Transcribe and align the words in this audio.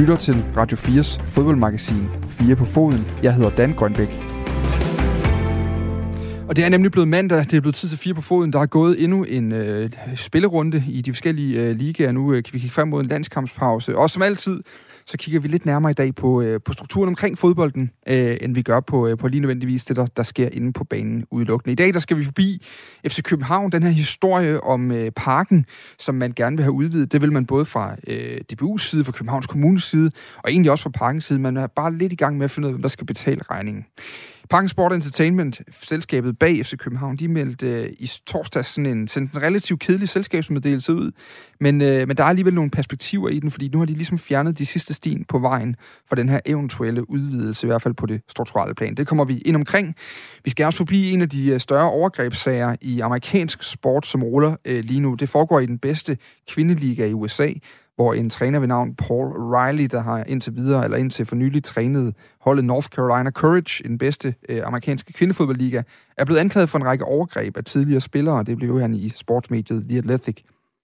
lytter 0.00 0.16
til 0.16 0.34
Radio 0.56 0.76
4's 0.76 1.22
fodboldmagasin 1.26 2.08
4 2.28 2.56
på 2.56 2.64
foden. 2.64 3.06
Jeg 3.22 3.34
hedder 3.34 3.50
Dan 3.50 3.72
Grønbæk. 3.72 4.08
Og 6.48 6.56
det 6.56 6.64
er 6.64 6.68
nemlig 6.68 6.92
blevet 6.92 7.08
mandag, 7.08 7.38
det 7.38 7.54
er 7.54 7.60
blevet 7.60 7.74
tid 7.74 7.88
til 7.88 7.98
fire 7.98 8.14
på 8.14 8.20
foden. 8.20 8.52
Der 8.52 8.60
er 8.60 8.66
gået 8.66 9.04
endnu 9.04 9.24
en 9.24 9.52
øh, 9.52 9.90
spillerunde 10.16 10.84
i 10.88 11.00
de 11.00 11.12
forskellige 11.12 11.60
øh, 11.60 11.76
ligaer. 11.76 12.12
Nu 12.12 12.32
øh, 12.32 12.42
kan 12.42 12.54
vi 12.54 12.58
kigge 12.58 12.74
frem 12.74 12.88
mod 12.88 13.02
en 13.02 13.08
landskampspause. 13.08 13.96
Og 13.96 14.10
som 14.10 14.22
altid, 14.22 14.62
så 15.10 15.16
kigger 15.16 15.40
vi 15.40 15.48
lidt 15.48 15.66
nærmere 15.66 15.90
i 15.90 15.94
dag 15.94 16.14
på, 16.14 16.42
øh, 16.42 16.60
på 16.64 16.72
strukturen 16.72 17.08
omkring 17.08 17.38
fodbolden, 17.38 17.90
øh, 18.06 18.36
end 18.40 18.54
vi 18.54 18.62
gør 18.62 18.80
på, 18.80 19.06
øh, 19.08 19.18
på 19.18 19.28
lige 19.28 19.40
nødvendigvis 19.40 19.84
det, 19.84 19.96
der, 19.96 20.06
der 20.06 20.22
sker 20.22 20.48
inde 20.52 20.72
på 20.72 20.84
banen 20.84 21.24
udelukkende. 21.30 21.72
I 21.72 21.74
dag 21.74 21.94
der 21.94 22.00
skal 22.00 22.16
vi 22.16 22.24
forbi 22.24 22.66
FC 23.08 23.22
København, 23.22 23.72
den 23.72 23.82
her 23.82 23.90
historie 23.90 24.60
om 24.60 24.92
øh, 24.92 25.10
parken, 25.10 25.66
som 25.98 26.14
man 26.14 26.32
gerne 26.36 26.56
vil 26.56 26.62
have 26.62 26.72
udvidet. 26.72 27.12
Det 27.12 27.20
vil 27.22 27.32
man 27.32 27.46
både 27.46 27.64
fra 27.64 27.96
øh, 28.06 28.40
DBU's 28.52 28.78
side, 28.78 29.04
fra 29.04 29.12
Københavns 29.12 29.46
Kommunes 29.46 29.84
side, 29.84 30.10
og 30.36 30.50
egentlig 30.50 30.70
også 30.70 30.82
fra 30.82 30.90
parkens 30.90 31.24
side. 31.24 31.38
Man 31.38 31.56
er 31.56 31.66
bare 31.66 31.94
lidt 31.94 32.12
i 32.12 32.16
gang 32.16 32.38
med 32.38 32.44
at 32.44 32.50
finde 32.50 32.66
ud 32.66 32.70
af, 32.70 32.74
hvem 32.74 32.82
der 32.82 32.88
skal 32.88 33.06
betale 33.06 33.40
regningen. 33.50 33.86
Parken 34.50 34.68
Sport 34.68 34.92
Entertainment, 34.92 35.60
selskabet 35.72 36.38
bag 36.38 36.66
FC 36.66 36.76
København, 36.76 37.16
de 37.16 37.28
meldte 37.28 37.66
øh, 37.66 37.92
i 37.98 38.10
torsdags 38.26 38.68
sådan 38.68 38.86
en, 38.86 39.08
sådan 39.08 39.30
en 39.34 39.42
relativt 39.42 39.80
kedelig 39.80 40.08
selskabsmeddelelse 40.08 40.92
ud, 40.92 41.12
men, 41.60 41.80
øh, 41.80 42.08
men 42.08 42.16
der 42.16 42.24
er 42.24 42.28
alligevel 42.28 42.54
nogle 42.54 42.70
perspektiver 42.70 43.28
i 43.28 43.38
den, 43.38 43.50
fordi 43.50 43.68
nu 43.68 43.78
har 43.78 43.86
de 43.86 43.92
ligesom 43.92 44.18
fjernet 44.18 44.58
de 44.58 44.66
sidste 44.66 44.94
sten 44.94 45.24
på 45.24 45.38
vejen 45.38 45.76
for 46.08 46.14
den 46.14 46.28
her 46.28 46.40
eventuelle 46.46 47.10
udvidelse, 47.10 47.66
i 47.66 47.68
hvert 47.68 47.82
fald 47.82 47.94
på 47.94 48.06
det 48.06 48.22
strukturelle 48.28 48.74
plan. 48.74 48.94
Det 48.94 49.06
kommer 49.06 49.24
vi 49.24 49.38
ind 49.38 49.56
omkring. 49.56 49.94
Vi 50.44 50.50
skal 50.50 50.66
også 50.66 50.76
forbi 50.76 51.10
en 51.10 51.22
af 51.22 51.28
de 51.28 51.50
øh, 51.50 51.60
større 51.60 51.90
overgrebssager 51.90 52.76
i 52.80 53.00
amerikansk 53.00 53.62
sport, 53.62 54.06
som 54.06 54.22
ruller 54.22 54.56
øh, 54.64 54.84
lige 54.84 55.00
nu. 55.00 55.14
Det 55.14 55.28
foregår 55.28 55.60
i 55.60 55.66
den 55.66 55.78
bedste 55.78 56.18
kvindeliga 56.48 57.06
i 57.06 57.12
USA, 57.12 57.52
hvor 58.00 58.14
en 58.14 58.30
træner 58.30 58.58
ved 58.58 58.68
navn 58.68 58.94
Paul 58.94 59.28
Riley, 59.28 59.84
der 59.84 60.00
har 60.00 60.24
indtil 60.24 60.56
videre, 60.56 60.84
eller 60.84 60.96
indtil 60.96 61.26
for 61.26 61.36
nylig 61.36 61.64
trænet 61.64 62.14
holdet 62.40 62.64
North 62.64 62.88
Carolina 62.88 63.30
Courage 63.30 63.84
i 63.84 63.88
den 63.88 63.98
bedste 63.98 64.34
øh, 64.48 64.62
amerikanske 64.64 65.12
kvindefodboldliga, 65.12 65.82
er 66.16 66.24
blevet 66.24 66.40
anklaget 66.40 66.68
for 66.68 66.78
en 66.78 66.84
række 66.84 67.04
overgreb 67.04 67.56
af 67.56 67.64
tidligere 67.64 68.00
spillere. 68.00 68.42
Det 68.42 68.56
blev 68.56 68.80
han 68.80 68.94
i 68.94 69.12
sportsmediet 69.16 69.88
The 69.88 69.98
Athletic. 69.98 70.36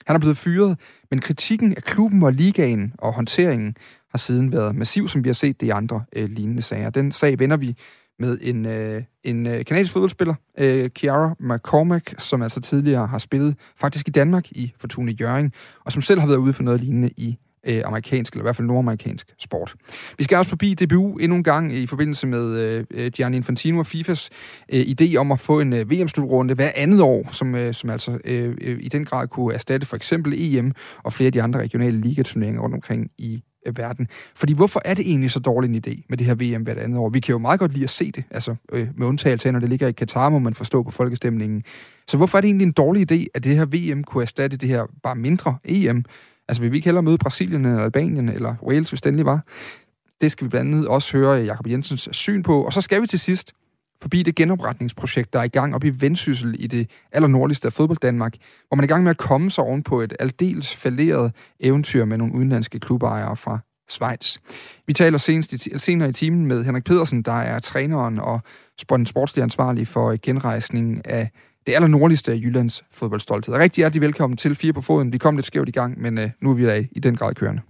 Han 0.06 0.17
er 0.17 0.20
blevet 0.20 0.37
fyret, 0.37 0.78
men 1.11 1.20
kritikken 1.20 1.75
af 1.77 1.83
klubben 1.83 2.22
og 2.22 2.33
ligaen 2.33 2.94
og 2.98 3.12
håndteringen 3.12 3.77
har 4.11 4.19
siden 4.19 4.53
været 4.53 4.75
massiv, 4.75 5.09
som 5.09 5.25
vi 5.25 5.28
har 5.28 5.34
set 5.34 5.61
det 5.61 5.67
i 5.67 5.70
andre 5.70 6.05
øh, 6.17 6.31
lignende 6.31 6.62
sager. 6.62 6.91
Den 6.91 7.12
sag 7.12 7.39
vender 7.39 7.56
vi 7.56 7.77
med 8.19 8.39
en, 8.42 8.67
øh, 8.67 9.03
en 9.25 9.47
øh, 9.47 9.64
kanadisk 9.64 9.92
fodboldspiller, 9.92 10.34
øh, 10.59 10.91
Kiara 10.91 11.34
McCormack, 11.41 12.14
som 12.19 12.42
altså 12.42 12.61
tidligere 12.61 13.06
har 13.06 13.19
spillet 13.19 13.55
faktisk 13.81 14.09
i 14.09 14.11
Danmark 14.11 14.53
i 14.53 14.72
Fortuna 14.78 15.12
Jørgen, 15.20 15.53
og 15.84 15.92
som 15.92 16.03
selv 16.03 16.20
har 16.20 16.27
været 16.27 16.39
ude 16.39 16.53
for 16.53 16.62
noget 16.62 16.81
lignende 16.81 17.11
i 17.17 17.39
øh, 17.67 17.83
amerikansk, 17.84 18.33
eller 18.33 18.42
i 18.42 18.47
hvert 18.47 18.56
fald 18.56 18.67
nordamerikansk 18.67 19.34
sport. 19.39 19.75
Vi 20.19 20.25
skal 20.25 20.39
også 20.39 20.48
forbi 20.48 20.75
DBU 20.75 21.17
endnu 21.17 21.37
en 21.37 21.44
gang 21.44 21.72
i 21.72 21.87
forbindelse 21.87 22.27
med 22.27 22.61
øh, 22.61 22.84
øh, 22.91 23.11
Gianni 23.11 23.37
Infantino 23.37 23.78
og 23.78 23.87
FIFAs 23.87 24.31
øh, 24.72 24.81
idé 24.81 25.17
om 25.17 25.33
at 25.33 25.41
få 25.41 25.61
en 25.61 25.72
øh, 25.72 25.91
VM-slutrunde 25.91 26.55
hver 26.55 26.70
andet 26.75 27.00
år, 27.00 27.28
som, 27.31 27.55
øh, 27.55 27.75
som 27.75 27.91
altså 27.91 28.19
øh, 28.25 28.56
øh, 28.61 28.78
i 28.81 28.89
den 28.89 29.05
grad 29.05 29.28
kunne 29.28 29.55
erstatte 29.55 29.87
for 29.87 29.97
eksempel 29.97 30.33
EM 30.37 30.72
og 31.03 31.12
flere 31.12 31.27
af 31.27 31.33
de 31.33 31.42
andre 31.42 31.61
regionale 31.61 32.00
ligaturneringer 32.00 32.62
rundt 32.62 32.75
omkring 32.75 33.11
i 33.19 33.42
Øh, 33.67 33.78
verden. 33.78 34.09
Fordi 34.34 34.53
hvorfor 34.53 34.83
er 34.84 34.95
det 34.95 35.09
egentlig 35.09 35.31
så 35.31 35.41
dårlig 35.41 35.69
en 35.69 35.83
idé 35.86 36.03
med 36.09 36.19
det 36.19 36.27
her 36.27 36.34
VM 36.34 36.62
hvert 36.62 36.78
andet 36.78 36.98
år? 36.98 37.09
Vi 37.09 37.20
kan 37.20 37.33
jo 37.33 37.39
meget 37.39 37.61
godt 37.61 37.72
lide 37.72 37.84
at 37.84 37.91
se 37.91 38.12
det, 38.12 38.25
altså 38.31 38.55
øh, 38.72 38.89
med 38.97 39.06
undtagelse 39.06 39.48
af, 39.48 39.53
når 39.53 39.61
det 39.61 39.69
ligger 39.69 39.89
i 39.89 39.92
Katar, 39.92 40.28
må 40.28 40.39
man 40.39 40.55
forstå 40.55 40.83
på 40.83 40.91
folkestemningen. 40.91 41.62
Så 42.09 42.17
hvorfor 42.17 42.39
er 42.39 42.41
det 42.41 42.48
egentlig 42.48 42.67
en 42.67 42.72
dårlig 42.72 43.12
idé, 43.12 43.27
at 43.34 43.44
det 43.44 43.56
her 43.56 43.64
VM 43.64 44.05
kunne 44.05 44.22
erstatte 44.22 44.56
det 44.56 44.69
her 44.69 44.87
bare 45.03 45.17
mindre 45.17 45.56
EM? 45.64 46.05
Altså 46.48 46.62
vil 46.62 46.72
vi 46.72 46.77
ikke 46.77 46.87
hellere 46.87 47.03
møde 47.03 47.19
Brasilien 47.19 47.64
eller 47.64 47.84
Albanien 47.84 48.28
eller 48.28 48.55
Wales, 48.62 48.91
hvis 48.91 49.00
det 49.00 49.09
endelig 49.09 49.27
var? 49.27 49.41
Det 50.20 50.33
skal 50.33 50.44
vi 50.44 50.48
blandt 50.48 50.75
andet 50.75 50.89
også 50.89 51.17
høre 51.17 51.34
Jakob 51.34 51.67
Jensens 51.67 52.09
syn 52.12 52.42
på. 52.42 52.64
Og 52.64 52.72
så 52.72 52.81
skal 52.81 53.03
vi 53.03 53.06
til 53.06 53.19
sidst 53.19 53.53
forbi 54.02 54.22
det 54.22 54.34
genopretningsprojekt, 54.34 55.32
der 55.32 55.38
er 55.38 55.44
i 55.44 55.48
gang 55.48 55.75
op 55.75 55.84
i 55.84 55.88
Vendsyssel 55.88 56.56
i 56.59 56.66
det 56.66 56.91
allernordligste 57.12 57.66
af 57.66 57.72
fodbold 57.72 57.98
Danmark, 57.98 58.34
hvor 58.69 58.76
man 58.76 58.84
er 58.84 58.87
i 58.87 58.93
gang 58.93 59.03
med 59.03 59.10
at 59.10 59.19
komme 59.19 59.50
sig 59.50 59.65
oven 59.65 59.82
på 59.82 60.00
et 60.00 60.16
aldeles 60.21 60.76
falderet 60.76 61.32
eventyr 61.60 62.04
med 62.04 62.19
nogle 62.19 62.34
udenlandske 62.34 62.81
klubejere 62.81 63.37
fra 63.37 63.59
Schweiz. 63.88 64.38
Vi 64.87 64.93
taler 64.93 65.19
senest 65.19 65.53
i, 65.53 65.78
senere 65.78 66.09
i 66.09 66.12
timen 66.12 66.47
med 66.47 66.65
Henrik 66.65 66.84
Pedersen, 66.84 67.22
der 67.22 67.32
er 67.32 67.59
træneren 67.59 68.19
og 68.19 68.41
sportslig 69.06 69.43
ansvarlig 69.43 69.88
for 69.88 70.16
genrejsningen 70.22 71.03
af 71.04 71.31
det 71.66 71.75
allernordligste 71.75 72.32
af 72.32 72.37
Jyllands 72.37 72.84
fodboldstolthed. 72.91 73.54
Rigtig 73.54 73.82
hjertelig 73.82 74.03
velkommen 74.03 74.37
til 74.37 74.54
Fire 74.54 74.72
på 74.72 74.81
Foden. 74.81 75.12
Vi 75.12 75.19
kom 75.19 75.37
lidt 75.37 75.47
skævt 75.47 75.69
i 75.69 75.72
gang, 75.72 76.00
men 76.00 76.19
uh, 76.19 76.25
nu 76.41 76.50
er 76.50 76.54
vi 76.54 76.66
da 76.66 76.84
i 76.92 77.00
den 77.00 77.16
grad 77.16 77.34
kørende. 77.34 77.62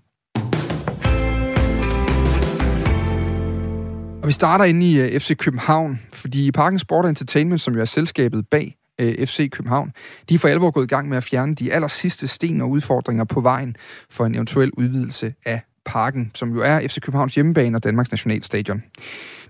Og 4.26 4.28
vi 4.28 4.32
starter 4.32 4.64
inde 4.64 4.90
i 4.90 4.98
øh, 4.98 5.14
uh, 5.14 5.20
FC 5.20 5.36
København, 5.36 6.00
fordi 6.12 6.50
Parken 6.50 6.78
Sport 6.78 7.06
Entertainment, 7.06 7.60
som 7.60 7.74
jo 7.74 7.80
er 7.80 7.84
selskabet 7.84 8.48
bag 8.50 8.76
øh, 9.00 9.14
uh, 9.18 9.26
FC 9.26 9.50
København, 9.50 9.92
de 10.28 10.34
er 10.34 10.38
for 10.38 10.48
alvor 10.48 10.70
gået 10.70 10.84
i 10.84 10.88
gang 10.88 11.08
med 11.08 11.16
at 11.16 11.24
fjerne 11.24 11.54
de 11.54 11.72
aller 11.72 11.88
sidste 11.88 12.28
sten 12.28 12.60
og 12.60 12.70
udfordringer 12.70 13.24
på 13.24 13.40
vejen 13.40 13.76
for 14.10 14.26
en 14.26 14.34
eventuel 14.34 14.70
udvidelse 14.70 15.34
af 15.44 15.60
Parken, 15.84 16.30
som 16.34 16.54
jo 16.54 16.60
er 16.60 16.88
FC 16.88 17.00
Københavns 17.00 17.34
hjemmebane 17.34 17.76
og 17.76 17.84
Danmarks 17.84 18.10
nationalstadion. 18.10 18.82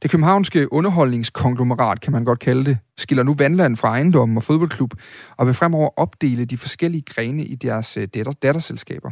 Det 0.02 0.10
københavnske 0.10 0.72
underholdningskonglomerat, 0.72 2.00
kan 2.00 2.12
man 2.12 2.24
godt 2.24 2.38
kalde 2.38 2.64
det, 2.64 2.78
skiller 2.98 3.24
nu 3.24 3.34
vandland 3.34 3.76
fra 3.76 3.88
ejendommen 3.88 4.36
og 4.36 4.42
fodboldklub, 4.42 4.94
og 5.36 5.46
vil 5.46 5.54
fremover 5.54 5.98
opdele 5.98 6.44
de 6.44 6.58
forskellige 6.58 7.02
grene 7.02 7.44
i 7.44 7.54
deres 7.54 7.96
øh, 7.96 8.08
datter, 8.14 8.32
datterselskaber. 8.32 9.10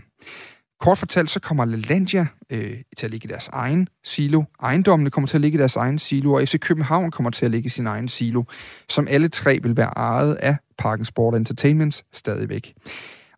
Kort 0.84 0.99
fortalt, 0.99 1.31
så 1.31 1.41
kommer 1.41 1.65
LaLandia 1.65 2.27
øh, 2.50 2.77
til 2.97 3.06
at 3.06 3.11
ligge 3.11 3.28
i 3.28 3.31
deres 3.31 3.49
egen 3.53 3.89
silo. 4.03 4.43
Ejendommene 4.62 5.11
kommer 5.11 5.28
til 5.28 5.37
at 5.37 5.41
ligge 5.41 5.56
i 5.56 5.59
deres 5.59 5.77
egen 5.77 5.99
silo, 5.99 6.33
og 6.33 6.43
FC 6.43 6.59
København 6.61 7.11
kommer 7.11 7.31
til 7.31 7.45
at 7.45 7.50
ligge 7.50 7.67
i 7.67 7.71
sin 7.71 7.87
egen 7.87 8.09
silo, 8.09 8.43
som 8.89 9.09
alle 9.11 9.28
tre 9.28 9.59
vil 9.62 9.77
være 9.77 9.91
ejet 9.97 10.34
af 10.34 10.56
Parken 10.78 11.05
Sport 11.05 11.34
Entertainment 11.34 12.05
stadigvæk. 12.12 12.75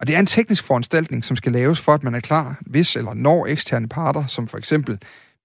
Og 0.00 0.06
det 0.06 0.16
er 0.16 0.20
en 0.20 0.26
teknisk 0.26 0.64
foranstaltning, 0.64 1.24
som 1.24 1.36
skal 1.36 1.52
laves 1.52 1.80
for, 1.80 1.94
at 1.94 2.02
man 2.02 2.14
er 2.14 2.20
klar, 2.20 2.58
hvis 2.60 2.96
eller 2.96 3.14
når 3.14 3.46
eksterne 3.46 3.88
parter, 3.88 4.26
som 4.26 4.48
for 4.48 4.58
eksempel 4.58 4.98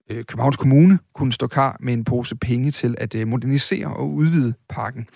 øh, 0.09 0.25
Københavns 0.25 0.57
Kommune, 0.57 0.99
kunne 1.13 1.33
stå 1.33 1.47
klar 1.47 1.77
med 1.79 1.93
en 1.93 2.03
pose 2.03 2.35
penge 2.35 2.71
til 2.71 2.95
at 2.97 3.15
øh, 3.15 3.27
modernisere 3.27 3.87
og 3.87 4.09
udvide 4.09 4.53
parken. 4.69 5.07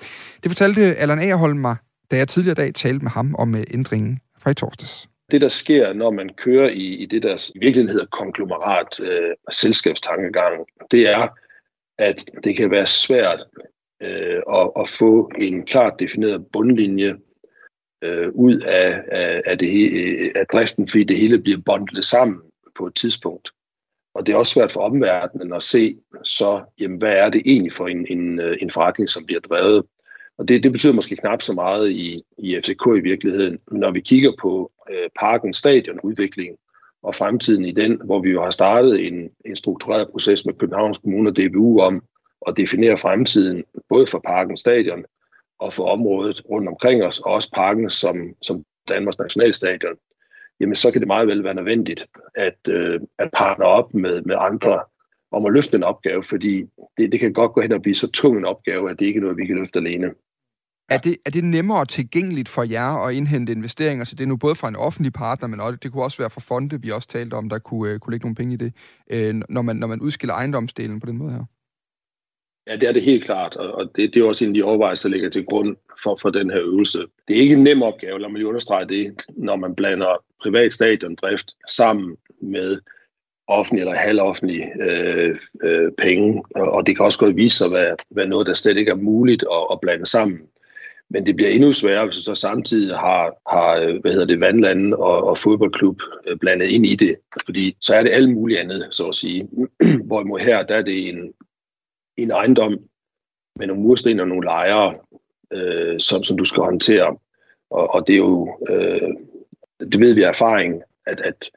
Det 0.44 0.52
fortalte 0.52 0.96
Allan 0.96 1.19
Agerholm 1.19 1.57
mig, 1.57 1.75
da 2.12 2.17
jeg 2.17 2.28
tidligere 2.28 2.56
dag 2.56 2.73
talte 2.73 3.03
med 3.03 3.12
ham 3.12 3.35
om 3.35 3.56
øh, 3.56 3.63
ændringen 3.73 4.19
fra 4.40 4.52
i 4.52 4.53
torsdags. 4.53 5.15
Det, 5.31 5.41
der 5.41 5.47
sker, 5.47 5.94
når 5.94 6.12
man 6.12 6.30
kører 6.38 6.69
i, 6.69 6.86
i 6.96 7.06
det, 7.06 7.24
der 7.24 7.52
i 7.56 7.59
virkeligheden 7.59 7.90
hedder 7.90 8.06
konglomerat 8.12 9.00
øh, 9.00 9.36
selskabstankegang, 9.52 10.66
det 10.91 11.09
er, 11.09 11.28
at 11.97 12.25
det 12.44 12.56
kan 12.58 12.72
være 12.72 12.88
svært 12.88 13.44
øh, 14.02 14.41
at, 14.53 14.72
at 14.80 14.88
få 14.88 15.31
en 15.41 15.66
klart 15.66 15.94
defineret 16.00 16.46
bundlinje 16.53 17.16
øh, 18.03 18.30
ud 18.34 18.59
af, 18.59 19.03
af, 19.12 19.41
af, 19.46 19.58
det, 19.58 19.91
øh, 19.91 20.31
af 20.35 20.47
driften, 20.47 20.88
fordi 20.88 21.03
det 21.03 21.18
hele 21.18 21.41
bliver 21.41 21.62
bundlet 21.66 22.03
sammen 22.03 22.41
på 22.75 22.88
et 22.88 22.96
tidspunkt. 22.96 23.52
Og 24.16 24.25
det 24.25 24.34
er 24.34 24.38
også 24.38 24.53
svært 24.53 24.72
for 24.72 24.81
omverdenen 24.81 25.53
at 25.53 25.64
se, 25.64 25.97
så 26.24 26.64
jamen, 26.80 26.97
hvad 26.97 27.12
er 27.12 27.30
det 27.30 27.41
egentlig 27.46 27.74
for 27.74 27.88
en, 27.88 28.08
en, 28.09 28.40
øh, 28.40 28.58
en 28.62 28.72
forretning, 28.72 29.09
som 29.09 29.25
bliver 29.25 29.41
drevet. 29.41 29.85
Og 30.38 30.47
det, 30.47 30.63
det 30.63 30.72
betyder 30.72 30.94
måske 30.94 31.16
knap 31.16 31.41
så 31.41 31.53
meget 31.53 31.91
i, 31.91 32.23
i 32.38 32.59
FCK 32.63 32.88
i 32.97 33.00
virkeligheden. 33.00 33.59
Men 33.72 33.79
når 33.79 33.91
vi 33.91 34.00
kigger 34.00 34.31
på 34.41 34.72
øh, 34.90 35.09
parken, 35.19 35.53
stadion, 35.53 36.00
udviklingen 36.03 36.57
og 37.03 37.16
fremtiden 37.16 37.66
i 37.66 37.72
den, 37.72 38.01
hvor 38.06 38.22
vi 38.22 38.31
jo 38.31 38.44
har 38.44 38.51
startet 38.51 39.07
en, 39.07 39.29
en 39.46 39.56
struktureret 39.56 40.09
proces 40.12 40.46
med 40.46 40.53
Københavns 40.53 40.97
Kommune 40.97 41.29
og 41.29 41.38
DBU 41.38 41.79
om 41.79 42.03
at 42.47 42.57
definere 42.57 42.97
fremtiden, 42.97 43.63
både 43.90 44.07
for 44.07 44.22
parken, 44.28 44.57
stadion, 44.57 45.06
og 45.59 45.73
for 45.73 45.84
området 45.84 46.41
rundt 46.50 46.67
omkring 46.67 47.03
os, 47.03 47.19
og 47.19 47.31
også 47.31 47.52
parken 47.52 47.90
som, 47.90 48.35
som 48.41 48.63
Danmarks 48.88 49.17
nationalstadion, 49.17 49.96
jamen 50.59 50.75
så 50.75 50.91
kan 50.91 51.02
det 51.02 51.07
meget 51.07 51.28
vel 51.28 51.44
være 51.44 51.53
nødvendigt 51.53 52.05
at, 52.35 52.58
øh, 52.70 52.99
at 53.20 53.29
partner 53.34 53.66
op 53.66 53.93
med, 53.93 54.22
med 54.22 54.35
andre 54.40 54.79
om 55.35 55.46
at 55.46 55.53
løfte 55.53 55.78
en 55.78 55.84
opgave, 55.84 56.23
fordi 56.23 56.64
det, 56.97 57.11
det 57.11 57.20
kan 57.20 57.34
godt 57.34 57.53
gå 57.53 57.61
hen 57.61 57.72
og 57.72 57.82
blive 57.82 57.96
så 57.96 58.11
tung 58.11 58.37
en 58.37 58.46
opgave, 58.46 58.90
at 58.90 58.99
det 58.99 59.05
ikke 59.05 59.17
er 59.17 59.22
noget, 59.22 59.37
vi 59.37 59.46
kan 59.46 59.55
løfte 59.55 59.79
alene. 59.79 60.14
Er 60.90 60.97
det, 60.97 61.17
er 61.26 61.29
det 61.29 61.43
nemmere 61.43 61.85
tilgængeligt 61.85 62.49
for 62.49 62.64
jer 62.64 63.05
at 63.05 63.14
indhente 63.14 63.52
investeringer? 63.52 64.05
Så 64.05 64.16
det 64.16 64.23
er 64.23 64.28
nu 64.28 64.37
både 64.37 64.55
fra 64.55 64.67
en 64.67 64.76
offentlig 64.76 65.14
partner, 65.14 65.47
men 65.47 65.59
også, 65.59 65.79
det 65.84 65.91
kunne 65.91 66.03
også 66.03 66.17
være 66.17 66.29
fra 66.29 66.41
fonde, 66.41 66.82
vi 66.82 66.91
også 66.91 67.08
talte 67.08 67.34
om, 67.34 67.49
der 67.49 67.59
kunne, 67.59 67.91
øh, 67.91 67.99
kunne 67.99 68.11
lægge 68.11 68.26
nogle 68.26 68.35
penge 68.35 68.53
i 68.53 68.58
det, 68.58 68.73
øh, 69.09 69.41
når, 69.49 69.61
man, 69.61 69.76
når 69.76 69.87
man 69.87 70.02
udskiller 70.02 70.34
ejendomsdelen 70.34 70.99
på 70.99 71.05
den 71.05 71.17
måde 71.17 71.32
her. 71.32 71.46
Ja, 72.67 72.76
det 72.76 72.90
er 72.90 72.93
det 72.93 73.02
helt 73.02 73.23
klart, 73.23 73.55
og 73.55 73.91
det, 73.96 74.14
det 74.14 74.22
er 74.22 74.26
også 74.26 74.46
en 74.46 74.52
af 74.52 74.53
de 74.53 74.64
overvejelser, 74.64 75.09
der 75.09 75.14
ligger 75.16 75.29
til 75.29 75.46
grund 75.46 75.76
for, 76.03 76.17
for 76.22 76.29
den 76.29 76.49
her 76.49 76.61
øvelse. 76.61 76.99
Det 77.28 77.37
er 77.37 77.41
ikke 77.41 77.53
en 77.53 77.64
nem 77.64 77.82
opgave, 77.82 78.20
lad 78.20 78.29
mig 78.29 78.37
lige 78.37 78.47
understrege 78.47 78.85
det, 78.85 79.26
når 79.37 79.55
man 79.55 79.76
blander 79.76 80.23
privat 80.41 80.73
stadiondrift 80.73 81.52
sammen 81.67 82.17
med 82.41 82.79
offentlige 83.47 83.82
eller 83.82 83.96
halvoffentlige 83.96 84.72
øh, 84.82 85.36
øh, 85.64 85.92
penge, 85.97 86.44
og 86.56 86.86
det 86.86 86.96
kan 86.96 87.06
også 87.06 87.20
godt 87.20 87.36
vise 87.36 87.58
sig 87.58 87.66
at 87.66 87.74
være, 87.74 87.96
være 88.09 88.28
noget, 88.28 88.47
der 88.47 88.53
slet 88.53 88.78
ikke 88.78 88.92
er 88.92 88.96
muligt 88.96 89.44
at, 89.52 89.68
at 89.72 89.80
blande 89.82 90.06
sammen. 90.06 90.40
Men 91.09 91.26
det 91.26 91.36
bliver 91.36 91.50
endnu 91.50 91.72
sværere, 91.72 92.06
hvis 92.06 92.16
du 92.16 92.22
så 92.22 92.36
samtidig 92.36 92.97
har, 92.97 93.34
har 93.50 94.00
hvad 94.02 94.12
hedder 94.12 94.26
det, 94.26 94.40
vandlanden 94.40 94.94
og, 94.94 95.24
og 95.24 95.38
fodboldklub 95.38 96.02
øh, 96.28 96.38
blandet 96.38 96.68
ind 96.68 96.86
i 96.86 96.96
det. 96.96 97.16
Fordi 97.46 97.78
så 97.82 97.96
er 97.96 98.03
det 98.03 98.14
alt 98.14 98.30
muligt 98.30 98.59
andet, 98.59 98.88
så 98.92 99.08
at 99.08 99.16
sige. 99.16 99.50
Hvorimod 100.08 100.40
her, 100.40 100.64
der 100.64 100.76
er 100.76 100.82
det 100.82 101.08
en, 101.09 101.34
en 102.18 102.32
ejendom 102.32 102.78
med 103.59 103.68
nogle 103.68 103.84
mursten 103.84 104.20
og 104.20 104.28
nogle 104.28 104.46
lejere, 104.46 104.94
øh, 105.53 106.00
som, 106.00 106.24
som 106.24 106.38
du 106.38 106.46
skal 106.46 106.64
håndtere. 106.64 107.18
Og, 107.70 107.94
og 107.96 108.08
det 108.08 108.14
er 108.14 108.18
jo, 108.18 108.58
øh, 108.70 109.09
det 109.92 110.00
ved 110.00 110.14
vi 110.14 110.24
af 110.24 110.30
erfaring, 110.30 110.82
at, 111.06 111.20
at 111.20 111.50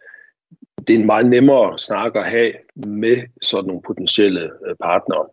det 0.86 0.90
er 0.90 0.98
en 0.98 1.06
meget 1.06 1.26
nemmere 1.26 1.78
snak 1.78 2.16
at 2.16 2.25
have 2.25 2.52
med 2.76 3.16
sådan 3.42 3.66
nogle 3.66 3.82
potentielle 3.86 4.42
øh, 4.42 4.75
partnere. 4.82 5.26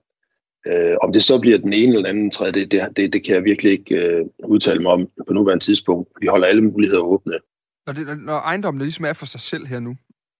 Øh, 0.68 0.95
om 1.03 1.13
det 1.13 1.24
så 1.24 1.39
bliver 1.39 1.57
den 1.57 1.74
ene 1.74 1.95
eller 1.95 2.09
anden 2.09 2.31
tredje, 2.31 2.53
det, 2.53 2.71
det, 2.71 2.97
det, 2.97 3.13
det 3.13 3.25
kan 3.25 3.36
jeg 3.36 3.44
virkelig 3.44 3.71
ikke 3.71 3.95
øh, 3.95 4.25
udtale 4.44 4.81
mig 4.81 4.92
om 4.92 5.09
på 5.27 5.33
nuværende 5.33 5.63
tidspunkt. 5.63 6.09
Vi 6.21 6.27
holder 6.27 6.47
alle 6.47 6.62
muligheder 6.62 7.01
åbne. 7.01 7.33
Når, 7.88 7.94
det, 7.94 8.19
når 8.19 8.33
ejendommen 8.33 8.81
ligesom 8.81 9.06
er 9.06 9.13
for 9.13 9.25
sig 9.25 9.42
selv 9.42 9.68
her 9.68 9.80
nu, 9.80 9.95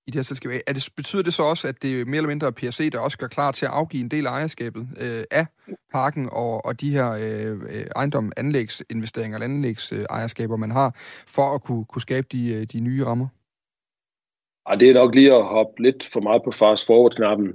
i 0.08 0.12
det 0.12 0.16
her 0.16 0.24
selskab, 0.24 0.52
er 0.68 0.74
det, 0.74 0.90
betyder 0.96 1.24
det 1.24 1.34
så 1.34 1.44
også, 1.44 1.68
at 1.68 1.82
det 1.82 2.08
mere 2.08 2.18
eller 2.18 2.28
mindre 2.28 2.48
er 2.48 2.52
PRC, 2.52 2.92
der 2.92 3.00
også 3.00 3.18
gør 3.18 3.28
klar 3.28 3.52
til 3.52 3.66
at 3.66 3.72
afgive 3.72 4.04
en 4.04 4.12
del 4.12 4.28
af 4.28 4.32
ejerskabet 4.32 4.88
øh, 5.00 5.24
af 5.32 5.46
parken 5.92 6.30
og, 6.32 6.66
og 6.66 6.82
de 6.82 6.92
her 6.92 7.12
øh, 7.12 7.62
øh 7.70 7.86
ejendom, 7.96 8.32
anlægsinvesteringer 8.38 9.38
eller 9.38 9.54
anlægsejerskaber, 9.54 10.56
man 10.56 10.72
har, 10.72 10.96
for 11.28 11.56
at 11.56 11.64
kunne, 11.64 11.86
kunne 11.86 12.02
skabe 12.02 12.28
de, 12.32 12.54
øh, 12.54 12.64
de 12.64 12.80
nye 12.80 13.06
rammer? 13.06 13.28
Ja, 14.70 14.76
det 14.76 14.90
er 14.90 14.94
nok 14.94 15.16
lige 15.16 15.34
at 15.34 15.46
hoppe 15.46 15.84
lidt 15.84 16.10
for 16.14 16.20
meget 16.20 16.42
på 16.44 16.52
fast 16.52 16.86
forward-knappen 16.86 17.54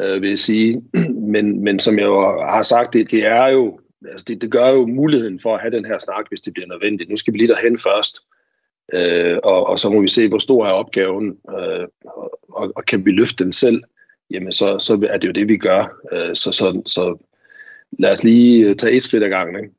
øh, 0.00 0.22
vil 0.22 0.28
jeg 0.28 0.38
sige. 0.38 0.82
Men, 1.34 1.64
men 1.64 1.80
som 1.80 1.98
jeg 1.98 2.04
jo 2.04 2.40
har 2.40 2.62
sagt, 2.62 2.92
det, 2.92 3.10
det 3.10 3.26
er 3.26 3.48
jo, 3.48 3.80
altså 4.10 4.24
det, 4.28 4.42
det 4.42 4.50
gør 4.50 4.68
jo 4.68 4.86
muligheden 4.86 5.40
for 5.40 5.54
at 5.54 5.60
have 5.60 5.76
den 5.76 5.84
her 5.84 5.98
snak, 5.98 6.28
hvis 6.28 6.40
det 6.40 6.52
bliver 6.52 6.68
nødvendigt. 6.68 7.10
Nu 7.10 7.16
skal 7.16 7.32
vi 7.32 7.38
lige 7.38 7.48
derhen 7.48 7.78
først, 7.78 8.20
øh, 8.92 9.38
og, 9.44 9.66
og 9.66 9.78
så 9.78 9.90
må 9.90 10.00
vi 10.00 10.08
se, 10.08 10.28
hvor 10.28 10.38
stor 10.38 10.66
er 10.66 10.70
opgaven, 10.70 11.36
øh, 11.58 11.86
og, 12.48 12.72
og 12.76 12.84
kan 12.84 13.06
vi 13.06 13.10
løfte 13.10 13.44
den 13.44 13.52
selv, 13.52 13.82
jamen 14.30 14.52
så, 14.52 14.78
så 14.78 15.08
er 15.10 15.18
det 15.18 15.28
jo 15.28 15.32
det, 15.32 15.48
vi 15.48 15.56
gør. 15.56 15.98
Øh, 16.12 16.34
så, 16.34 16.52
så, 16.52 16.82
så 16.86 17.26
lad 17.98 18.12
os 18.12 18.24
lige 18.24 18.68
øh, 18.68 18.76
tage 18.76 18.96
et 18.96 19.02
skridt 19.02 19.24
ad 19.24 19.28
gangen. 19.28 19.64
Ikke? 19.64 19.74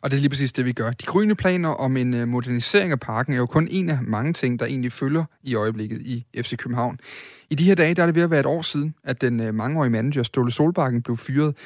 Og 0.00 0.10
det 0.10 0.16
er 0.16 0.20
lige 0.20 0.30
præcis 0.30 0.52
det, 0.52 0.64
vi 0.64 0.72
gør. 0.72 0.90
De 0.90 1.06
grønne 1.06 1.34
planer 1.34 1.68
om 1.68 1.96
en 1.96 2.14
øh, 2.14 2.28
modernisering 2.28 2.92
af 2.92 3.00
parken 3.00 3.32
er 3.32 3.36
jo 3.36 3.46
kun 3.46 3.68
en 3.70 3.90
af 3.90 3.98
mange 4.02 4.32
ting, 4.32 4.58
der 4.58 4.66
egentlig 4.66 4.92
følger 4.92 5.24
i 5.42 5.54
øjeblikket 5.54 6.00
i 6.00 6.26
FC 6.36 6.56
København. 6.56 6.98
I 7.50 7.54
de 7.54 7.64
her 7.64 7.74
dage 7.74 7.94
der 7.94 8.02
er 8.02 8.06
det 8.06 8.14
ved 8.14 8.22
at 8.22 8.30
være 8.30 8.40
et 8.40 8.46
år 8.46 8.62
siden, 8.62 8.94
at 9.04 9.20
den 9.20 9.40
øh, 9.40 9.54
mangeårige 9.54 9.90
manager 9.90 10.22
Ståle 10.22 10.52
Solbakken 10.52 11.02
blev 11.02 11.16
fyret. 11.16 11.56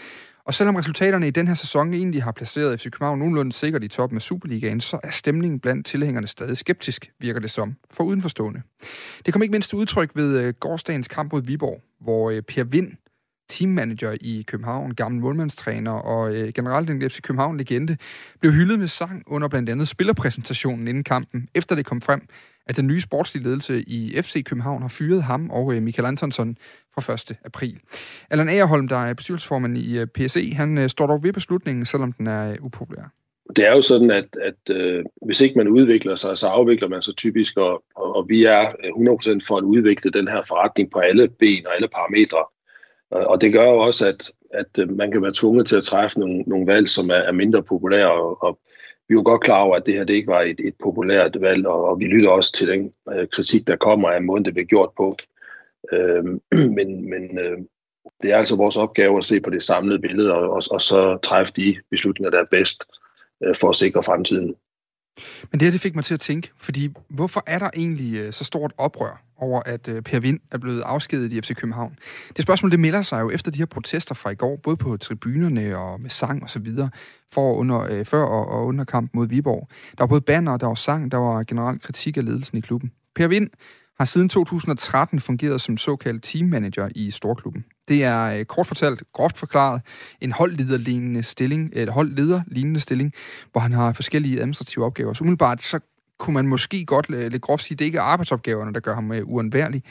Og 0.45 0.55
selvom 0.55 0.77
resultaterne 0.77 1.29
i 1.29 1.31
den 1.31 1.47
her 1.47 1.55
sæson 1.55 1.95
egentlig 1.95 2.23
har 2.23 2.33
placeret 2.33 2.81
FC 2.81 2.85
København 2.85 3.19
nogenlunde 3.19 3.53
sikkert 3.53 3.85
i 3.85 3.89
toppen 3.89 4.17
af 4.17 4.23
Superligaen, 4.23 4.81
så 4.81 5.01
er 5.03 5.11
stemningen 5.11 5.61
blandt 5.61 5.87
tilhængerne 5.87 6.27
stadig 6.27 6.57
skeptisk, 6.57 7.11
virker 7.21 7.41
det 7.41 7.51
som, 7.51 7.77
for 7.91 8.05
udenforstående. 8.05 8.63
Det 9.27 9.33
kom 9.33 9.43
ikke 9.43 9.53
mindst 9.53 9.75
udtryk 9.75 10.11
ved 10.15 10.41
øh, 10.41 10.55
gårdsdagens 10.61 11.09
kamp 11.09 11.33
mod 11.33 11.43
Viborg, 11.43 11.83
hvor 12.01 12.33
Per 12.49 12.65
Vind 12.65 12.93
teammanager 13.49 14.17
i 14.21 14.45
København, 14.47 14.95
gammel 14.95 15.21
målmandstræner 15.21 15.93
og 15.93 16.35
øh, 16.35 16.53
generelt 16.53 16.91
en 16.91 17.11
FC 17.11 17.21
København-legende, 17.21 17.97
blev 18.41 18.53
hyldet 18.53 18.79
med 18.79 18.87
sang 18.87 19.23
under 19.27 19.49
blandt 19.49 19.69
andet 19.69 19.89
spillerpræsentationen 19.89 20.89
inden 20.89 21.05
kampen, 21.05 21.49
efter 21.55 21.75
det 21.75 21.87
kom 21.87 22.01
frem, 22.01 22.29
at 22.67 22.77
den 22.77 22.87
nye 22.87 23.01
sportslige 23.01 23.45
ledelse 23.45 23.83
i 23.83 24.23
FC 24.23 24.45
København 24.45 24.83
har 24.83 24.89
fyret 24.89 25.23
ham 25.23 25.51
og 25.51 25.75
øh, 25.75 25.83
Michael 25.83 26.07
Antonsson 26.07 26.57
fra 26.95 27.13
1. 27.13 27.37
april. 27.45 27.79
Allan 28.31 28.49
Agerholm, 28.49 28.89
der 28.89 28.97
er 28.97 29.15
bestyrelsesformand 29.15 29.79
i 29.79 29.99
øh, 29.99 30.07
PSE, 30.07 30.53
han 30.55 30.79
øh, 30.79 30.89
står 30.89 31.07
dog 31.07 31.23
ved 31.23 31.33
beslutningen, 31.33 31.87
selvom 31.87 32.13
den 32.13 32.27
er 32.27 32.51
øh, 32.51 32.57
upopulær. 32.61 33.13
Det 33.57 33.67
er 33.67 33.75
jo 33.75 33.83
sådan, 33.83 34.11
at, 34.11 34.37
at 34.43 34.77
øh, 34.77 35.05
hvis 35.27 35.41
ikke 35.41 35.59
man 35.59 35.69
udvikler 35.69 36.17
sig, 36.17 36.39
så 36.39 36.47
afvikler 36.47 36.89
man 36.89 37.03
sig 37.03 37.17
typisk, 37.17 37.57
og, 37.57 37.83
og, 37.97 38.17
og 38.17 38.29
vi 38.29 38.45
er 38.45 38.69
øh, 38.85 38.91
100% 39.41 39.47
for 39.49 39.57
at 39.57 39.65
udvikle 39.65 40.11
den 40.11 40.29
her 40.29 40.43
forretning 40.49 40.91
på 40.91 40.99
alle 40.99 41.29
ben 41.29 41.67
og 41.67 41.75
alle 41.75 41.89
parametre. 41.89 42.45
Og 43.11 43.41
det 43.41 43.53
gør 43.53 43.65
jo 43.65 43.79
også, 43.79 44.09
at, 44.09 44.33
at 44.51 44.79
øh, 44.79 44.97
man 44.97 45.11
kan 45.11 45.23
være 45.23 45.33
tvunget 45.35 45.67
til 45.67 45.77
at 45.77 45.85
træffe 45.85 46.21
nogle, 46.21 46.43
nogle 46.47 46.67
valg, 46.67 46.89
som 46.89 47.11
er, 47.11 47.15
er 47.15 47.33
mindre 47.33 47.63
populære. 47.63 48.13
Og, 48.13 48.43
og 48.43 48.59
vi 49.09 49.13
er 49.13 49.19
jo 49.19 49.23
godt 49.25 49.43
klar 49.43 49.61
over, 49.61 49.77
at 49.77 49.87
det 49.87 49.95
her 49.95 50.05
det 50.05 50.15
ikke 50.15 50.33
var 50.33 50.41
et, 50.41 50.61
et 50.65 50.75
populært 50.83 51.41
valg, 51.41 51.67
og, 51.67 51.85
og 51.85 52.01
vi 52.01 52.05
lytter 52.05 52.31
også 52.31 52.53
til 52.53 52.69
den 52.69 52.93
øh, 53.13 53.29
kritik, 53.33 53.67
der 53.67 53.77
kommer 53.77 54.11
af 54.11 54.23
måden, 54.23 54.45
det 54.45 54.55
bliver 54.55 54.67
gjort 54.67 54.91
på. 54.97 55.17
Øh, 55.93 56.25
men 56.77 57.11
men 57.11 57.39
øh, 57.39 57.59
det 58.23 58.31
er 58.31 58.37
altså 58.37 58.57
vores 58.57 58.77
opgave 58.77 59.19
at 59.19 59.25
se 59.25 59.41
på 59.41 59.51
det 59.51 59.63
samlede 59.63 59.99
billede, 59.99 60.35
og, 60.35 60.51
og, 60.51 60.63
og 60.71 60.83
så 60.83 61.19
træffe 61.23 61.53
de 61.57 61.77
beslutninger, 61.91 62.31
der 62.31 62.41
er 62.41 62.49
bedst 62.51 62.85
øh, 63.45 63.55
for 63.55 63.69
at 63.69 63.77
sikre 63.77 64.03
fremtiden. 64.03 64.55
Men 65.53 65.61
det 65.61 65.67
her 65.67 65.71
det 65.71 65.81
fik 65.81 65.95
mig 65.95 66.05
til 66.05 66.15
at 66.15 66.21
tænke, 66.21 66.51
fordi 66.57 66.89
hvorfor 67.09 67.43
er 67.47 67.59
der 67.59 67.71
egentlig 67.77 68.19
øh, 68.19 68.33
så 68.33 68.45
stort 68.45 68.73
oprør 68.79 69.23
over, 69.37 69.63
at 69.67 69.89
øh, 69.89 70.03
Per 70.03 70.21
Vind 70.21 70.41
er 70.51 70.59
blevet 70.59 70.81
afskedet 70.81 71.33
i 71.33 71.41
FC 71.41 71.55
København? 71.55 71.99
Det 72.37 72.43
spørgsmål 72.43 72.71
det 72.71 72.81
melder 72.81 73.03
sig 73.03 73.21
jo 73.21 73.31
efter 73.31 73.51
de 73.51 73.59
her 73.59 73.67
protester 73.67 74.15
fra 74.15 74.31
i 74.31 74.35
går, 74.35 74.57
både 74.57 74.77
på 74.77 74.97
tribunerne 74.97 75.77
og 75.79 76.01
med 76.01 76.11
sang 76.11 76.43
og 76.43 76.51
så 76.51 76.59
videre, 76.59 76.91
for 77.33 77.55
under, 77.55 77.81
øh, 77.81 78.05
før 78.05 78.25
og, 78.25 78.49
og 78.49 78.67
under 78.67 78.85
kamp 78.85 79.11
mod 79.15 79.29
Viborg. 79.29 79.69
Der 79.99 80.05
var 80.05 80.07
både 80.07 80.21
banner, 80.21 80.57
der 80.57 80.67
var 80.67 80.75
sang, 80.75 81.11
der 81.11 81.19
var 81.19 81.43
generelt 81.43 81.83
kritik 81.83 82.17
af 82.17 82.25
ledelsen 82.25 82.59
i 82.59 82.61
klubben. 82.61 82.93
Per 83.15 83.27
Vind 83.27 83.51
har 83.99 84.05
siden 84.05 84.29
2013 84.29 85.21
fungeret 85.21 85.61
som 85.61 85.77
såkaldt 85.77 86.25
teammanager 86.25 86.89
i 86.95 87.11
Storklubben. 87.11 87.65
Det 87.89 88.05
er 88.05 88.25
øh, 88.25 88.45
kort 88.45 88.67
fortalt, 88.67 89.03
groft 89.13 89.39
forklaret, 89.39 89.83
en 90.21 90.33
holdlederlignende 90.33 91.23
stilling, 91.23 91.71
et 91.73 91.89
holdlederlignende 91.89 92.81
stilling, 92.81 93.13
hvor 93.53 93.61
han 93.61 93.73
har 93.73 93.93
forskellige 93.93 94.41
administrative 94.41 94.85
opgaver. 94.85 95.13
Så 95.13 95.25
umiddelbart 95.25 95.63
så 95.63 95.81
kunne 96.19 96.35
man 96.35 96.47
måske 96.47 96.85
godt 96.85 97.07
øh, 97.11 97.31
lidt 97.31 97.43
groft 97.43 97.65
sige, 97.65 97.75
at 97.75 97.79
det 97.79 97.85
ikke 97.85 97.99
er 97.99 98.03
arbejdsopgaverne, 98.03 98.75
der 98.75 98.81
gør 98.81 98.95
ham 98.95 99.13
øh, 99.13 99.29
uundværlig. 99.29 99.83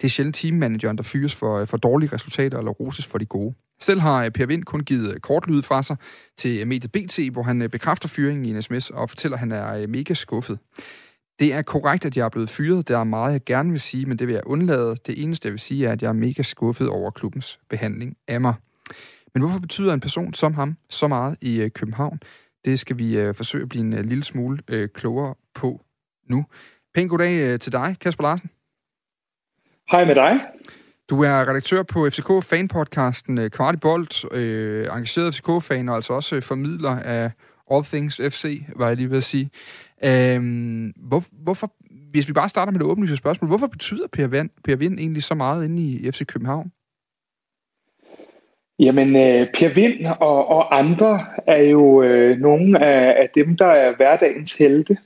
Det 0.00 0.04
er 0.04 0.10
sjældent 0.10 0.36
teammanageren, 0.36 0.96
der 0.96 1.02
fyres 1.02 1.34
for, 1.34 1.64
for 1.64 1.76
dårlige 1.76 2.14
resultater 2.14 2.58
eller 2.58 2.70
roses 2.70 3.06
for 3.06 3.18
de 3.18 3.26
gode. 3.26 3.54
Selv 3.80 4.00
har 4.00 4.30
Per 4.30 4.46
Vind 4.46 4.64
kun 4.64 4.80
givet 4.80 5.22
kortlyd 5.22 5.62
fra 5.62 5.82
sig 5.82 5.96
til 6.38 6.66
mediet 6.66 6.92
BT, 6.92 7.18
hvor 7.32 7.42
han 7.42 7.68
bekræfter 7.72 8.08
fyringen 8.08 8.44
i 8.44 8.50
en 8.50 8.62
sms 8.62 8.90
og 8.90 9.08
fortæller, 9.08 9.36
at 9.36 9.40
han 9.40 9.52
er 9.52 9.86
mega 9.86 10.14
skuffet. 10.14 10.58
Det 11.42 11.52
er 11.52 11.62
korrekt, 11.62 12.04
at 12.04 12.16
jeg 12.16 12.24
er 12.24 12.28
blevet 12.28 12.50
fyret. 12.50 12.88
Der 12.88 12.98
er 12.98 13.04
meget, 13.04 13.32
jeg 13.32 13.40
gerne 13.46 13.70
vil 13.70 13.80
sige, 13.80 14.06
men 14.06 14.18
det 14.18 14.26
vil 14.26 14.32
jeg 14.32 14.42
undlade. 14.46 14.96
Det 15.06 15.22
eneste, 15.22 15.46
jeg 15.46 15.52
vil 15.52 15.60
sige, 15.60 15.86
er, 15.86 15.92
at 15.92 16.02
jeg 16.02 16.08
er 16.08 16.12
mega 16.12 16.42
skuffet 16.42 16.88
over 16.88 17.10
klubbens 17.10 17.58
behandling 17.68 18.16
af 18.28 18.40
mig. 18.40 18.54
Men 19.34 19.42
hvorfor 19.42 19.60
betyder 19.60 19.92
en 19.92 20.00
person 20.00 20.34
som 20.34 20.54
ham 20.54 20.76
så 20.90 21.08
meget 21.08 21.36
i 21.40 21.60
øh, 21.60 21.70
København? 21.70 22.20
Det 22.64 22.78
skal 22.78 22.98
vi 22.98 23.18
øh, 23.18 23.34
forsøge 23.34 23.62
at 23.62 23.68
blive 23.68 23.84
en 23.84 23.92
øh, 23.92 24.04
lille 24.04 24.24
smule 24.24 24.58
øh, 24.68 24.88
klogere 24.88 25.34
på 25.54 25.80
nu. 26.28 26.44
Pæn 26.94 27.08
goddag 27.08 27.52
øh, 27.52 27.58
til 27.58 27.72
dig, 27.72 27.96
Kasper 28.00 28.22
Larsen. 28.22 28.50
Hej 29.92 30.04
med 30.04 30.14
dig. 30.14 30.40
Du 31.10 31.22
er 31.22 31.48
redaktør 31.48 31.82
på 31.82 32.10
FCK 32.10 32.30
fanpodcasten 32.42 33.38
øh, 33.38 33.50
Kvartibolt, 33.50 34.24
øh, 34.32 34.86
engageret 34.86 35.34
FCK-fan 35.34 35.88
og 35.88 35.94
altså 35.94 36.12
også 36.12 36.40
formidler 36.40 36.96
af 36.96 37.30
All 37.72 37.84
Things 37.84 38.20
FC, 38.30 38.62
var 38.76 38.88
jeg 38.88 38.96
lige 38.96 39.10
ved 39.10 39.16
at 39.16 39.24
sige. 39.24 39.50
Øhm, 40.04 40.92
hvor, 40.96 41.22
hvorfor, 41.42 41.72
hvis 42.10 42.28
vi 42.28 42.32
bare 42.32 42.48
starter 42.48 42.72
med 42.72 42.80
det 42.80 42.88
åbenlyse 42.88 43.16
spørgsmål, 43.16 43.48
hvorfor 43.48 43.66
betyder 43.66 44.06
Per 44.12 44.26
Vind, 44.26 44.50
per 44.64 44.76
Vind 44.76 44.98
egentlig 44.98 45.22
så 45.22 45.34
meget 45.34 45.64
inde 45.64 45.82
i 45.82 46.10
FC 46.10 46.26
København? 46.26 46.72
Jamen, 48.78 49.08
øh, 49.08 49.46
Per 49.54 49.74
Vind 49.74 50.06
og, 50.20 50.48
og 50.48 50.78
andre 50.78 51.20
er 51.46 51.62
jo 51.62 52.02
øh, 52.02 52.38
nogle 52.38 52.84
af, 52.84 53.22
af 53.22 53.30
dem, 53.34 53.56
der 53.56 53.66
er 53.66 53.96
hverdagens 53.96 54.54
helte, 54.54 54.96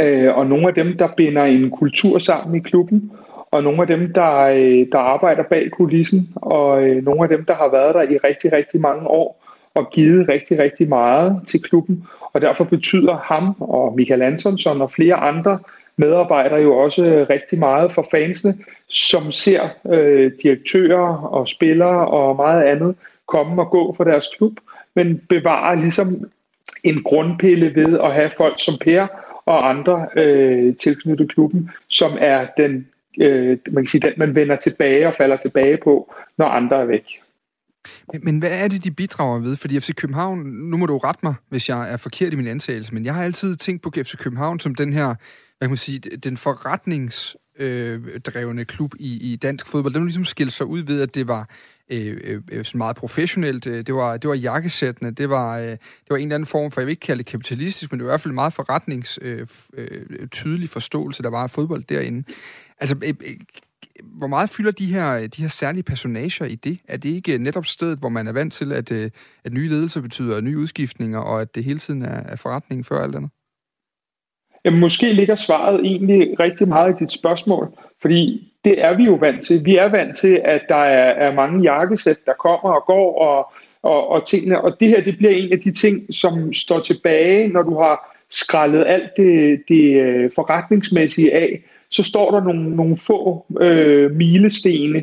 øh, 0.00 0.36
og 0.36 0.46
nogle 0.46 0.68
af 0.68 0.74
dem, 0.74 0.96
der 0.98 1.08
binder 1.16 1.44
en 1.44 1.70
kultur 1.70 2.18
sammen 2.18 2.56
i 2.56 2.58
klubben, 2.58 3.12
og 3.50 3.62
nogle 3.62 3.80
af 3.80 3.86
dem, 3.86 4.12
der, 4.12 4.34
øh, 4.34 4.86
der 4.92 4.98
arbejder 4.98 5.42
bag 5.42 5.70
kulissen, 5.70 6.28
og 6.34 6.82
øh, 6.82 7.04
nogle 7.04 7.22
af 7.22 7.28
dem, 7.28 7.44
der 7.44 7.54
har 7.54 7.68
været 7.70 7.94
der 7.94 8.02
i 8.02 8.16
rigtig, 8.16 8.52
rigtig 8.52 8.80
mange 8.80 9.06
år, 9.06 9.37
og 9.78 9.90
givet 9.90 10.28
rigtig, 10.28 10.58
rigtig 10.58 10.88
meget 10.88 11.40
til 11.48 11.62
klubben. 11.62 12.04
Og 12.32 12.40
derfor 12.40 12.64
betyder 12.64 13.16
ham 13.16 13.54
og 13.60 13.94
Michael 13.96 14.22
Antonsson 14.22 14.82
og 14.82 14.90
flere 14.90 15.14
andre 15.14 15.58
medarbejdere 15.96 16.60
jo 16.60 16.76
også 16.76 17.04
øh, 17.04 17.26
rigtig 17.30 17.58
meget 17.58 17.92
for 17.92 18.08
fansene, 18.10 18.58
som 18.88 19.32
ser 19.32 19.68
øh, 19.92 20.32
direktører 20.42 21.16
og 21.16 21.48
spillere 21.48 22.08
og 22.08 22.36
meget 22.36 22.62
andet 22.62 22.94
komme 23.26 23.62
og 23.62 23.70
gå 23.70 23.94
for 23.96 24.04
deres 24.04 24.26
klub, 24.36 24.52
men 24.94 25.22
bevarer 25.28 25.74
ligesom 25.74 26.30
en 26.84 27.02
grundpille 27.02 27.74
ved 27.74 27.98
at 27.98 28.14
have 28.14 28.30
folk 28.36 28.54
som 28.58 28.74
Per 28.80 29.06
og 29.46 29.70
andre 29.70 30.06
øh, 30.16 30.76
tilknyttet 30.76 31.30
klubben, 31.32 31.70
som 31.88 32.10
er 32.20 32.46
den, 32.56 32.86
øh, 33.20 33.58
man 33.70 33.84
kan 33.84 33.88
sige, 33.88 34.00
den, 34.00 34.12
man 34.16 34.34
vender 34.34 34.56
tilbage 34.56 35.06
og 35.06 35.14
falder 35.14 35.36
tilbage 35.36 35.76
på, 35.76 36.14
når 36.36 36.46
andre 36.46 36.80
er 36.80 36.84
væk. 36.84 37.20
Men, 38.12 38.20
men 38.24 38.38
hvad 38.38 38.50
er 38.50 38.68
det, 38.68 38.84
de 38.84 38.90
bidrager 38.90 39.38
ved? 39.38 39.56
Fordi 39.56 39.80
FC 39.80 39.94
København, 39.94 40.38
nu 40.38 40.76
må 40.76 40.86
du 40.86 40.98
rette 40.98 41.20
mig, 41.22 41.34
hvis 41.48 41.68
jeg 41.68 41.92
er 41.92 41.96
forkert 41.96 42.32
i 42.32 42.36
min 42.36 42.46
antagelse, 42.46 42.94
men 42.94 43.04
jeg 43.04 43.14
har 43.14 43.22
altid 43.22 43.56
tænkt 43.56 43.82
på 43.82 43.92
FC 43.96 44.16
København 44.16 44.60
som 44.60 44.74
den 44.74 44.92
her, 44.92 45.06
hvad 45.06 45.16
kan 45.60 45.70
man 45.70 45.76
sige, 45.76 45.98
den 45.98 46.36
forretningsdrevne 46.36 48.60
øh, 48.60 48.66
klub 48.66 48.94
i, 48.98 49.32
i 49.32 49.36
dansk 49.36 49.66
fodbold, 49.66 49.94
den 49.94 50.04
ligesom 50.04 50.24
skilte 50.24 50.54
sig 50.54 50.66
ud 50.66 50.80
ved, 50.80 51.02
at 51.02 51.14
det 51.14 51.28
var 51.28 51.48
øh, 51.90 52.20
øh, 52.24 52.42
øh 52.52 52.64
meget 52.74 52.96
professionelt. 52.96 53.66
Øh, 53.66 53.86
det 53.86 53.94
var, 53.94 54.16
det 54.16 54.28
var 54.28 54.34
jakkesættende, 54.34 55.12
det 55.12 55.30
var, 55.30 55.58
øh, 55.58 55.66
det 55.66 55.78
var 56.10 56.16
en 56.16 56.22
eller 56.22 56.34
anden 56.34 56.46
form 56.46 56.70
for, 56.70 56.80
jeg 56.80 56.86
vil 56.86 56.92
ikke 56.92 57.06
kalde 57.06 57.18
det 57.18 57.26
kapitalistisk, 57.26 57.92
men 57.92 58.00
det 58.00 58.04
var 58.04 58.10
i 58.10 58.12
hvert 58.12 58.20
fald 58.20 58.34
meget 58.34 58.52
forretnings 58.52 59.18
øh, 59.22 59.46
øh, 59.74 60.28
tydelig 60.28 60.68
forståelse, 60.68 61.22
der 61.22 61.30
var 61.30 61.42
af 61.42 61.50
fodbold 61.50 61.82
derinde. 61.82 62.24
Altså, 62.80 62.96
øh, 63.04 63.14
øh 63.20 63.36
hvor 64.02 64.26
meget 64.26 64.50
fylder 64.50 64.70
de 64.70 64.86
her, 64.86 65.26
de 65.26 65.42
her 65.42 65.48
særlige 65.48 65.82
personager 65.82 66.44
i 66.44 66.54
det? 66.54 66.78
Er 66.88 66.96
det 66.96 67.08
ikke 67.08 67.38
netop 67.38 67.66
stedet, 67.66 67.98
hvor 67.98 68.08
man 68.08 68.28
er 68.28 68.32
vant 68.32 68.52
til, 68.52 68.72
at, 68.72 68.92
øh, 68.92 69.10
at 69.44 69.52
nye 69.52 69.68
ledelser 69.68 70.00
betyder 70.00 70.40
nye 70.40 70.58
udskiftninger, 70.58 71.18
og 71.18 71.40
at 71.40 71.54
det 71.54 71.64
hele 71.64 71.78
tiden 71.78 72.02
er, 72.02 72.22
er 72.22 72.36
forretningen 72.36 72.84
før 72.84 73.02
alt 73.02 73.16
andet? 73.16 73.30
Jamen, 74.64 74.80
måske 74.80 75.12
ligger 75.12 75.34
svaret 75.34 75.80
egentlig 75.80 76.40
rigtig 76.40 76.68
meget 76.68 76.94
i 76.94 77.04
dit 77.04 77.12
spørgsmål, 77.12 77.68
fordi 78.02 78.52
det 78.64 78.84
er 78.84 78.96
vi 78.96 79.04
jo 79.04 79.14
vant 79.14 79.46
til. 79.46 79.64
Vi 79.64 79.76
er 79.76 79.88
vant 79.88 80.16
til, 80.16 80.40
at 80.44 80.62
der 80.68 80.76
er, 80.76 81.28
er 81.28 81.34
mange 81.34 81.62
jakkesæt, 81.62 82.16
der 82.26 82.32
kommer 82.32 82.70
og 82.70 82.84
går, 82.86 83.18
og, 83.18 83.52
og, 83.82 84.08
og 84.08 84.26
tingene. 84.26 84.60
Og 84.60 84.80
det 84.80 84.88
her, 84.88 85.02
det 85.02 85.16
bliver 85.16 85.32
en 85.32 85.52
af 85.52 85.60
de 85.60 85.72
ting, 85.72 86.14
som 86.14 86.52
står 86.52 86.80
tilbage, 86.80 87.48
når 87.48 87.62
du 87.62 87.78
har 87.78 88.16
skrællet 88.30 88.84
alt 88.86 89.10
det, 89.16 89.62
det 89.68 90.00
øh, 90.02 90.30
forretningsmæssige 90.34 91.34
af. 91.34 91.62
Så 91.90 92.02
står 92.02 92.30
der 92.30 92.44
nogle, 92.44 92.76
nogle 92.76 92.96
få 92.96 93.46
øh, 93.60 94.10
milestene 94.10 95.02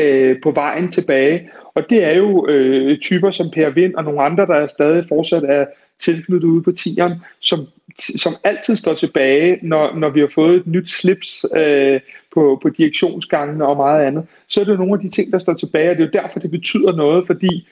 øh, 0.00 0.36
på 0.42 0.50
vejen 0.50 0.92
tilbage. 0.92 1.50
Og 1.74 1.82
det 1.90 2.04
er 2.04 2.12
jo 2.12 2.46
øh, 2.48 2.98
typer 2.98 3.30
som 3.30 3.50
Per 3.50 3.70
Vind 3.70 3.94
og 3.94 4.04
nogle 4.04 4.22
andre, 4.22 4.46
der 4.46 4.54
er 4.54 4.66
stadig 4.66 5.04
fortsat 5.08 5.44
er 5.44 5.66
tilknyttet 6.00 6.48
ude 6.48 6.62
på 6.62 6.72
tieren, 6.72 7.12
som, 7.40 7.58
som 7.98 8.34
altid 8.44 8.76
står 8.76 8.94
tilbage, 8.94 9.58
når, 9.62 9.94
når 9.96 10.08
vi 10.08 10.20
har 10.20 10.30
fået 10.34 10.56
et 10.56 10.66
nyt 10.66 10.90
slips 10.90 11.46
øh, 11.56 12.00
på, 12.34 12.58
på 12.62 12.68
direktionsgangene 12.68 13.66
og 13.66 13.76
meget 13.76 14.06
andet. 14.06 14.26
Så 14.48 14.60
er 14.60 14.64
det 14.64 14.78
nogle 14.78 14.94
af 14.94 15.00
de 15.00 15.08
ting, 15.08 15.32
der 15.32 15.38
står 15.38 15.54
tilbage, 15.54 15.90
og 15.90 15.96
det 15.96 16.02
er 16.02 16.06
jo 16.06 16.22
derfor, 16.22 16.40
det 16.40 16.50
betyder 16.50 16.96
noget, 16.96 17.26
fordi 17.26 17.68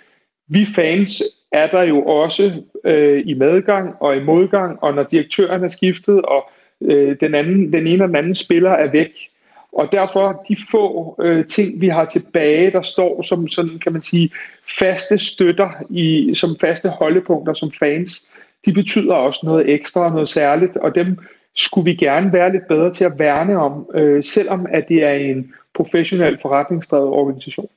vi 0.49 0.67
fans 0.75 1.23
er 1.53 1.67
der 1.67 1.83
jo 1.83 2.03
også 2.03 2.53
øh, 2.85 3.23
i 3.27 3.35
medgang 3.35 3.95
og 4.01 4.17
i 4.17 4.21
modgang, 4.21 4.83
og 4.83 4.95
når 4.95 5.03
direktøren 5.03 5.65
er 5.65 5.69
skiftet, 5.69 6.23
og 6.23 6.51
øh, 6.81 7.17
den, 7.21 7.35
anden, 7.35 7.73
den 7.73 7.87
ene 7.87 8.05
og 8.05 8.09
den 8.09 8.17
anden 8.17 8.35
spiller 8.35 8.71
er 8.71 8.91
væk, 8.91 9.31
og 9.73 9.93
derfor 9.93 10.45
de 10.49 10.57
få 10.71 11.17
øh, 11.23 11.47
ting, 11.47 11.81
vi 11.81 11.89
har 11.89 12.05
tilbage, 12.05 12.71
der 12.71 12.83
står 12.83 13.23
som 13.23 13.49
sådan, 13.49 13.79
kan 13.79 13.93
man 13.93 14.03
sige, 14.03 14.31
faste 14.79 15.19
støtter, 15.19 15.71
i, 15.91 16.35
som 16.35 16.57
faste 16.61 16.89
holdepunkter 16.89 17.53
som 17.53 17.73
fans, 17.73 18.27
de 18.67 18.73
betyder 18.73 19.15
også 19.15 19.41
noget 19.45 19.69
ekstra 19.69 20.05
og 20.05 20.13
noget 20.13 20.29
særligt, 20.29 20.77
og 20.77 20.95
dem 20.95 21.19
skulle 21.57 21.85
vi 21.85 21.95
gerne 21.95 22.33
være 22.33 22.53
lidt 22.53 22.69
bedre 22.69 22.95
til 22.95 23.05
at 23.05 23.19
værne 23.19 23.59
om, 23.59 23.91
øh, 23.95 24.25
selvom 24.25 24.67
at 24.71 24.89
det 24.89 25.05
er 25.05 25.13
en 25.13 25.55
professionel 25.75 26.39
forretningsdrevet 26.43 27.09
organisation. 27.09 27.69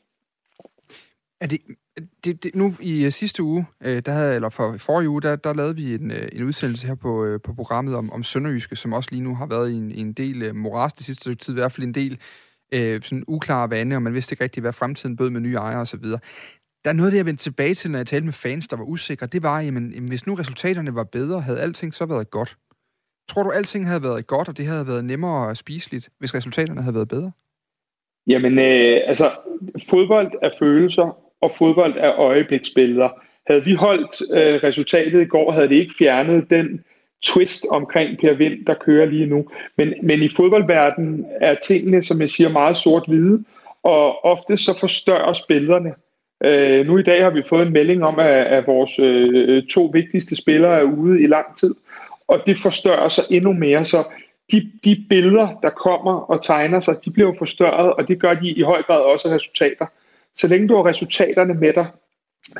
Er 1.42 1.48
det, 1.48 1.62
det, 2.26 2.44
det, 2.44 2.56
nu 2.56 2.74
i 2.82 3.06
øh, 3.06 3.12
sidste 3.12 3.44
uge, 3.44 3.66
øh, 3.84 4.02
der 4.06 4.12
havde, 4.12 4.36
eller 4.36 4.50
for 4.50 4.76
forrige 4.78 5.10
uge, 5.10 5.22
der, 5.22 5.36
der 5.36 5.54
lavede 5.54 5.76
vi 5.76 5.94
en, 5.94 6.12
øh, 6.12 6.30
en 6.32 6.44
udsendelse 6.44 6.88
her 6.88 6.96
på, 6.96 7.40
på 7.44 7.54
programmet 7.54 7.96
om, 7.96 8.12
om 8.12 8.24
Sønderjyske, 8.24 8.76
som 8.76 8.94
også 8.94 9.10
lige 9.12 9.24
nu 9.24 9.36
har 9.36 9.46
været 9.46 9.72
i 9.72 9.76
en, 9.76 9.92
en 9.92 10.14
del 10.14 10.50
uh, 10.50 10.56
moras 10.56 10.94
det 10.94 11.06
sidste 11.06 11.36
tid, 11.36 11.54
i 11.54 11.60
hvert 11.60 11.72
fald 11.72 11.88
en 11.88 11.94
del 11.94 12.20
øh, 12.74 13.02
sådan 13.02 13.24
uklare 13.28 13.70
vande, 13.70 13.96
og 13.96 14.02
man 14.02 14.14
vidste 14.14 14.34
ikke 14.34 14.44
rigtig, 14.44 14.62
hvad 14.62 14.74
fremtiden 14.74 15.18
bød 15.18 15.30
med 15.30 15.42
nye 15.42 15.56
ejere 15.56 15.82
osv. 15.82 16.04
Der 16.84 16.90
er 16.90 16.94
noget, 16.94 17.12
det 17.12 17.18
jeg 17.18 17.26
vendte 17.26 17.44
tilbage 17.44 17.74
til, 17.74 17.92
når 17.92 18.00
jeg 18.00 18.08
talte 18.08 18.26
med 18.26 18.34
fans, 18.34 18.68
der 18.68 18.78
var 18.78 18.84
usikre. 18.84 19.28
Det 19.28 19.44
var, 19.44 19.62
jamen, 19.62 19.92
jamen, 19.92 20.10
hvis 20.10 20.28
nu 20.28 20.34
resultaterne 20.34 20.96
var 20.96 21.04
bedre, 21.04 21.42
havde 21.42 21.60
alting 21.60 21.94
så 21.94 22.06
været 22.06 22.32
godt. 22.32 22.58
Tror 23.30 23.44
du, 23.44 23.52
alting 23.52 23.88
havde 23.88 24.04
været 24.04 24.28
godt, 24.28 24.48
og 24.48 24.58
det 24.58 24.66
havde 24.66 24.88
været 24.88 25.06
nemmere 25.06 25.48
og 25.48 25.58
spiseligt, 25.58 26.10
hvis 26.20 26.36
resultaterne 26.36 26.82
havde 26.82 26.96
været 26.96 27.08
bedre? 27.08 27.32
Jamen, 28.28 28.60
øh, 28.60 29.02
altså, 29.08 29.32
fodbold 29.90 30.32
er 30.42 30.50
følelser, 30.60 31.23
og 31.44 31.52
fodbold 31.58 31.94
er 31.98 32.20
øjebliksbilleder. 32.20 33.10
Havde 33.48 33.64
vi 33.64 33.74
holdt 33.74 34.22
øh, 34.32 34.64
resultatet 34.64 35.22
i 35.22 35.26
går, 35.26 35.52
havde 35.52 35.70
det 35.70 35.76
ikke 35.76 35.94
fjernet 36.00 36.50
den 36.50 36.84
twist 37.24 37.66
omkring 37.72 38.18
Per 38.20 38.34
Vind, 38.34 38.66
der 38.66 38.74
kører 38.74 39.06
lige 39.06 39.26
nu. 39.26 39.46
Men, 39.78 39.94
men 40.04 40.24
i 40.24 40.28
fodboldverdenen 40.28 41.26
er 41.42 41.56
tingene, 41.56 42.04
som 42.04 42.22
jeg 42.22 42.30
siger, 42.30 42.50
meget 42.50 42.78
sort-hvide, 42.78 43.44
og 43.84 44.26
ofte 44.26 44.58
så 44.58 44.80
forstørres 44.80 45.42
billederne. 45.42 45.94
Øh, 46.44 46.88
nu 46.88 46.98
i 46.98 47.04
dag 47.04 47.24
har 47.24 47.30
vi 47.30 47.42
fået 47.50 47.68
en 47.68 47.74
melding 47.74 48.04
om, 48.04 48.20
at, 48.20 48.28
at 48.28 48.68
vores 48.68 49.00
øh, 49.00 49.64
to 49.64 49.90
vigtigste 49.94 50.36
spillere 50.36 50.80
er 50.80 50.84
ude 50.84 51.22
i 51.22 51.28
lang 51.28 51.60
tid, 51.60 51.76
og 52.28 52.42
det 52.46 52.60
forstørrer 52.60 53.10
sig 53.10 53.24
endnu 53.30 53.54
mere, 53.54 53.86
så 53.86 54.04
de, 54.52 54.72
de 54.86 55.06
billeder, 55.10 55.48
der 55.64 55.70
kommer 55.70 56.20
og 56.20 56.44
tegner 56.44 56.80
sig, 56.80 56.96
de 57.06 57.12
bliver 57.12 57.34
forstørret, 57.38 57.94
og 57.94 58.08
det 58.08 58.20
gør 58.20 58.34
de 58.34 58.50
i 58.50 58.62
høj 58.62 58.82
grad 58.82 59.02
også 59.02 59.30
resultater. 59.30 59.86
Så 60.38 60.48
længe 60.48 60.68
du 60.68 60.76
har 60.76 60.86
resultaterne 60.86 61.54
med 61.54 61.74
dig, 61.74 61.88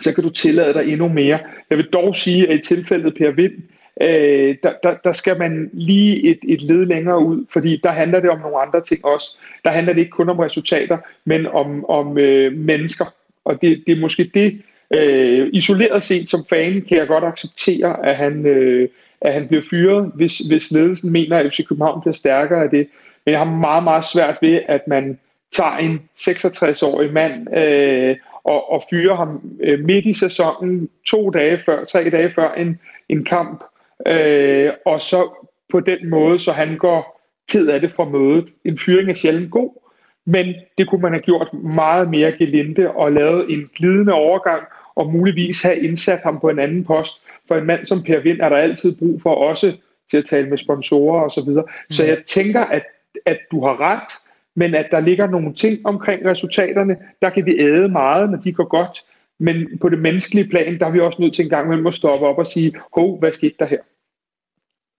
så 0.02 0.14
kan 0.16 0.24
du 0.24 0.30
tillade 0.30 0.74
dig 0.74 0.92
endnu 0.92 1.08
mere. 1.08 1.40
Jeg 1.70 1.78
vil 1.78 1.90
dog 1.94 2.16
sige, 2.16 2.50
at 2.50 2.56
i 2.56 2.62
tilfældet 2.62 3.14
Per 3.14 3.32
Vind, 3.32 3.54
øh, 4.02 4.56
der, 4.64 4.74
der, 4.84 4.96
der 5.04 5.12
skal 5.12 5.40
man 5.40 5.70
lige 5.74 6.24
et, 6.24 6.40
et 6.48 6.62
led 6.62 6.86
længere 6.86 7.26
ud, 7.26 7.46
fordi 7.50 7.80
der 7.84 7.92
handler 7.92 8.20
det 8.20 8.30
om 8.30 8.40
nogle 8.40 8.62
andre 8.62 8.82
ting 8.82 9.06
også. 9.06 9.38
Der 9.66 9.72
handler 9.72 9.94
det 9.94 10.00
ikke 10.00 10.12
kun 10.12 10.30
om 10.30 10.40
resultater, 10.40 10.98
men 11.26 11.48
om, 11.48 11.86
om 11.86 12.18
øh, 12.18 12.58
mennesker. 12.58 13.06
Og 13.46 13.62
det, 13.62 13.84
det 13.88 13.98
er 13.98 14.02
måske 14.02 14.32
det, 14.34 14.62
øh, 14.96 15.50
isoleret 15.54 16.04
set 16.04 16.30
som 16.30 16.46
fan, 16.50 16.82
kan 16.82 16.98
jeg 16.98 17.08
godt 17.08 17.24
acceptere, 17.24 18.06
at 18.06 18.16
han, 18.16 18.46
øh, 18.46 18.90
at 19.22 19.34
han 19.34 19.48
bliver 19.48 19.64
fyret, 19.70 20.12
hvis, 20.16 20.38
hvis 20.38 20.72
ledelsen 20.72 21.12
mener, 21.12 21.38
at 21.38 21.54
FC 21.54 21.68
København 21.68 22.02
bliver 22.02 22.14
stærkere 22.14 22.64
af 22.64 22.70
det. 22.70 22.88
Men 23.26 23.32
jeg 23.32 23.40
har 23.40 23.58
meget, 23.58 23.84
meget 23.84 24.06
svært 24.14 24.38
ved, 24.42 24.60
at 24.68 24.88
man 24.88 25.20
tager 25.54 25.78
en 25.78 26.10
66-årig 26.18 27.14
mand 27.14 27.58
øh, 27.58 28.16
og, 28.44 28.72
og 28.72 28.84
fyrer 28.90 29.16
ham 29.16 29.42
øh, 29.64 29.80
midt 29.80 30.06
i 30.06 30.14
sæsonen, 30.14 30.90
to 31.06 31.30
dage 31.30 31.58
før, 31.58 31.86
tre 31.86 32.10
dage 32.10 32.30
før 32.30 32.54
en, 32.54 32.80
en 33.10 33.26
kamp, 33.26 33.64
øh, 34.08 34.72
og 34.86 35.02
så 35.02 35.48
på 35.72 35.80
den 35.80 36.10
måde, 36.10 36.40
så 36.40 36.52
han 36.52 36.78
går 36.78 37.22
ked 37.50 37.68
af 37.68 37.82
det 37.82 37.92
fra 37.92 38.06
mødet. 38.06 38.48
En 38.66 38.78
fyring 38.78 39.10
er 39.10 39.14
sjældent 39.14 39.52
god, 39.52 39.82
men 40.26 40.56
det 40.78 40.90
kunne 40.90 41.02
man 41.02 41.12
have 41.12 41.22
gjort 41.22 41.54
meget 41.54 42.10
mere 42.10 42.32
gelinde 42.32 42.92
og 42.92 43.12
lavet 43.12 43.54
en 43.54 43.70
glidende 43.76 44.14
overgang 44.14 44.64
og 44.96 45.12
muligvis 45.12 45.62
have 45.62 45.80
indsat 45.80 46.20
ham 46.24 46.40
på 46.40 46.50
en 46.50 46.60
anden 46.60 46.86
post. 46.86 47.22
For 47.48 47.56
en 47.56 47.66
mand 47.66 47.86
som 47.86 48.04
Per 48.04 48.20
Vind 48.20 48.42
er 48.42 48.50
der 48.50 48.58
altid 48.58 48.96
brug 48.96 49.22
for 49.22 49.36
også 49.36 49.74
til 50.12 50.18
at 50.18 50.26
tale 50.26 50.50
med 50.50 50.58
sponsorer 50.58 51.24
osv. 51.24 51.34
Så, 51.34 51.46
videre. 51.46 51.64
Mm. 51.64 51.94
så 51.94 52.06
jeg 52.06 52.18
tænker, 52.26 52.62
at, 52.62 52.84
at 53.26 53.38
du 53.52 53.66
har 53.66 53.80
ret, 53.80 54.23
men 54.56 54.76
at 54.76 54.88
der 54.92 55.00
ligger 55.00 55.28
nogle 55.28 55.54
ting 55.54 55.86
omkring 55.86 56.26
resultaterne, 56.26 56.98
der 57.22 57.30
kan 57.30 57.46
vi 57.46 57.60
æde 57.60 57.90
meget, 57.90 58.30
når 58.30 58.38
de 58.38 58.54
går 58.54 58.68
godt, 58.68 59.00
men 59.40 59.80
på 59.82 59.90
det 59.90 60.00
menneskelige 60.00 60.50
plan, 60.50 60.80
der 60.80 60.86
er 60.86 60.92
vi 60.92 61.00
også 61.00 61.22
nødt 61.22 61.34
til 61.34 61.44
en 61.44 61.50
gang 61.50 61.66
imellem 61.66 61.88
at 61.88 61.94
stoppe 61.94 62.26
op 62.26 62.38
og 62.38 62.48
sige, 62.48 62.74
hov, 62.96 63.20
hvad 63.20 63.32
skete 63.32 63.56
der 63.60 63.66
her? 63.66 63.80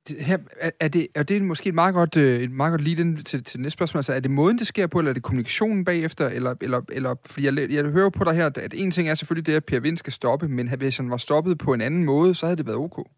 Det, 0.09 0.17
her, 0.21 0.39
er, 0.61 0.71
er, 0.81 0.89
det, 0.89 1.07
er 1.15 1.23
det 1.23 1.43
måske 1.43 1.69
et 1.69 1.75
meget 1.75 1.95
godt, 1.95 2.17
øh, 2.17 2.43
et 2.43 2.51
meget 2.51 2.73
godt 2.73 2.83
lead 2.83 3.25
til, 3.25 3.45
til 3.45 3.61
næste 3.61 3.77
spørgsmål? 3.77 3.99
Altså, 3.99 4.13
er 4.13 4.21
det 4.21 4.31
måden, 4.31 4.59
det 4.59 4.67
sker 4.67 4.87
på, 4.87 4.99
eller 4.99 5.11
er 5.11 5.15
det 5.15 5.23
kommunikationen 5.23 5.85
bagefter? 5.85 6.29
Eller, 6.29 6.55
eller, 6.63 6.81
eller, 6.93 7.15
fordi 7.27 7.47
jeg, 7.47 7.71
jeg 7.71 7.85
hører 7.85 8.11
på 8.11 8.25
dig 8.25 8.35
her, 8.35 8.47
at 8.47 8.75
en 8.77 8.91
ting 8.91 9.09
er 9.09 9.15
selvfølgelig 9.15 9.47
det, 9.47 9.57
at 9.57 9.65
Per 9.65 9.81
Vind 9.81 9.97
skal 9.97 10.13
stoppe, 10.13 10.49
men 10.49 10.69
hvis 10.79 10.97
han 10.97 11.11
var 11.11 11.17
stoppet 11.17 11.59
på 11.59 11.73
en 11.73 11.81
anden 11.81 12.05
måde, 12.05 12.35
så 12.35 12.47
havde 12.47 12.57
det 12.57 12.67
været 12.67 12.79
ok. 12.79 13.09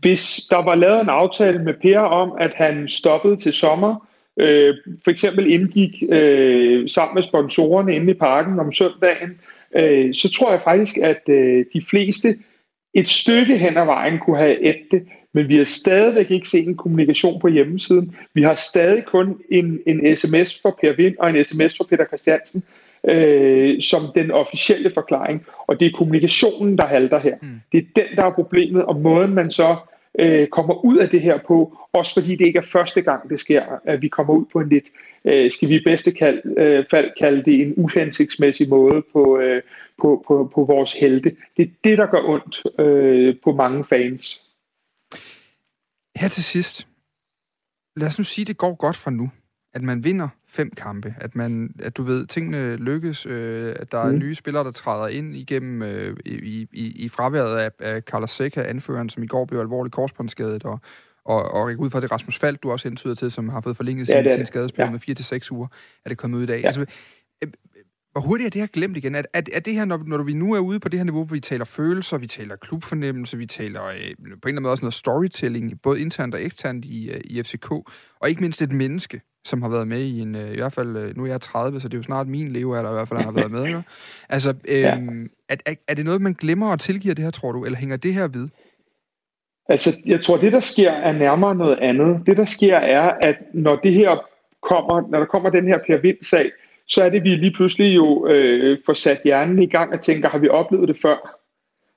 Hvis 0.00 0.46
der 0.50 0.56
var 0.56 0.74
lavet 0.74 1.00
en 1.00 1.08
aftale 1.08 1.64
med 1.64 1.74
Per 1.82 2.00
om, 2.00 2.36
at 2.40 2.52
han 2.54 2.88
stoppede 2.88 3.36
til 3.36 3.52
sommer, 3.52 4.08
øh, 4.38 4.74
for 5.04 5.10
eksempel 5.10 5.50
indgik 5.50 6.02
øh, 6.08 6.88
sammen 6.88 7.14
med 7.14 7.22
sponsorerne 7.22 7.94
inde 7.94 8.10
i 8.10 8.14
parken 8.14 8.60
om 8.60 8.72
søndagen, 8.72 9.40
øh, 9.76 10.14
så 10.14 10.32
tror 10.32 10.50
jeg 10.50 10.60
faktisk, 10.64 10.96
at 10.96 11.22
øh, 11.28 11.64
de 11.72 11.82
fleste 11.90 12.38
et 12.94 13.08
stykke 13.08 13.58
hen 13.58 13.76
ad 13.76 13.84
vejen 13.84 14.18
kunne 14.18 14.38
have 14.38 14.60
et 14.60 14.82
det, 14.90 15.06
men 15.34 15.48
vi 15.48 15.56
har 15.56 15.64
stadigvæk 15.64 16.30
ikke 16.30 16.48
set 16.48 16.68
en 16.68 16.76
kommunikation 16.76 17.40
på 17.40 17.48
hjemmesiden. 17.48 18.16
Vi 18.34 18.42
har 18.42 18.54
stadig 18.54 19.04
kun 19.04 19.40
en, 19.50 19.80
en 19.86 20.16
sms 20.16 20.60
for 20.62 20.78
Per 20.80 20.92
Vind 20.92 21.14
og 21.18 21.30
en 21.30 21.44
sms 21.44 21.76
for 21.76 21.84
Peter 21.84 22.06
Christiansen 22.06 22.62
øh, 23.04 23.82
som 23.82 24.02
den 24.14 24.30
officielle 24.30 24.90
forklaring. 24.90 25.46
Og 25.66 25.80
det 25.80 25.86
er 25.86 25.96
kommunikationen, 25.96 26.78
der 26.78 26.86
halter 26.86 27.18
her. 27.18 27.36
Mm. 27.42 27.60
Det 27.72 27.78
er 27.78 28.02
den, 28.02 28.16
der 28.16 28.24
er 28.24 28.32
problemet, 28.32 28.84
og 28.84 29.00
måden 29.00 29.34
man 29.34 29.50
så 29.50 29.76
øh, 30.18 30.48
kommer 30.48 30.84
ud 30.84 30.96
af 30.96 31.08
det 31.08 31.20
her 31.20 31.38
på, 31.46 31.78
også 31.92 32.14
fordi 32.14 32.36
det 32.36 32.46
ikke 32.46 32.58
er 32.58 32.66
første 32.72 33.02
gang, 33.02 33.30
det 33.30 33.40
sker, 33.40 33.62
at 33.84 34.02
vi 34.02 34.08
kommer 34.08 34.34
ud 34.34 34.44
på 34.52 34.60
en 34.60 34.68
lidt, 34.68 34.84
øh, 35.24 35.50
skal 35.50 35.68
vi 35.68 35.76
i 35.76 35.84
bedste 35.84 36.12
kald, 36.12 36.58
øh, 36.58 36.84
fald 36.90 37.10
kalde 37.18 37.42
det 37.42 37.60
en 37.60 37.74
uhensigtsmæssig 37.76 38.68
måde 38.68 39.02
på, 39.12 39.38
øh, 39.38 39.62
på, 40.02 40.24
på, 40.26 40.50
på 40.54 40.64
vores 40.64 40.92
helte. 40.92 41.36
Det 41.56 41.62
er 41.62 41.70
det, 41.84 41.98
der 41.98 42.06
gør 42.06 42.22
ondt 42.22 42.80
øh, 42.80 43.36
på 43.44 43.52
mange 43.52 43.84
fans. 43.84 44.44
Her 46.16 46.28
til 46.28 46.44
sidst, 46.44 46.86
lad 47.96 48.06
os 48.06 48.18
nu 48.18 48.24
sige, 48.24 48.42
at 48.42 48.48
det 48.48 48.56
går 48.56 48.74
godt 48.74 48.96
fra 48.96 49.10
nu. 49.10 49.30
At 49.78 49.84
man 49.84 50.04
vinder 50.04 50.28
fem 50.48 50.70
kampe. 50.76 51.14
At, 51.20 51.36
man, 51.36 51.74
at 51.78 51.96
du 51.96 52.02
ved, 52.02 52.26
tingene 52.26 52.76
lykkes. 52.76 53.26
Øh, 53.26 53.74
at 53.78 53.92
der 53.92 53.98
er 53.98 54.12
mm. 54.12 54.18
nye 54.18 54.34
spillere, 54.34 54.64
der 54.64 54.70
træder 54.70 55.08
ind 55.08 55.36
igennem 55.36 55.82
øh, 55.82 56.16
i, 56.26 56.68
i, 56.72 57.04
i 57.04 57.08
fraværet 57.08 57.58
af, 57.58 57.70
af 57.80 58.02
Carlos 58.02 58.30
Seca, 58.30 58.62
anføreren, 58.62 59.08
som 59.08 59.22
i 59.22 59.26
går 59.26 59.44
blev 59.44 59.60
alvorligt 59.60 59.94
korsbåndsskadet, 59.94 60.64
og, 60.64 60.80
og, 61.24 61.54
og 61.54 61.72
ud 61.78 61.90
fra 61.90 62.00
det 62.00 62.12
Rasmus 62.12 62.38
Falk, 62.38 62.62
du 62.62 62.72
også 62.72 62.88
hentyder 62.88 63.14
til, 63.14 63.30
som 63.30 63.48
har 63.48 63.60
fået 63.60 63.76
forlænget 63.76 64.06
sin, 64.06 64.16
ja, 64.16 64.36
sin 64.36 64.46
skadespil 64.46 64.84
ja. 64.84 64.90
med 64.90 64.98
4 64.98 65.14
til 65.14 65.24
seks 65.24 65.52
uger, 65.52 65.66
er 66.04 66.08
det 66.08 66.18
kommet 66.18 66.38
ud 66.38 66.42
i 66.42 66.46
dag. 66.46 66.60
Ja. 66.60 66.66
Altså, 66.66 66.80
øh, 67.44 67.48
hvor 68.12 68.20
hurtigt 68.20 68.46
er 68.46 68.50
det 68.50 68.60
her 68.60 68.66
glemt 68.66 68.96
igen? 68.96 69.14
Er, 69.14 69.22
er, 69.32 69.42
er 69.52 69.60
det 69.60 69.74
her, 69.74 69.84
når, 69.84 70.02
når 70.06 70.22
vi 70.22 70.32
nu 70.32 70.52
er 70.52 70.58
ude 70.58 70.80
på 70.80 70.88
det 70.88 70.98
her 70.98 71.04
niveau, 71.04 71.24
hvor 71.24 71.34
vi 71.34 71.40
taler 71.40 71.64
følelser, 71.64 72.18
vi 72.18 72.26
taler 72.26 72.56
klubfornemmelse, 72.56 73.36
vi 73.36 73.46
taler 73.46 73.84
øh, 73.84 73.94
på 73.94 73.98
en 73.98 74.08
eller 74.10 74.38
anden 74.46 74.62
måde 74.62 74.72
også 74.72 74.84
noget 74.84 74.94
storytelling, 74.94 75.82
både 75.82 76.00
internt 76.00 76.34
og 76.34 76.42
eksternt 76.42 76.84
i, 76.84 77.10
øh, 77.10 77.20
i 77.24 77.42
FCK, 77.42 77.70
og 78.20 78.28
ikke 78.28 78.40
mindst 78.40 78.62
et 78.62 78.72
menneske, 78.72 79.20
som 79.48 79.62
har 79.62 79.68
været 79.68 79.88
med 79.88 80.00
i 80.00 80.20
en, 80.20 80.34
øh, 80.34 80.52
i 80.52 80.56
hvert 80.56 80.72
fald, 80.72 80.96
øh, 80.96 81.16
nu 81.16 81.24
er 81.24 81.26
jeg 81.26 81.40
30, 81.40 81.80
så 81.80 81.88
det 81.88 81.94
er 81.94 81.98
jo 81.98 82.02
snart 82.02 82.28
min 82.28 82.48
levealder 82.48 82.90
i 82.90 82.92
hvert 82.92 83.08
fald, 83.08 83.18
han 83.18 83.26
har 83.26 83.40
været 83.40 83.50
med. 83.50 83.66
Ikke? 83.66 83.82
Altså, 84.34 84.54
øh, 84.68 84.80
ja. 84.80 84.98
er, 85.48 85.56
er, 85.66 85.74
er 85.88 85.94
det 85.94 86.04
noget, 86.04 86.20
man 86.20 86.32
glemmer 86.32 86.70
og 86.70 86.80
tilgiver 86.80 87.14
det 87.14 87.24
her, 87.24 87.30
tror 87.30 87.52
du, 87.52 87.64
eller 87.64 87.78
hænger 87.78 87.96
det 87.96 88.14
her 88.14 88.28
ved? 88.28 88.48
Altså, 89.68 89.96
jeg 90.06 90.22
tror, 90.22 90.36
det 90.36 90.52
der 90.52 90.60
sker 90.60 90.90
er 90.90 91.12
nærmere 91.12 91.54
noget 91.54 91.78
andet. 91.78 92.26
Det 92.26 92.36
der 92.36 92.44
sker 92.44 92.76
er, 92.76 93.10
at 93.20 93.36
når 93.54 93.76
det 93.76 93.92
her 93.92 94.16
kommer, 94.62 95.08
når 95.10 95.18
der 95.18 95.26
kommer 95.26 95.50
den 95.50 95.68
her 95.68 95.78
Per 95.86 95.96
Vind-sag, 95.96 96.50
så 96.86 97.02
er 97.02 97.08
det, 97.08 97.24
vi 97.24 97.28
lige 97.28 97.54
pludselig 97.54 97.96
jo 97.96 98.26
øh, 98.26 98.78
får 98.86 98.92
sat 98.92 99.20
hjernen 99.24 99.62
i 99.62 99.66
gang 99.66 99.92
og 99.92 100.00
tænker, 100.00 100.28
har 100.28 100.38
vi 100.38 100.48
oplevet 100.48 100.88
det 100.88 100.98
før? 101.02 101.38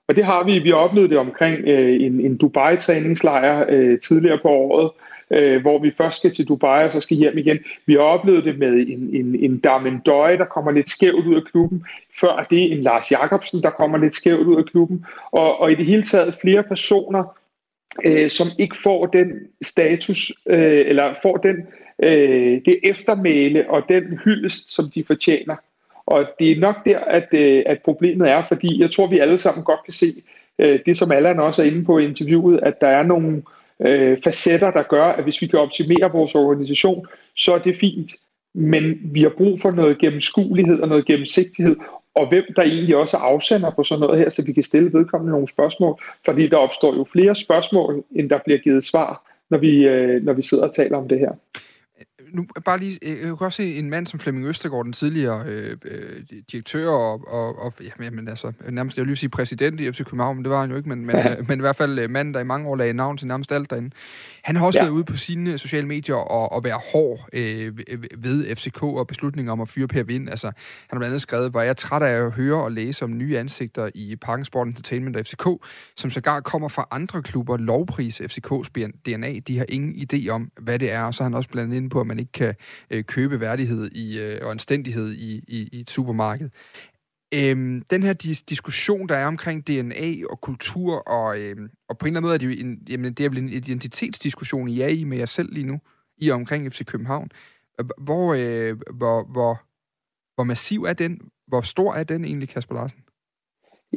Og 0.07 0.15
det 0.15 0.25
har 0.25 0.43
vi. 0.43 0.59
Vi 0.59 0.69
har 0.69 0.75
oplevet 0.75 1.09
det 1.09 1.17
omkring 1.17 1.57
øh, 1.67 2.01
en, 2.01 2.21
en 2.21 2.37
Dubai-træningslejr 2.37 3.65
øh, 3.69 3.99
tidligere 3.99 4.39
på 4.41 4.47
året, 4.47 4.91
øh, 5.31 5.61
hvor 5.61 5.79
vi 5.79 5.91
først 5.97 6.17
skal 6.17 6.35
til 6.35 6.47
Dubai 6.47 6.85
og 6.85 6.91
så 6.91 7.01
skal 7.01 7.17
hjem 7.17 7.37
igen. 7.37 7.59
Vi 7.85 7.93
har 7.93 7.99
oplevet 7.99 8.45
det 8.45 8.59
med 8.59 8.71
en, 8.71 9.09
en, 9.13 9.35
en 9.35 9.57
Darmen 9.59 9.99
Døje, 9.99 10.37
der 10.37 10.45
kommer 10.45 10.71
lidt 10.71 10.89
skævt 10.89 11.25
ud 11.25 11.35
af 11.35 11.43
klubben. 11.43 11.85
Før 12.19 12.47
det 12.49 12.71
en 12.71 12.81
Lars 12.81 13.11
Jakobsen, 13.11 13.63
der 13.63 13.69
kommer 13.69 13.97
lidt 13.97 14.15
skævt 14.15 14.47
ud 14.47 14.57
af 14.57 14.65
klubben. 14.65 15.05
Og, 15.31 15.59
og 15.59 15.71
i 15.71 15.75
det 15.75 15.85
hele 15.85 16.03
taget 16.03 16.35
flere 16.41 16.63
personer, 16.63 17.37
øh, 18.05 18.29
som 18.29 18.47
ikke 18.59 18.77
får 18.83 19.05
den 19.05 19.31
status, 19.61 20.31
øh, 20.47 20.85
eller 20.87 21.13
får 21.21 21.37
den, 21.37 21.67
øh, 22.03 22.61
det 22.65 22.79
eftermæle 22.83 23.69
og 23.69 23.83
den 23.89 24.19
hyldest, 24.23 24.73
som 24.75 24.89
de 24.95 25.03
fortjener. 25.03 25.55
Og 26.05 26.25
det 26.39 26.51
er 26.51 26.59
nok 26.59 26.85
der, 26.85 26.99
at, 26.99 27.27
øh, 27.33 27.63
at 27.65 27.79
problemet 27.85 28.29
er, 28.29 28.43
fordi 28.47 28.81
jeg 28.81 28.91
tror, 28.91 29.07
vi 29.07 29.19
alle 29.19 29.37
sammen 29.37 29.63
godt 29.63 29.83
kan 29.85 29.93
se, 29.93 30.13
øh, 30.59 30.79
det 30.85 30.97
som 30.97 31.11
Allan 31.11 31.39
også 31.39 31.61
er 31.61 31.65
inde 31.65 31.85
på 31.85 31.99
i 31.99 32.05
interviewet, 32.05 32.59
at 32.63 32.81
der 32.81 32.87
er 32.87 33.03
nogle 33.03 33.37
øh, 33.37 33.43
Øh, 33.85 34.17
facetter, 34.23 34.71
der 34.71 34.83
gør, 34.83 35.05
at 35.05 35.23
hvis 35.23 35.41
vi 35.41 35.47
kan 35.47 35.59
optimere 35.59 36.11
vores 36.11 36.35
organisation, 36.35 37.07
så 37.35 37.53
er 37.53 37.59
det 37.59 37.75
fint. 37.75 38.11
Men 38.53 38.99
vi 39.03 39.21
har 39.21 39.33
brug 39.37 39.61
for 39.61 39.71
noget 39.71 39.97
gennemskuelighed 39.97 40.79
og 40.79 40.87
noget 40.87 41.05
gennemsigtighed, 41.05 41.75
og 42.15 42.29
hvem 42.29 42.43
der 42.55 42.61
egentlig 42.61 42.95
også 42.95 43.17
afsender 43.17 43.71
på 43.71 43.83
sådan 43.83 43.99
noget 43.99 44.19
her, 44.19 44.29
så 44.29 44.41
vi 44.41 44.53
kan 44.53 44.63
stille 44.63 44.93
vedkommende 44.93 45.31
nogle 45.31 45.47
spørgsmål, 45.47 46.01
fordi 46.25 46.47
der 46.47 46.57
opstår 46.57 46.95
jo 46.95 47.03
flere 47.03 47.35
spørgsmål, 47.35 48.03
end 48.15 48.29
der 48.29 48.39
bliver 48.45 48.59
givet 48.59 48.83
svar, 48.83 49.31
når 49.49 49.57
vi, 49.57 49.87
øh, 49.87 50.23
når 50.23 50.33
vi 50.33 50.41
sidder 50.41 50.67
og 50.67 50.75
taler 50.75 50.97
om 50.97 51.07
det 51.07 51.19
her 51.19 51.31
nu 52.33 52.45
bare 52.65 52.77
lige, 52.77 52.99
jeg 53.01 53.17
kan 53.17 53.37
også 53.39 53.57
se 53.57 53.75
en 53.75 53.89
mand 53.89 54.07
som 54.07 54.19
Flemming 54.19 54.47
Østergaard, 54.47 54.85
den 54.85 54.93
tidligere 54.93 55.43
øh, 55.45 55.77
øh, 55.85 56.23
direktør 56.51 56.89
og, 56.89 57.27
og, 57.27 57.59
og 57.59 57.73
jamen, 58.03 58.27
altså, 58.27 58.51
nærmest, 58.69 58.97
jeg 58.97 59.01
vil 59.01 59.07
lige 59.07 59.17
sige 59.17 59.29
præsident 59.29 59.79
i 59.79 59.91
FC 59.91 59.97
København, 59.97 60.35
men 60.35 60.45
det 60.45 60.51
var 60.51 60.61
han 60.61 60.69
jo 60.69 60.77
ikke, 60.77 60.89
men, 60.89 61.05
men, 61.05 61.15
ja. 61.15 61.31
øh, 61.37 61.47
men 61.47 61.59
i 61.59 61.61
hvert 61.61 61.75
fald 61.75 61.99
øh, 61.99 62.09
mand, 62.09 62.33
der 62.33 62.39
i 62.39 62.43
mange 62.43 62.67
år 62.67 62.75
lagde 62.75 62.93
navn 62.93 63.17
til 63.17 63.27
nærmest 63.27 63.51
alt 63.51 63.69
derinde. 63.69 63.89
Han 64.43 64.55
har 64.55 64.65
også 64.65 64.79
ja. 64.79 64.83
været 64.83 64.93
ude 64.93 65.03
på 65.03 65.15
sine 65.15 65.57
sociale 65.57 65.87
medier 65.87 66.15
og, 66.15 66.51
og 66.51 66.63
være 66.63 66.79
hård 66.93 67.29
øh, 67.33 67.77
ved 68.17 68.55
FCK 68.55 68.83
og 68.83 69.07
beslutninger 69.07 69.51
om 69.51 69.61
at 69.61 69.69
fyre 69.69 69.87
Per 69.87 70.03
Vind. 70.03 70.29
Altså, 70.29 70.47
han 70.47 70.53
har 70.89 70.97
blandt 70.97 71.11
andet 71.11 71.21
skrevet, 71.21 71.51
hvor 71.51 71.61
jeg 71.61 71.69
er 71.69 71.73
træt 71.73 72.01
af 72.03 72.25
at 72.25 72.31
høre 72.31 72.63
og 72.63 72.71
læse 72.71 73.05
om 73.05 73.17
nye 73.17 73.37
ansigter 73.37 73.89
i 73.95 74.15
Parken 74.15 74.45
Sport 74.45 74.67
Entertainment 74.67 75.17
og 75.17 75.25
FCK, 75.25 75.47
som 75.95 76.11
sågar 76.11 76.39
kommer 76.39 76.67
fra 76.67 76.87
andre 76.91 77.21
klubber, 77.21 77.57
lovpris 77.57 78.21
FCK's 78.21 78.89
DNA. 79.05 79.39
De 79.47 79.57
har 79.57 79.65
ingen 79.69 79.95
idé 79.95 80.29
om, 80.29 80.51
hvad 80.61 80.79
det 80.79 80.91
er, 80.91 81.03
og 81.03 81.13
så 81.13 81.23
har 81.23 81.29
han 81.29 81.33
også 81.33 81.49
blandt 81.49 81.73
ind 81.73 81.89
på, 81.89 81.99
at 81.99 82.07
man 82.07 82.19
ikke 82.21 82.31
kan 82.31 82.55
øh, 82.91 83.03
købe 83.03 83.39
værdighed 83.39 83.91
i, 83.91 84.19
øh, 84.19 84.39
og 84.41 84.51
anstændighed 84.51 85.11
i, 85.11 85.43
i, 85.47 85.69
i 85.71 85.79
et 85.79 85.89
supermarked. 85.89 86.49
Øhm, 87.33 87.81
den 87.89 88.03
her 88.03 88.13
dis- 88.23 88.43
diskussion, 88.49 89.09
der 89.09 89.15
er 89.15 89.25
omkring 89.25 89.67
DNA 89.67 90.27
og 90.29 90.41
kultur, 90.41 90.95
og, 90.95 91.39
øhm, 91.39 91.69
og 91.89 91.97
på 91.97 92.05
en 92.05 92.07
eller 92.07 92.19
anden 92.19 92.27
måde 92.27 92.33
er 92.33 92.37
det 92.37 92.45
jo 92.45 92.65
en, 92.65 92.79
jamen, 92.89 93.13
det 93.13 93.25
er 93.25 93.29
vel 93.29 93.37
en 93.37 93.49
identitetsdiskussion, 93.49 94.69
I 94.69 94.81
er 94.81 94.87
i 94.87 95.03
med 95.03 95.17
jer 95.17 95.25
selv 95.25 95.53
lige 95.53 95.65
nu, 95.65 95.79
i 96.17 96.29
og 96.29 96.35
omkring 96.35 96.73
FC 96.73 96.85
København. 96.85 97.29
Hvor, 97.97 98.33
øh, 98.33 98.77
hvor, 98.93 99.23
hvor, 99.31 99.61
hvor 100.35 100.43
massiv 100.43 100.83
er 100.83 100.93
den? 100.93 101.19
Hvor 101.47 101.61
stor 101.61 101.93
er 101.93 102.03
den 102.03 102.25
egentlig, 102.25 102.49
Kasper 102.49 102.75
Larsen? 102.75 102.99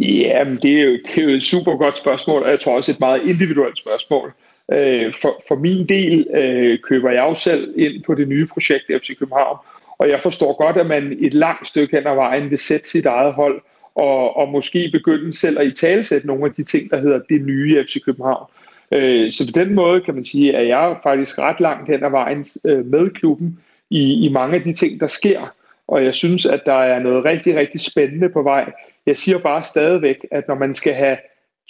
Jamen, 0.00 0.56
det 0.62 0.80
er, 0.80 0.84
jo, 0.84 0.92
det 0.92 1.18
er 1.18 1.22
jo 1.22 1.28
et 1.28 1.42
super 1.42 1.76
godt 1.76 1.96
spørgsmål, 1.96 2.42
og 2.42 2.50
jeg 2.50 2.60
tror 2.60 2.76
også 2.76 2.92
et 2.92 3.00
meget 3.00 3.22
individuelt 3.22 3.78
spørgsmål. 3.78 4.32
Øh, 4.72 5.12
for, 5.12 5.42
for 5.48 5.54
min 5.54 5.88
del 5.88 6.26
øh, 6.34 6.78
køber 6.78 7.10
jeg 7.10 7.22
jo 7.22 7.34
selv 7.34 7.74
ind 7.76 8.02
på 8.02 8.14
det 8.14 8.28
nye 8.28 8.46
projekt 8.46 8.84
FC 9.00 9.18
København, 9.18 9.58
og 9.98 10.08
jeg 10.08 10.20
forstår 10.20 10.56
godt, 10.56 10.76
at 10.76 10.86
man 10.86 11.16
et 11.20 11.34
langt 11.34 11.68
stykke 11.68 11.96
hen 11.96 12.06
ad 12.06 12.14
vejen 12.14 12.50
vil 12.50 12.58
sætte 12.58 12.88
sit 12.88 13.06
eget 13.06 13.32
hold, 13.32 13.62
og, 13.94 14.36
og 14.36 14.48
måske 14.48 14.88
begynde 14.92 15.38
selv 15.38 15.58
at 15.58 15.66
i 15.66 15.70
talsætte 15.70 16.26
nogle 16.26 16.44
af 16.44 16.52
de 16.52 16.64
ting, 16.64 16.90
der 16.90 17.00
hedder 17.00 17.20
det 17.28 17.42
nye 17.42 17.84
FC 17.84 18.04
København. 18.04 18.46
Øh, 18.94 19.32
så 19.32 19.46
på 19.46 19.60
den 19.60 19.74
måde 19.74 20.00
kan 20.00 20.14
man 20.14 20.24
sige, 20.24 20.56
at 20.56 20.68
jeg 20.68 20.90
er 20.90 21.00
faktisk 21.02 21.38
ret 21.38 21.60
langt 21.60 21.90
hen 21.90 22.04
ad 22.04 22.10
vejen 22.10 22.46
øh, 22.64 22.86
med 22.86 23.10
klubben 23.10 23.58
i, 23.90 24.26
i 24.26 24.28
mange 24.28 24.56
af 24.56 24.62
de 24.62 24.72
ting, 24.72 25.00
der 25.00 25.06
sker. 25.06 25.54
Og 25.88 26.04
jeg 26.04 26.14
synes, 26.14 26.46
at 26.46 26.62
der 26.66 26.82
er 26.82 26.98
noget 26.98 27.24
rigtig, 27.24 27.56
rigtig 27.56 27.80
spændende 27.80 28.28
på 28.28 28.42
vej. 28.42 28.72
Jeg 29.06 29.18
siger 29.18 29.38
bare 29.38 29.62
stadigvæk, 29.62 30.26
at 30.30 30.48
når 30.48 30.54
man 30.54 30.74
skal 30.74 30.94
have 30.94 31.16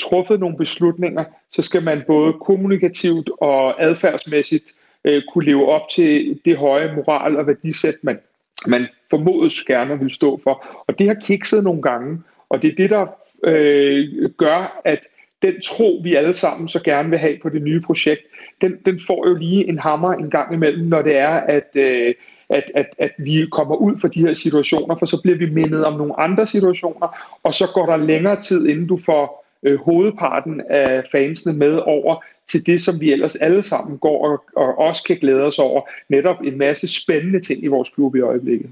truffet 0.00 0.40
nogle 0.40 0.56
beslutninger, 0.56 1.24
så 1.50 1.62
skal 1.62 1.82
man 1.82 2.02
både 2.06 2.32
kommunikativt 2.32 3.30
og 3.40 3.82
adfærdsmæssigt 3.82 4.74
øh, 5.04 5.22
kunne 5.32 5.44
leve 5.44 5.68
op 5.68 5.88
til 5.94 6.40
det 6.44 6.56
høje 6.56 6.94
moral 6.96 7.36
og 7.36 7.46
værdisæt, 7.46 7.94
man, 8.02 8.18
man 8.66 8.86
formodes 9.10 9.62
gerne 9.62 9.98
vil 9.98 10.10
stå 10.10 10.40
for. 10.44 10.84
Og 10.88 10.98
det 10.98 11.06
har 11.06 11.14
kikset 11.14 11.64
nogle 11.64 11.82
gange, 11.82 12.22
og 12.48 12.62
det 12.62 12.72
er 12.72 12.76
det, 12.76 12.90
der 12.90 13.06
øh, 13.44 14.30
gør, 14.38 14.80
at 14.84 15.00
den 15.42 15.60
tro, 15.60 16.00
vi 16.02 16.14
alle 16.14 16.34
sammen 16.34 16.68
så 16.68 16.82
gerne 16.82 17.10
vil 17.10 17.18
have 17.18 17.38
på 17.42 17.48
det 17.48 17.62
nye 17.62 17.80
projekt, 17.80 18.22
den, 18.60 18.76
den 18.86 19.00
får 19.06 19.28
jo 19.28 19.34
lige 19.34 19.68
en 19.68 19.78
hammer 19.78 20.12
en 20.12 20.30
gang 20.30 20.54
imellem, 20.54 20.86
når 20.86 21.02
det 21.02 21.16
er, 21.16 21.28
at, 21.28 21.68
øh, 21.74 22.14
at, 22.48 22.70
at, 22.74 22.86
at 22.98 23.10
vi 23.18 23.46
kommer 23.52 23.76
ud 23.76 23.98
for 23.98 24.08
de 24.08 24.20
her 24.20 24.34
situationer, 24.34 24.96
for 24.96 25.06
så 25.06 25.22
bliver 25.22 25.38
vi 25.38 25.50
mindet 25.50 25.84
om 25.84 25.98
nogle 25.98 26.20
andre 26.20 26.46
situationer, 26.46 27.38
og 27.42 27.54
så 27.54 27.64
går 27.74 27.86
der 27.86 27.96
længere 27.96 28.40
tid, 28.40 28.66
inden 28.66 28.86
du 28.86 28.96
får 28.96 29.43
øh, 29.64 29.78
hovedparten 29.78 30.60
af 30.70 31.04
fansene 31.12 31.52
med 31.52 31.80
over 31.86 32.24
til 32.48 32.66
det, 32.66 32.80
som 32.80 33.00
vi 33.00 33.12
ellers 33.12 33.36
alle 33.36 33.62
sammen 33.62 33.98
går 33.98 34.28
og, 34.28 34.44
og 34.56 34.78
også 34.78 35.04
kan 35.04 35.16
glæde 35.16 35.42
os 35.42 35.58
over. 35.58 35.82
Netop 36.08 36.40
en 36.40 36.58
masse 36.58 36.88
spændende 36.88 37.40
ting 37.40 37.64
i 37.64 37.66
vores 37.66 37.88
klub 37.88 38.16
i 38.16 38.20
øjeblikket. 38.20 38.70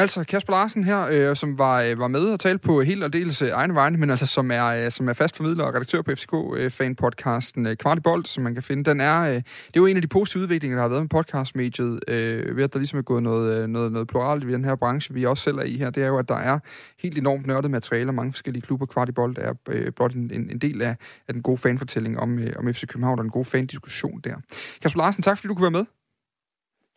Altså 0.00 0.24
Kasper 0.24 0.52
Larsen 0.52 0.84
her, 0.84 1.08
øh, 1.10 1.36
som 1.36 1.58
var, 1.58 1.82
øh, 1.82 1.98
var 1.98 2.08
med 2.08 2.20
og 2.20 2.40
talte 2.40 2.58
på 2.58 2.82
helt 2.82 3.04
og 3.04 3.12
dels 3.12 3.42
øh, 3.42 3.48
egne 3.48 3.74
vegne, 3.74 3.98
men 3.98 4.10
altså 4.10 4.26
som 4.26 4.50
er, 4.50 4.66
øh, 4.66 4.90
som 4.90 5.08
er 5.08 5.12
fast 5.12 5.36
formidler 5.36 5.64
og 5.64 5.74
redaktør 5.74 6.02
på 6.02 6.10
FCK-fan-podcasten 6.10 7.66
øh, 7.66 7.70
øh 7.70 7.76
Kvartibolt, 7.76 8.28
som 8.28 8.44
man 8.44 8.54
kan 8.54 8.62
finde. 8.62 8.90
Den 8.90 9.00
er, 9.00 9.20
øh, 9.20 9.34
det 9.34 9.42
er 9.76 9.80
jo 9.80 9.86
en 9.86 9.96
af 9.96 10.02
de 10.02 10.08
positive 10.08 10.42
udviklinger, 10.42 10.76
der 10.76 10.82
har 10.82 10.88
været 10.88 11.02
med 11.02 11.08
podcastmediet, 11.08 12.00
øh, 12.08 12.56
ved 12.56 12.64
at 12.64 12.72
der 12.72 12.78
ligesom 12.78 12.98
er 12.98 13.02
gået 13.02 13.22
noget, 13.22 13.62
øh, 13.62 13.68
noget, 13.68 13.92
noget 13.92 14.08
pluralt 14.08 14.44
i 14.44 14.52
den 14.52 14.64
her 14.64 14.76
branche, 14.76 15.14
vi 15.14 15.26
også 15.26 15.44
selv 15.44 15.56
er 15.56 15.62
i 15.62 15.76
her. 15.76 15.90
Det 15.90 16.02
er 16.02 16.06
jo, 16.06 16.18
at 16.18 16.28
der 16.28 16.38
er 16.38 16.58
helt 16.98 17.18
enormt 17.18 17.46
nørdet 17.46 17.70
materiale, 17.70 18.12
mange 18.12 18.32
forskellige 18.32 18.62
klubber. 18.62 18.86
Kvartibolt 18.86 19.38
er 19.38 19.54
øh, 19.68 19.92
blot 19.92 20.12
en, 20.12 20.30
en, 20.34 20.50
en 20.50 20.58
del 20.58 20.82
af, 20.82 20.96
af 21.28 21.34
den 21.34 21.42
gode 21.42 21.58
fanfortælling 21.58 22.20
om, 22.20 22.38
øh, 22.38 22.52
om 22.56 22.74
FC 22.74 22.86
København 22.86 23.18
og 23.18 23.22
den 23.22 23.30
gode 23.30 23.44
fan-diskussion 23.44 24.20
der. 24.24 24.34
Kasper 24.82 25.00
Larsen, 25.00 25.22
tak 25.22 25.38
fordi 25.38 25.48
du 25.48 25.54
kunne 25.54 25.72
være 25.72 25.80
med. 25.80 25.84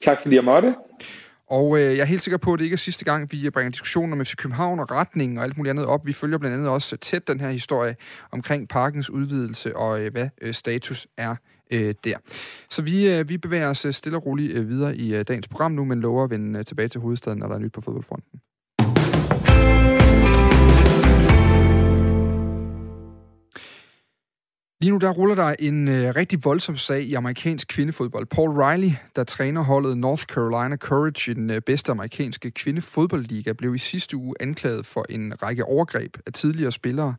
Tak 0.02 0.22
fordi 0.22 0.36
jeg 0.36 0.44
måtte. 0.44 0.76
Og 1.54 1.78
øh, 1.80 1.98
jeg 1.98 2.00
er 2.00 2.06
helt 2.06 2.22
sikker 2.22 2.38
på, 2.38 2.54
at 2.54 2.60
det 2.60 2.64
ikke 2.66 2.74
er 2.74 2.78
sidste 2.78 3.06
gang, 3.06 3.32
vi 3.32 3.50
bringer 3.50 3.72
diskussioner 3.72 4.16
om 4.16 4.26
FC 4.26 4.36
København 4.36 4.80
og 4.80 4.92
retningen 4.92 5.38
og 5.38 5.44
alt 5.44 5.58
muligt 5.58 5.70
andet 5.70 5.86
op. 5.86 6.06
Vi 6.06 6.14
følger 6.14 6.38
blandt 6.38 6.56
andet 6.56 6.70
også 6.70 6.98
tæt 6.98 7.28
den 7.28 7.40
her 7.40 7.50
historie 7.50 7.96
omkring 8.32 8.70
parkens 8.70 9.10
udvidelse 9.10 9.76
og 9.78 10.00
øh, 10.00 10.12
hvad 10.12 10.30
øh, 10.42 10.54
status 10.54 11.08
er 11.18 11.36
øh, 11.72 11.96
der. 12.04 12.18
Så 12.70 12.82
vi, 12.82 13.10
øh, 13.10 13.30
vi 13.30 13.38
bevæger 13.38 13.70
os 13.70 13.86
øh, 13.86 13.94
stille 13.94 14.18
og 14.18 14.26
roligt 14.26 14.58
øh, 14.58 14.70
videre 14.70 14.96
i 14.96 15.16
øh, 15.16 15.26
dagens 15.28 15.48
program 15.48 15.72
nu, 15.72 15.86
men 15.86 16.00
lover 16.00 16.24
at 16.24 16.30
vende 16.30 16.60
øh, 16.60 16.66
tilbage 16.66 16.88
til 16.88 17.02
hovedstaden, 17.02 17.40
når 17.40 17.48
der 17.48 17.56
er 17.56 17.60
nyt 17.60 17.74
på 17.74 17.82
fodboldfronten. 17.82 18.40
Lige 24.84 24.92
nu 24.92 24.98
der 24.98 25.12
ruller 25.12 25.36
der 25.36 25.56
en 25.60 25.88
øh, 25.88 26.16
rigtig 26.16 26.46
voldsom 26.46 26.78
sag 26.78 27.04
i 27.04 27.14
amerikansk 27.14 27.68
kvindefodbold. 27.68 28.26
Paul 28.26 28.50
Riley, 28.50 28.92
der 29.16 29.24
træner 29.24 29.62
holdet 29.62 29.98
North 29.98 30.24
Carolina 30.24 30.78
Courage 30.78 31.32
i 31.32 31.34
den 31.34 31.50
øh, 31.50 31.62
bedste 31.62 31.92
amerikanske 31.92 32.52
kvindefodboldliga, 32.52 33.54
blev 33.54 33.76
i 33.76 33.78
sidste 33.78 34.18
uge 34.18 34.36
anklaget 34.40 34.86
for 34.86 35.06
en 35.10 35.44
række 35.44 35.66
overgreb 35.66 36.18
af 36.26 36.34
tidligere 36.34 36.72
spillere 36.72 37.16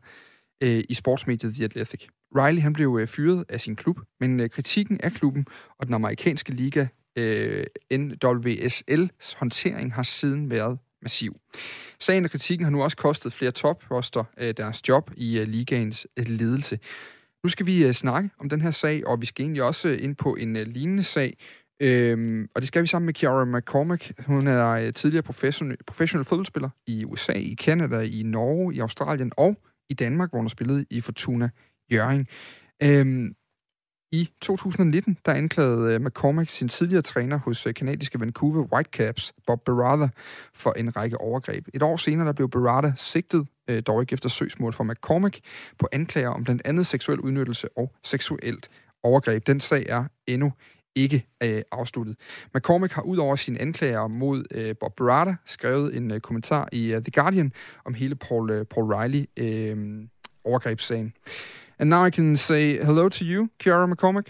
øh, 0.63 0.83
i 0.89 0.93
sportsmediet 0.93 1.53
The 1.53 1.63
Athletic. 1.63 2.07
Riley 2.35 2.61
han 2.61 2.73
blev 2.73 2.97
øh, 3.01 3.07
fyret 3.07 3.45
af 3.49 3.61
sin 3.61 3.75
klub, 3.75 3.99
men 4.19 4.39
øh, 4.39 4.49
kritikken 4.49 5.01
af 5.01 5.11
klubben 5.11 5.45
og 5.79 5.85
den 5.85 5.93
amerikanske 5.93 6.51
liga 6.51 6.87
øh, 7.15 7.65
NWSL's 7.93 9.37
håndtering 9.37 9.93
har 9.93 10.03
siden 10.03 10.49
været 10.49 10.77
massiv. 11.01 11.35
Sagen 11.99 12.25
og 12.25 12.31
kritikken 12.31 12.65
har 12.65 12.71
nu 12.71 12.83
også 12.83 12.97
kostet 12.97 13.33
flere 13.33 13.51
topposter 13.51 14.23
øh, 14.37 14.53
deres 14.57 14.89
job 14.89 15.11
i 15.17 15.39
øh, 15.39 15.47
ligaens 15.47 16.07
øh, 16.17 16.25
ledelse. 16.27 16.79
Nu 17.45 17.49
skal 17.49 17.65
vi 17.65 17.85
uh, 17.85 17.91
snakke 17.91 18.29
om 18.39 18.49
den 18.49 18.61
her 18.61 18.71
sag, 18.71 19.07
og 19.07 19.21
vi 19.21 19.25
skal 19.25 19.43
egentlig 19.43 19.63
også 19.63 19.87
uh, 19.87 20.03
ind 20.03 20.15
på 20.15 20.35
en 20.35 20.55
uh, 20.55 20.61
lignende 20.61 21.03
sag. 21.03 21.37
Øhm, 21.81 22.47
og 22.55 22.61
det 22.61 22.67
skal 22.67 22.81
vi 22.81 22.87
sammen 22.87 23.05
med 23.05 23.13
Kiara 23.13 23.45
McCormack. 23.45 24.11
Hun 24.27 24.47
er 24.47 24.87
uh, 24.87 24.93
tidligere 24.93 25.23
professionel, 25.23 25.77
professionel 25.87 26.25
fodboldspiller 26.25 26.69
i 26.87 27.05
USA, 27.05 27.31
i 27.31 27.55
Canada, 27.55 27.99
i 27.99 28.23
Norge, 28.23 28.75
i 28.75 28.79
Australien 28.79 29.31
og 29.37 29.55
i 29.89 29.93
Danmark, 29.93 30.29
hvor 30.29 30.39
hun 30.39 30.45
har 30.45 30.49
spillet 30.49 30.85
i 30.89 31.01
Fortuna 31.01 31.49
Jørgen. 31.93 32.27
Øhm, 32.83 33.35
i 34.15 34.29
2019 34.41 35.17
der 35.25 35.33
anklagede 35.33 35.93
øh, 35.93 36.01
McCormack 36.01 36.49
sin 36.49 36.69
tidligere 36.69 37.01
træner 37.01 37.37
hos 37.37 37.67
øh, 37.67 37.73
kanadiske 37.73 38.19
Vancouver 38.19 38.67
Whitecaps, 38.73 39.33
Bob 39.47 39.61
Berada, 39.65 40.09
for 40.53 40.71
en 40.71 40.95
række 40.95 41.17
overgreb. 41.17 41.67
Et 41.73 41.83
år 41.83 41.97
senere 41.97 42.27
der 42.27 42.33
blev 42.33 42.49
Berada 42.49 42.93
sigtet, 42.97 43.47
øh, 43.67 43.83
dog 43.87 44.01
ikke 44.01 44.13
efter 44.13 44.29
søgsmål 44.29 44.73
fra 44.73 44.83
McCormack, 44.83 45.39
på 45.79 45.87
anklager 45.91 46.29
om 46.29 46.43
blandt 46.43 46.61
andet 46.65 46.87
seksuel 46.87 47.19
udnyttelse 47.19 47.67
og 47.77 47.91
seksuelt 48.03 48.69
overgreb. 49.03 49.47
Den 49.47 49.59
sag 49.59 49.85
er 49.89 50.03
endnu 50.27 50.51
ikke 50.95 51.25
øh, 51.43 51.61
afsluttet. 51.71 52.15
McCormick 52.55 52.93
har 52.93 53.01
ud 53.01 53.17
over 53.17 53.35
sine 53.35 53.61
anklager 53.61 54.07
mod 54.07 54.43
øh, 54.51 54.75
Bob 54.79 54.95
Berada 54.95 55.35
skrevet 55.45 55.95
en 55.95 56.11
øh, 56.11 56.19
kommentar 56.19 56.69
i 56.71 56.95
uh, 56.95 57.01
The 57.01 57.11
Guardian 57.11 57.51
om 57.85 57.93
hele 57.93 58.15
Paul, 58.15 58.49
øh, 58.49 58.65
Paul 58.65 58.93
Riley 58.93 59.25
øh, 59.37 60.07
overgrebssagen. 60.43 61.13
And 61.77 61.89
now 61.89 62.03
I 62.03 62.09
can 62.09 62.37
say 62.37 62.77
hello 62.77 63.09
to 63.09 63.25
you, 63.25 63.49
Kiara 63.59 63.91
McCormick. 63.91 64.27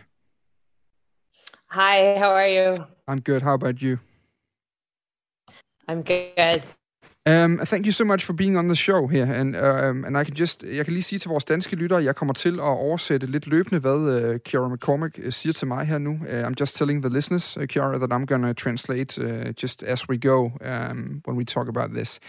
Hi, 1.69 2.17
how 2.17 2.31
are 2.31 2.47
you? 2.47 2.88
I'm 3.08 3.19
good. 3.19 3.43
How 3.43 3.53
about 3.53 3.81
you? 3.81 3.99
I'm 5.88 6.01
good. 6.01 6.63
Um, 7.28 7.58
thank 7.58 7.88
you 7.88 7.92
so 7.92 8.06
much 8.06 8.24
for 8.24 8.34
being 8.34 8.56
on 8.56 8.68
the 8.68 8.76
show 8.76 9.08
here. 9.08 9.26
And, 9.26 9.56
um, 9.56 10.06
and 10.06 10.16
I 10.16 10.24
can 10.24 10.36
just, 10.36 10.64
jeg 10.64 10.86
kan 10.86 10.94
lige 10.94 11.04
sige 11.04 11.20
til 11.20 11.30
vores 11.30 11.46
danske 11.46 11.76
lyttere, 11.76 12.04
jeg 12.04 12.16
kommer 12.16 12.34
til 12.34 12.54
at 12.54 12.60
oversætte 12.60 13.28
lidt 13.28 13.48
løbende, 13.48 13.80
hvad 13.80 14.32
uh, 14.34 14.40
Kiara 14.40 14.68
McCormick 14.68 15.20
uh, 15.26 15.32
siger 15.32 15.54
til 15.54 15.68
mig 15.68 15.86
her 15.86 15.98
nu. 15.98 16.12
Uh, 16.12 16.44
I'm 16.48 16.54
just 16.60 16.76
telling 16.76 17.02
the 17.02 17.10
listeners, 17.10 17.58
uh, 17.58 17.64
Kiara, 17.64 17.98
that 17.98 18.14
I'm 18.14 18.26
going 18.26 18.44
to 18.44 18.54
translate 18.54 19.18
uh, 19.18 19.52
just 19.62 19.84
as 19.84 20.10
we 20.10 20.18
go 20.18 20.52
um, 20.62 21.22
when 21.26 21.38
we 21.38 21.46
talk 21.46 21.68
about 21.68 21.90
this. 21.94 22.20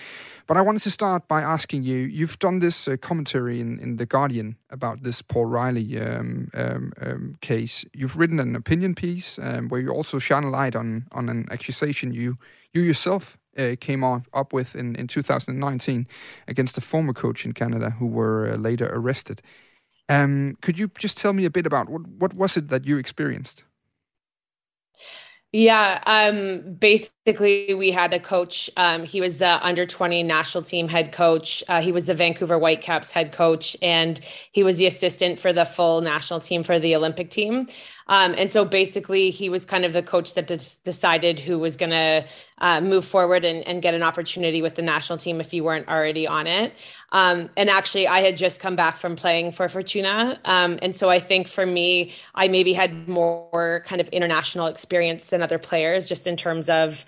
But 0.48 0.56
I 0.56 0.60
wanted 0.62 0.82
to 0.82 0.90
start 0.90 1.22
by 1.28 1.42
asking 1.42 1.84
you, 1.84 1.98
you've 2.18 2.38
done 2.38 2.60
this 2.60 2.88
uh, 2.88 2.96
commentary 2.96 3.60
in, 3.60 3.78
in 3.78 3.96
The 3.96 4.06
Guardian 4.06 4.56
about 4.70 5.02
this 5.02 5.22
Paul 5.22 5.46
Riley 5.46 6.00
um, 6.00 6.48
um, 6.54 6.92
um 7.02 7.36
case. 7.40 7.84
You've 7.92 8.16
written 8.18 8.40
an 8.40 8.56
opinion 8.56 8.94
piece 8.94 9.38
um, 9.38 9.68
where 9.68 9.82
you 9.82 9.90
also 9.90 10.18
shine 10.18 10.44
a 10.44 10.50
light 10.50 10.74
on, 10.74 11.04
on 11.12 11.28
an 11.28 11.48
accusation 11.50 12.14
you, 12.14 12.38
you 12.72 12.80
yourself 12.80 13.36
uh, 13.58 13.76
came 13.80 14.04
on, 14.04 14.24
up 14.32 14.52
with 14.52 14.74
in, 14.74 14.96
in 14.96 15.06
2019 15.06 16.06
against 16.48 16.78
a 16.78 16.80
former 16.80 17.12
coach 17.12 17.44
in 17.44 17.52
Canada 17.52 17.90
who 17.90 18.06
were 18.06 18.52
uh, 18.52 18.56
later 18.56 18.90
arrested. 18.92 19.42
Um, 20.08 20.56
could 20.62 20.78
you 20.78 20.90
just 20.98 21.18
tell 21.18 21.32
me 21.32 21.44
a 21.44 21.50
bit 21.50 21.66
about 21.66 21.88
what, 21.88 22.06
what 22.06 22.34
was 22.34 22.56
it 22.56 22.68
that 22.68 22.84
you 22.86 22.96
experienced? 22.96 23.64
Yeah, 25.52 26.02
um, 26.06 26.74
basically, 26.74 27.15
we 27.26 27.90
had 27.90 28.14
a 28.14 28.20
coach. 28.20 28.70
Um, 28.76 29.04
he 29.04 29.20
was 29.20 29.38
the 29.38 29.64
under 29.66 29.84
20 29.84 30.22
national 30.22 30.62
team 30.62 30.86
head 30.86 31.10
coach. 31.10 31.64
Uh, 31.68 31.80
he 31.80 31.90
was 31.90 32.06
the 32.06 32.14
Vancouver 32.14 32.56
Whitecaps 32.56 33.10
head 33.10 33.32
coach, 33.32 33.76
and 33.82 34.20
he 34.52 34.62
was 34.62 34.78
the 34.78 34.86
assistant 34.86 35.40
for 35.40 35.52
the 35.52 35.64
full 35.64 36.00
national 36.00 36.38
team 36.38 36.62
for 36.62 36.78
the 36.78 36.94
Olympic 36.94 37.30
team. 37.30 37.66
Um, 38.08 38.34
and 38.38 38.52
so 38.52 38.64
basically, 38.64 39.30
he 39.30 39.48
was 39.48 39.64
kind 39.64 39.84
of 39.84 39.92
the 39.92 40.02
coach 40.02 40.34
that 40.34 40.46
decided 40.84 41.40
who 41.40 41.58
was 41.58 41.76
going 41.76 41.90
to 41.90 42.24
uh, 42.58 42.80
move 42.80 43.04
forward 43.04 43.44
and, 43.44 43.66
and, 43.66 43.82
get 43.82 43.92
an 43.92 44.02
opportunity 44.02 44.62
with 44.62 44.76
the 44.76 44.82
national 44.82 45.18
team 45.18 45.40
if 45.40 45.52
you 45.52 45.62
weren't 45.62 45.88
already 45.88 46.26
on 46.26 46.46
it. 46.46 46.72
Um, 47.12 47.50
and 47.56 47.68
actually, 47.68 48.08
I 48.08 48.20
had 48.20 48.36
just 48.38 48.60
come 48.60 48.76
back 48.76 48.96
from 48.96 49.14
playing 49.14 49.52
for 49.52 49.68
Fortuna. 49.68 50.40
Um, 50.46 50.78
and 50.80 50.96
so 50.96 51.10
I 51.10 51.20
think 51.20 51.48
for 51.48 51.66
me, 51.66 52.14
I 52.34 52.48
maybe 52.48 52.72
had 52.72 53.08
more 53.08 53.82
kind 53.86 54.00
of 54.00 54.08
international 54.08 54.68
experience 54.68 55.28
than 55.28 55.42
other 55.42 55.58
players, 55.58 56.08
just 56.08 56.26
in 56.26 56.36
terms 56.36 56.70
of 56.70 57.04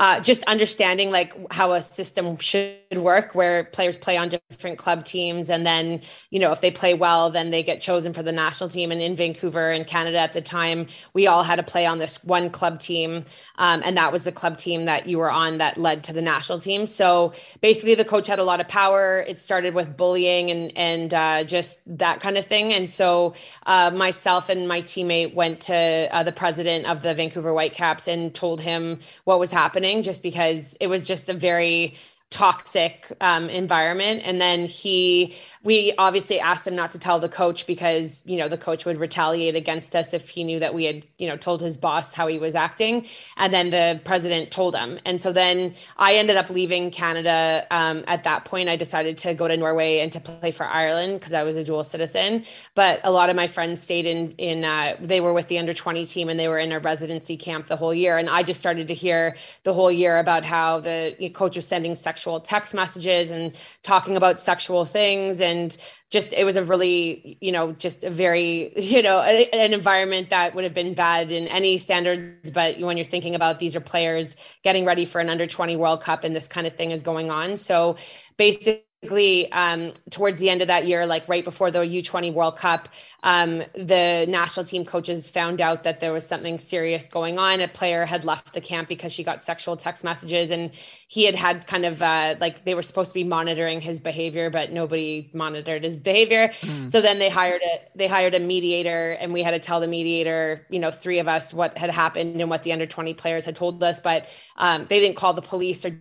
uh, 0.00 0.18
just 0.18 0.42
understanding 0.44 1.10
like 1.10 1.34
how 1.52 1.74
a 1.74 1.82
system 1.82 2.38
should 2.38 2.74
work 2.96 3.34
where 3.34 3.64
players 3.64 3.98
play 3.98 4.16
on 4.16 4.30
different 4.30 4.78
club 4.78 5.04
teams 5.04 5.50
and 5.50 5.66
then 5.66 6.00
you 6.30 6.38
know 6.38 6.52
if 6.52 6.62
they 6.62 6.70
play 6.70 6.94
well 6.94 7.30
then 7.30 7.50
they 7.50 7.62
get 7.62 7.82
chosen 7.82 8.14
for 8.14 8.22
the 8.22 8.32
national 8.32 8.70
team. 8.70 8.90
And 8.90 9.02
in 9.02 9.14
vancouver 9.14 9.70
and 9.70 9.86
canada 9.86 10.16
at 10.16 10.32
the 10.32 10.40
time 10.40 10.86
we 11.12 11.26
all 11.26 11.42
had 11.42 11.56
to 11.56 11.62
play 11.62 11.84
on 11.84 11.98
this 11.98 12.24
one 12.24 12.48
club 12.48 12.80
team 12.80 13.24
um, 13.58 13.82
and 13.84 13.94
that 13.98 14.10
was 14.10 14.24
the 14.24 14.32
club 14.32 14.56
team 14.56 14.86
that 14.86 15.06
you 15.06 15.18
were 15.18 15.30
on 15.30 15.58
that 15.58 15.76
led 15.76 16.02
to 16.04 16.14
the 16.14 16.22
national 16.22 16.60
team. 16.60 16.86
So 16.86 17.34
basically 17.60 17.94
the 17.94 18.04
coach 18.06 18.26
had 18.26 18.38
a 18.38 18.44
lot 18.44 18.58
of 18.58 18.68
power. 18.68 19.22
It 19.28 19.38
started 19.38 19.74
with 19.74 19.98
bullying 19.98 20.50
and 20.50 20.72
and 20.78 21.12
uh, 21.12 21.44
just 21.44 21.78
that 21.86 22.20
kind 22.20 22.38
of 22.38 22.46
thing. 22.46 22.72
And 22.72 22.88
so 22.88 23.34
uh, 23.66 23.90
myself 23.90 24.48
and 24.48 24.66
my 24.66 24.80
teammate 24.80 25.34
went 25.34 25.60
to 25.62 26.08
uh, 26.10 26.22
the 26.22 26.32
president 26.32 26.86
of 26.86 27.02
the 27.02 27.12
vancouver 27.12 27.52
whitecaps 27.52 28.08
and 28.08 28.34
told 28.34 28.62
him 28.62 28.98
what 29.24 29.38
was 29.38 29.50
happening 29.50 29.89
happening 29.90 30.02
just 30.02 30.22
because 30.22 30.76
it 30.80 30.86
was 30.86 31.06
just 31.06 31.28
a 31.28 31.32
very 31.32 31.94
toxic 32.30 33.12
um, 33.20 33.50
environment. 33.50 34.22
And 34.24 34.40
then 34.40 34.66
he 34.66 35.34
we 35.62 35.92
obviously 35.98 36.40
asked 36.40 36.66
him 36.66 36.74
not 36.74 36.90
to 36.92 36.98
tell 36.98 37.18
the 37.18 37.28
coach 37.28 37.66
because 37.66 38.22
you 38.24 38.38
know 38.38 38.48
the 38.48 38.56
coach 38.56 38.86
would 38.86 38.96
retaliate 38.96 39.56
against 39.56 39.94
us 39.94 40.14
if 40.14 40.30
he 40.30 40.42
knew 40.42 40.58
that 40.58 40.72
we 40.72 40.84
had 40.84 41.04
you 41.18 41.28
know 41.28 41.36
told 41.36 41.60
his 41.60 41.76
boss 41.76 42.14
how 42.14 42.28
he 42.28 42.38
was 42.38 42.54
acting. 42.54 43.06
And 43.36 43.52
then 43.52 43.70
the 43.70 44.00
president 44.04 44.52
told 44.52 44.76
him. 44.76 45.00
And 45.04 45.20
so 45.20 45.32
then 45.32 45.74
i 45.98 46.14
ended 46.14 46.36
up 46.36 46.50
leaving 46.50 46.90
canada 46.92 47.66
um, 47.72 48.04
at 48.06 48.22
that 48.24 48.44
point. 48.44 48.68
I 48.68 48.76
decided 48.76 49.18
to 49.18 49.34
go 49.34 49.48
to 49.48 49.56
norway 49.56 49.98
and 49.98 50.12
to 50.12 50.20
play 50.20 50.52
for 50.52 50.66
ireland 50.66 51.18
because 51.18 51.32
i 51.32 51.42
was 51.42 51.56
a 51.56 51.64
dual 51.64 51.82
citizen. 51.82 52.44
But 52.76 53.00
a 53.02 53.10
lot 53.10 53.28
of 53.28 53.34
my 53.34 53.48
friends 53.48 53.82
stayed 53.82 54.06
in 54.06 54.32
in 54.38 54.64
uh, 54.64 54.96
they 55.00 55.20
were 55.20 55.32
with 55.32 55.48
the 55.48 55.58
under 55.58 55.74
20 55.74 56.06
team 56.06 56.28
and 56.28 56.38
they 56.38 56.48
were 56.48 56.60
in 56.60 56.70
a 56.70 56.78
residency 56.78 57.36
camp 57.36 57.66
the 57.66 57.76
whole 57.76 57.92
year. 57.92 58.18
And 58.18 58.30
i 58.30 58.44
just 58.44 58.60
started 58.60 58.86
to 58.86 58.94
hear 58.94 59.36
the 59.64 59.74
whole 59.74 59.90
year 59.90 60.18
about 60.18 60.44
how 60.44 60.78
the 60.78 61.30
coach 61.34 61.56
was 61.56 61.66
sending 61.66 61.96
sexual 61.96 62.19
sexual 62.20 62.40
text 62.40 62.74
messages 62.74 63.30
and 63.30 63.54
talking 63.82 64.14
about 64.14 64.38
sexual 64.38 64.84
things. 64.84 65.40
And 65.40 65.74
just 66.10 66.34
it 66.34 66.44
was 66.44 66.56
a 66.56 66.62
really 66.62 67.38
you 67.40 67.50
know 67.50 67.72
just 67.72 68.04
a 68.04 68.10
very 68.10 68.72
you 68.76 69.02
know 69.02 69.20
a, 69.20 69.48
an 69.50 69.72
environment 69.72 70.28
that 70.30 70.54
would 70.54 70.64
have 70.64 70.74
been 70.74 70.92
bad 70.92 71.32
in 71.32 71.48
any 71.48 71.78
standards. 71.78 72.50
But 72.50 72.78
when 72.78 72.98
you're 72.98 73.06
thinking 73.06 73.34
about 73.34 73.58
these 73.58 73.74
are 73.74 73.80
players 73.80 74.36
getting 74.62 74.84
ready 74.84 75.06
for 75.06 75.20
an 75.20 75.30
under 75.30 75.46
20 75.46 75.76
world 75.76 76.02
cup 76.02 76.22
and 76.24 76.36
this 76.36 76.46
kind 76.46 76.66
of 76.66 76.76
thing 76.76 76.90
is 76.90 77.00
going 77.00 77.30
on. 77.30 77.56
So 77.56 77.96
basically 78.36 78.84
um, 79.02 79.92
towards 80.10 80.40
the 80.40 80.50
end 80.50 80.60
of 80.60 80.68
that 80.68 80.86
year, 80.86 81.06
like 81.06 81.26
right 81.26 81.42
before 81.42 81.70
the 81.70 81.78
U20 81.78 82.34
World 82.34 82.56
Cup, 82.56 82.90
um, 83.22 83.62
the 83.74 84.26
national 84.28 84.66
team 84.66 84.84
coaches 84.84 85.26
found 85.26 85.60
out 85.62 85.84
that 85.84 86.00
there 86.00 86.12
was 86.12 86.26
something 86.26 86.58
serious 86.58 87.08
going 87.08 87.38
on. 87.38 87.60
A 87.60 87.68
player 87.68 88.04
had 88.04 88.26
left 88.26 88.52
the 88.52 88.60
camp 88.60 88.88
because 88.88 89.10
she 89.10 89.24
got 89.24 89.42
sexual 89.42 89.76
text 89.76 90.04
messages, 90.04 90.50
and 90.50 90.70
he 91.08 91.24
had 91.24 91.34
had 91.34 91.66
kind 91.66 91.86
of 91.86 92.02
uh, 92.02 92.34
like 92.40 92.64
they 92.66 92.74
were 92.74 92.82
supposed 92.82 93.10
to 93.10 93.14
be 93.14 93.24
monitoring 93.24 93.80
his 93.80 93.98
behavior, 94.00 94.50
but 94.50 94.70
nobody 94.70 95.30
monitored 95.32 95.82
his 95.82 95.96
behavior. 95.96 96.48
Mm. 96.60 96.90
So 96.90 97.00
then 97.00 97.18
they 97.18 97.30
hired 97.30 97.62
a 97.62 97.80
they 97.94 98.06
hired 98.06 98.34
a 98.34 98.40
mediator, 98.40 99.12
and 99.12 99.32
we 99.32 99.42
had 99.42 99.52
to 99.52 99.58
tell 99.58 99.80
the 99.80 99.88
mediator, 99.88 100.66
you 100.68 100.78
know, 100.78 100.90
three 100.90 101.20
of 101.20 101.26
us 101.26 101.54
what 101.54 101.78
had 101.78 101.90
happened 101.90 102.38
and 102.38 102.50
what 102.50 102.64
the 102.64 102.72
under 102.72 102.86
20 102.86 103.14
players 103.14 103.46
had 103.46 103.56
told 103.56 103.82
us, 103.82 103.98
but 103.98 104.28
um, 104.58 104.84
they 104.90 105.00
didn't 105.00 105.16
call 105.16 105.32
the 105.32 105.42
police 105.42 105.86
or 105.86 105.98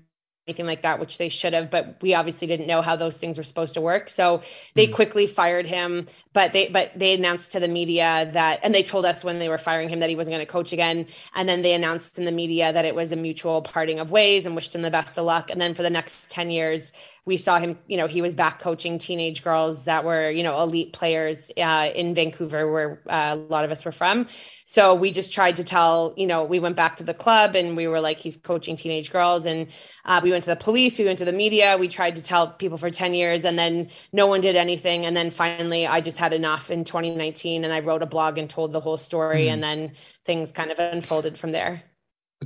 anything 0.50 0.66
like 0.66 0.82
that, 0.82 1.00
which 1.00 1.20
they 1.20 1.30
should 1.30 1.54
have, 1.54 1.70
but 1.70 1.96
we 2.02 2.16
obviously 2.16 2.48
didn't 2.48 2.66
know 2.66 2.82
how 2.82 2.96
those 2.96 3.18
things 3.18 3.38
were 3.38 3.44
supposed 3.44 3.76
to 3.76 3.82
work. 3.82 4.10
So 4.10 4.42
they 4.74 4.88
mm 4.88 4.90
quickly 5.00 5.28
fired 5.28 5.68
him, 5.68 6.08
but 6.34 6.52
they 6.52 6.68
but 6.68 6.92
they 6.96 7.14
announced 7.14 7.52
to 7.52 7.60
the 7.60 7.68
media 7.68 8.30
that 8.34 8.60
and 8.64 8.74
they 8.74 8.82
told 8.82 9.06
us 9.06 9.24
when 9.24 9.38
they 9.38 9.48
were 9.48 9.60
firing 9.60 9.88
him 9.88 10.00
that 10.00 10.10
he 10.10 10.16
wasn't 10.16 10.34
going 10.34 10.46
to 10.46 10.52
coach 10.52 10.74
again. 10.74 11.06
And 11.36 11.48
then 11.48 11.62
they 11.62 11.74
announced 11.74 12.18
in 12.18 12.26
the 12.26 12.32
media 12.32 12.74
that 12.74 12.86
it 12.86 12.96
was 12.96 13.12
a 13.12 13.16
mutual 13.16 13.62
parting 13.62 14.00
of 14.00 14.10
ways 14.12 14.46
and 14.46 14.56
wished 14.56 14.74
him 14.74 14.82
the 14.82 14.90
best 14.90 15.18
of 15.18 15.26
luck. 15.26 15.52
And 15.52 15.62
then 15.62 15.74
for 15.76 15.84
the 15.84 15.90
next 15.90 16.32
10 16.32 16.50
years, 16.50 16.92
we 17.30 17.38
saw 17.38 17.60
him, 17.60 17.78
you 17.86 17.96
know, 17.96 18.08
he 18.08 18.24
was 18.24 18.34
back 18.34 18.60
coaching 18.60 18.98
teenage 18.98 19.44
girls 19.44 19.86
that 19.86 20.04
were, 20.04 20.32
you 20.32 20.42
know, 20.42 20.60
elite 20.64 20.94
players 20.94 21.52
uh, 21.58 21.92
in 21.94 22.16
Vancouver, 22.16 22.72
where 22.72 23.04
uh, 23.08 23.36
a 23.36 23.42
lot 23.54 23.64
of 23.64 23.70
us 23.70 23.86
were 23.86 23.92
from. 23.92 24.26
So 24.66 24.96
we 24.96 25.12
just 25.12 25.32
tried 25.32 25.56
to 25.58 25.64
tell, 25.64 26.16
you 26.18 26.26
know, 26.26 26.44
we 26.44 26.60
went 26.60 26.76
back 26.76 26.98
to 26.98 27.04
the 27.04 27.14
club 27.14 27.56
and 27.56 27.78
we 27.78 27.88
were 27.88 28.02
like, 28.02 28.18
he's 28.18 28.36
coaching 28.36 28.76
teenage 28.76 29.12
girls. 29.12 29.46
And 29.46 29.68
uh, 30.06 30.20
we 30.24 30.32
went 30.32 30.44
to 30.46 30.50
the 30.50 30.56
police, 30.56 30.98
we 30.98 31.06
went 31.06 31.20
to 31.20 31.26
the 31.26 31.32
media, 31.32 31.78
we 31.78 31.88
tried 31.88 32.16
to 32.16 32.24
tell 32.24 32.48
people 32.48 32.80
for 32.80 32.90
10 32.90 33.14
years, 33.14 33.46
and 33.46 33.60
then 33.60 33.90
no 34.12 34.26
one 34.26 34.42
did 34.42 34.56
anything. 34.56 35.06
And 35.06 35.16
then 35.16 35.30
finally, 35.30 35.86
I 35.86 36.02
just 36.02 36.18
had 36.18 36.34
enough 36.34 36.72
in 36.72 36.84
2019 36.84 37.64
and 37.64 37.72
I 37.72 37.82
wrote 37.82 38.02
a 38.02 38.08
blog 38.08 38.40
and 38.40 38.50
told 38.50 38.72
the 38.72 38.80
whole 38.80 38.98
story. 38.98 39.46
Mm. 39.46 39.54
And 39.54 39.64
then 39.64 39.92
things 40.26 40.52
kind 40.52 40.72
of 40.72 40.80
unfolded 40.80 41.38
from 41.38 41.52
there. 41.52 41.84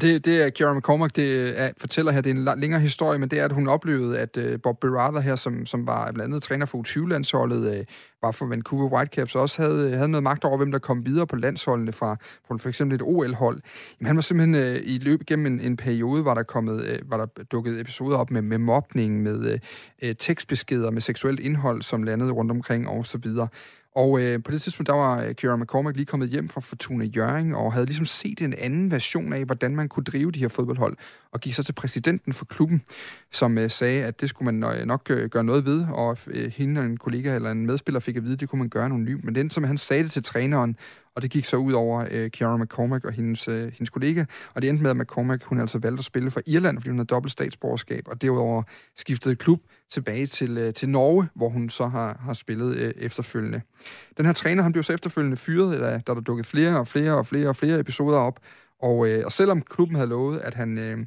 Det, 0.02 0.26
det 0.26 0.42
er 0.42 0.50
Kieran 0.50 0.78
McCormack, 0.78 1.16
det 1.16 1.60
er, 1.60 1.72
fortæller 1.78 2.12
her, 2.12 2.22
det 2.22 2.30
er 2.30 2.54
en 2.54 2.60
længere 2.60 2.82
historie, 2.82 3.20
men 3.20 3.30
det 3.30 3.40
er, 3.40 3.46
at 3.46 3.52
hun 3.52 3.68
oplevede, 3.68 4.20
at 4.20 4.38
uh, 4.38 4.62
Bob 4.64 4.80
Berada 4.80 5.20
her, 5.20 5.36
som, 5.36 5.66
som 5.66 5.88
var 5.88 6.12
blandt 6.12 6.34
andet 6.34 6.44
træner 6.44 6.66
for 6.66 6.78
U20-landsholdet, 6.78 7.72
uh, 7.72 7.78
øh, 7.78 7.86
var 8.22 8.32
for 8.32 8.46
Vancouver 8.46 8.90
Whitecaps, 8.90 9.36
også 9.36 9.62
havde, 9.62 9.86
øh, 9.86 9.92
havde 9.92 10.08
noget 10.08 10.24
magt 10.24 10.44
over, 10.44 10.58
hvem 10.58 10.72
der 10.72 10.80
kom 10.80 11.06
videre 11.06 11.28
på 11.28 11.36
landsholdene 11.36 11.92
fra, 11.92 12.18
fra 12.48 12.58
for 12.58 12.70
eksempel 12.70 12.96
et 12.96 13.02
OL-hold. 13.02 13.62
Jamen, 14.00 14.08
han 14.08 14.16
var 14.16 14.22
simpelthen 14.22 14.56
uh, 14.56 14.82
i 14.84 14.98
løbet 14.98 15.28
gennem 15.28 15.46
en, 15.46 15.60
en 15.60 15.78
periode, 15.78 16.26
var 16.26 16.34
der, 16.34 16.44
kommet, 16.44 16.76
uh, 16.76 17.12
var 17.12 17.18
der 17.18 17.44
dukket 17.44 17.82
episoder 17.82 18.18
op 18.18 18.32
med, 18.32 18.42
med 18.42 18.58
mobning, 18.58 19.24
med 19.24 19.60
uh, 20.04 20.10
tekstbeskeder, 20.20 20.92
med 20.92 21.02
seksuelt 21.02 21.40
indhold, 21.40 21.82
som 21.82 22.04
landede 22.04 22.32
rundt 22.32 22.52
omkring 22.52 22.88
og 22.88 23.06
så 23.06 23.18
videre. 23.18 23.48
Og 23.96 24.22
øh, 24.22 24.44
på 24.44 24.52
det 24.52 24.62
tidspunkt, 24.62 24.88
der 24.88 24.94
var 24.94 25.22
øh, 25.22 25.36
Kieran 25.36 25.60
McCormack 25.60 25.96
lige 25.96 26.06
kommet 26.06 26.30
hjem 26.30 26.50
fra 26.50 26.62
Fortuna 26.62 27.06
Jøring, 27.06 27.56
og 27.56 27.74
havde 27.74 27.86
ligesom 27.86 28.06
set 28.06 28.42
en 28.42 28.54
anden 28.54 28.92
version 28.92 29.34
af, 29.34 29.46
hvordan 29.46 29.76
man 29.76 29.90
kunne 29.90 30.04
drive 30.04 30.32
de 30.32 30.40
her 30.40 30.48
fodboldhold, 30.48 30.98
og 31.32 31.40
gik 31.40 31.54
så 31.54 31.64
til 31.64 31.74
præsidenten 31.74 32.34
for 32.34 32.46
klubben, 32.46 32.82
som 33.32 33.58
øh, 33.58 33.70
sagde, 33.70 34.04
at 34.04 34.22
det 34.22 34.30
skulle 34.30 34.52
man 34.52 34.78
øh, 34.78 34.86
nok 34.86 35.10
øh, 35.10 35.30
gøre 35.30 35.44
noget 35.44 35.66
ved, 35.66 35.86
og 35.94 36.18
øh, 36.28 36.52
hende 36.52 36.80
og 36.80 36.86
en 36.86 36.98
kollega 36.98 37.36
eller 37.36 37.52
en 37.52 37.66
medspiller 37.66 38.00
fik 38.00 38.18
at 38.18 38.24
vide, 38.24 38.34
at 38.34 38.40
det 38.40 38.50
kunne 38.50 38.60
man 38.60 38.70
gøre 38.70 38.90
nogle 38.90 39.04
ny. 39.04 39.20
Men 39.24 39.36
den, 39.36 39.50
som 39.50 39.64
han 39.64 39.78
sagde 39.78 40.04
det 40.04 40.12
til 40.12 40.24
træneren, 40.24 40.78
og 41.16 41.22
det 41.22 41.32
gik 41.32 41.46
så 41.46 41.58
ud 41.58 41.74
over 41.74 42.08
øh, 42.12 42.30
Kiara 42.30 42.58
McCormack 42.58 43.06
og 43.06 43.12
hendes, 43.12 43.48
øh, 43.48 43.64
hendes 43.64 43.90
kollega, 43.90 44.26
og 44.54 44.62
det 44.62 44.70
endte 44.70 44.84
med, 44.84 44.92
at 44.92 44.98
McCormack 44.98 45.44
hun 45.44 45.60
altså 45.60 45.80
valgte 45.80 46.00
at 46.00 46.06
spille 46.06 46.32
for 46.32 46.42
Irland, 46.46 46.78
fordi 46.78 46.90
hun 46.90 46.98
havde 46.98 47.08
dobbelt 47.08 47.32
statsborgerskab, 47.32 48.04
og 48.08 48.22
derudover 48.22 48.64
skiftede 48.96 49.36
klub 49.36 49.62
tilbage 49.94 50.28
til, 50.28 50.58
øh, 50.58 50.74
til 50.74 50.90
Norge, 50.90 51.28
hvor 51.36 51.50
hun 51.50 51.70
så 51.70 51.88
har, 51.88 52.18
har 52.22 52.34
spillet 52.34 52.76
øh, 52.76 52.94
efterfølgende. 52.98 53.62
Den 54.18 54.26
her 54.26 54.34
træner, 54.34 54.64
han 54.64 54.72
blev 54.72 54.84
så 54.84 54.94
efterfølgende 54.94 55.38
fyret, 55.38 55.80
da, 55.80 56.02
da 56.08 56.14
der 56.14 56.22
dukkede 56.22 56.48
flere 56.48 56.80
og 56.80 56.88
flere 56.88 57.14
og 57.14 57.26
flere 57.26 57.50
og 57.50 57.56
flere 57.56 57.80
episoder 57.80 58.18
op, 58.18 58.40
og, 58.82 59.08
øh, 59.10 59.26
og 59.26 59.32
selvom 59.32 59.62
klubben 59.62 59.96
havde 59.96 60.10
lovet, 60.10 60.40
at 60.40 60.54
han... 60.54 60.78
Øh, 60.78 60.98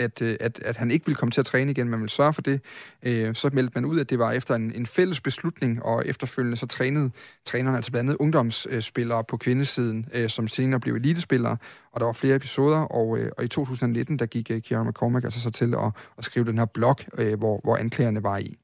at, 0.00 0.22
øh, 0.22 0.36
at, 0.40 0.60
at 0.64 0.76
han 0.76 0.90
ikke 0.90 1.06
ville 1.06 1.16
komme 1.16 1.30
til 1.30 1.40
at 1.40 1.46
træne 1.46 1.70
igen, 1.70 1.88
man 1.88 2.00
ville 2.00 2.10
sørge 2.10 2.32
for 2.32 2.42
det. 2.42 2.60
Øh, 3.02 3.34
så 3.34 3.50
meldte 3.52 3.72
man 3.74 3.84
ud, 3.84 4.00
at 4.00 4.10
det 4.10 4.18
var 4.18 4.32
efter 4.32 4.54
en, 4.54 4.72
en 4.74 4.86
fælles 4.86 5.20
beslutning, 5.20 5.82
og 5.82 6.06
efterfølgende 6.06 6.56
så 6.56 6.66
trænede 6.66 7.10
trænerne 7.44 7.76
altså 7.76 7.90
blandt 7.90 8.10
andet 8.10 8.20
ungdomsspillere 8.20 9.24
på 9.24 9.36
kvindesiden, 9.36 10.08
øh, 10.14 10.28
som 10.28 10.48
senere 10.48 10.80
blev 10.80 10.94
elitespillere, 10.94 11.56
og 11.92 12.00
der 12.00 12.06
var 12.06 12.12
flere 12.12 12.36
episoder, 12.36 12.78
og, 12.78 13.18
øh, 13.18 13.30
og 13.38 13.44
i 13.44 13.48
2019, 13.48 14.18
der 14.18 14.26
gik 14.26 14.50
øh, 14.50 14.62
Kiara 14.62 14.84
McCormack 14.84 15.24
altså 15.24 15.40
så 15.40 15.50
til 15.50 15.74
at, 15.74 15.92
at 16.18 16.24
skrive 16.24 16.46
den 16.46 16.58
her 16.58 16.64
blog, 16.64 16.96
øh, 17.18 17.38
hvor, 17.38 17.60
hvor 17.64 17.76
anklagerne 17.76 18.22
var 18.22 18.38
i. 18.38 18.56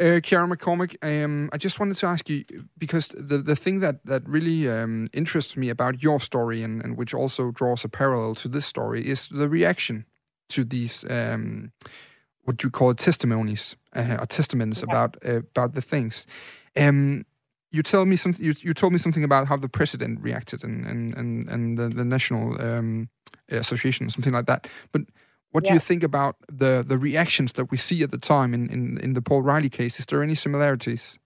Øh, 0.00 0.14
uh, 0.14 0.20
Kiara 0.20 0.46
McCormick, 0.46 0.96
um, 1.02 1.08
øhm, 1.08 1.48
I 1.54 1.58
just 1.64 1.80
wanted 1.80 1.94
to 1.94 2.06
ask 2.06 2.30
you 2.30 2.44
because 2.80 3.14
the 3.28 3.38
the 3.42 3.54
thing 3.54 3.82
that 3.82 3.94
that 4.06 4.22
really 4.26 4.82
um, 4.82 5.06
interests 5.12 5.56
me 5.56 5.70
about 5.70 5.94
your 6.04 6.18
story 6.18 6.62
and, 6.62 6.82
and 6.84 6.96
which 6.96 7.14
also 7.14 7.50
draws 7.50 7.84
a 7.84 7.88
parallel 7.88 8.34
to 8.34 8.48
this 8.48 8.64
story 8.64 9.02
is 9.12 9.28
the 9.28 9.48
reaction 9.48 10.04
to 10.52 10.64
these 10.64 11.04
um, 11.10 11.72
what 12.44 12.62
you 12.62 12.70
call 12.70 12.94
testimonies 12.94 13.76
uh, 13.94 14.16
or 14.20 14.26
testaments 14.26 14.78
yeah. 14.78 14.92
about 14.92 15.16
uh, 15.24 15.38
about 15.56 15.74
the 15.74 15.82
things. 15.82 16.26
Um, 16.76 17.24
you 17.70 17.82
tell 17.82 18.04
me 18.04 18.16
something. 18.16 18.44
You, 18.44 18.54
you 18.60 18.74
told 18.74 18.92
me 18.92 18.98
something 18.98 19.24
about 19.24 19.48
how 19.48 19.56
the 19.56 19.68
president 19.68 20.20
reacted 20.20 20.64
and 20.64 20.86
and 20.86 21.14
and, 21.16 21.48
and 21.48 21.78
the, 21.78 21.88
the 21.88 22.04
national 22.04 22.60
um, 22.60 23.08
association, 23.48 24.10
something 24.10 24.32
like 24.32 24.46
that. 24.46 24.66
But 24.92 25.02
what 25.50 25.64
yeah. 25.64 25.70
do 25.70 25.74
you 25.74 25.80
think 25.80 26.02
about 26.02 26.36
the 26.48 26.84
the 26.86 26.98
reactions 26.98 27.52
that 27.52 27.70
we 27.70 27.76
see 27.76 28.02
at 28.02 28.10
the 28.10 28.18
time 28.18 28.54
in, 28.54 28.68
in 28.70 28.98
in 28.98 29.14
the 29.14 29.22
Paul 29.22 29.42
Riley 29.42 29.70
case? 29.70 29.98
Is 29.98 30.06
there 30.06 30.22
any 30.22 30.34
similarities? 30.34 31.18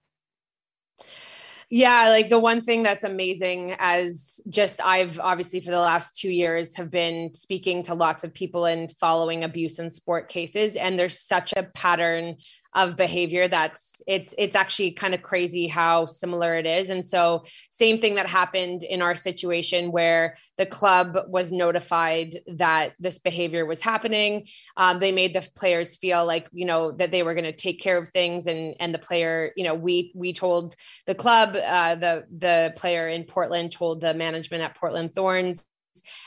Yeah, 1.69 2.11
like 2.11 2.29
the 2.29 2.39
one 2.39 2.63
thing 2.63 2.85
that's 2.85 3.03
amazing 3.03 3.75
as 3.81 4.41
just 4.49 4.81
I've 4.85 5.19
obviously 5.19 5.59
for 5.59 5.73
the 5.73 5.81
last 5.81 6.17
2 6.17 6.31
years 6.31 6.77
have 6.77 6.93
been 6.93 7.35
speaking 7.35 7.83
to 7.85 7.95
lots 7.95 8.23
of 8.23 8.33
people 8.33 8.67
and 8.67 8.93
following 8.93 9.43
abuse 9.43 9.81
in 9.81 9.91
sport 9.91 10.29
cases 10.29 10.77
and 10.77 10.97
there's 10.97 11.19
such 11.19 11.53
a 11.57 11.65
pattern 11.65 12.37
of 12.77 12.95
behavior 12.95 13.49
that's 13.49 14.03
it's 14.07 14.35
it's 14.39 14.55
actually 14.55 14.93
kind 14.93 15.15
of 15.15 15.23
crazy 15.23 15.67
how 15.67 16.07
similar 16.07 16.55
it 16.55 16.67
is. 16.67 16.91
And 16.91 17.05
so 17.05 17.45
same 17.71 18.01
thing 18.01 18.15
that 18.17 18.29
happened 18.29 18.85
in 18.85 19.03
our 19.03 19.17
situation 19.17 19.91
where 19.91 20.37
the 20.59 20.67
club 20.67 21.19
was 21.27 21.51
notified 21.51 22.39
that 22.47 22.93
this 23.01 23.19
behavior 23.19 23.65
was 23.67 23.81
happening. 23.81 24.47
Um, 24.77 25.01
they 25.01 25.11
made 25.11 25.35
the 25.35 25.49
players 25.57 25.97
feel 25.97 26.25
like 26.25 26.49
you 26.53 26.67
know 26.67 26.93
that 26.93 27.11
they 27.11 27.23
were 27.23 27.35
going 27.35 27.45
to 27.45 27.53
take 27.53 27.81
care 27.81 27.99
of 27.99 28.11
things. 28.11 28.47
And 28.47 28.77
and 28.79 28.95
the 28.95 28.99
player 28.99 29.53
you 29.57 29.65
know 29.65 29.75
we 29.75 30.13
we 30.15 30.33
told 30.33 30.77
the 31.07 31.15
club 31.15 31.57
uh, 31.57 31.95
the 31.95 32.25
the 32.31 32.73
player 32.77 33.09
in 33.09 33.25
portland 33.25 33.73
told 33.73 34.01
the 34.01 34.15
management 34.15 34.63
at 34.63 34.77
portland 34.77 35.13
thorns 35.13 35.65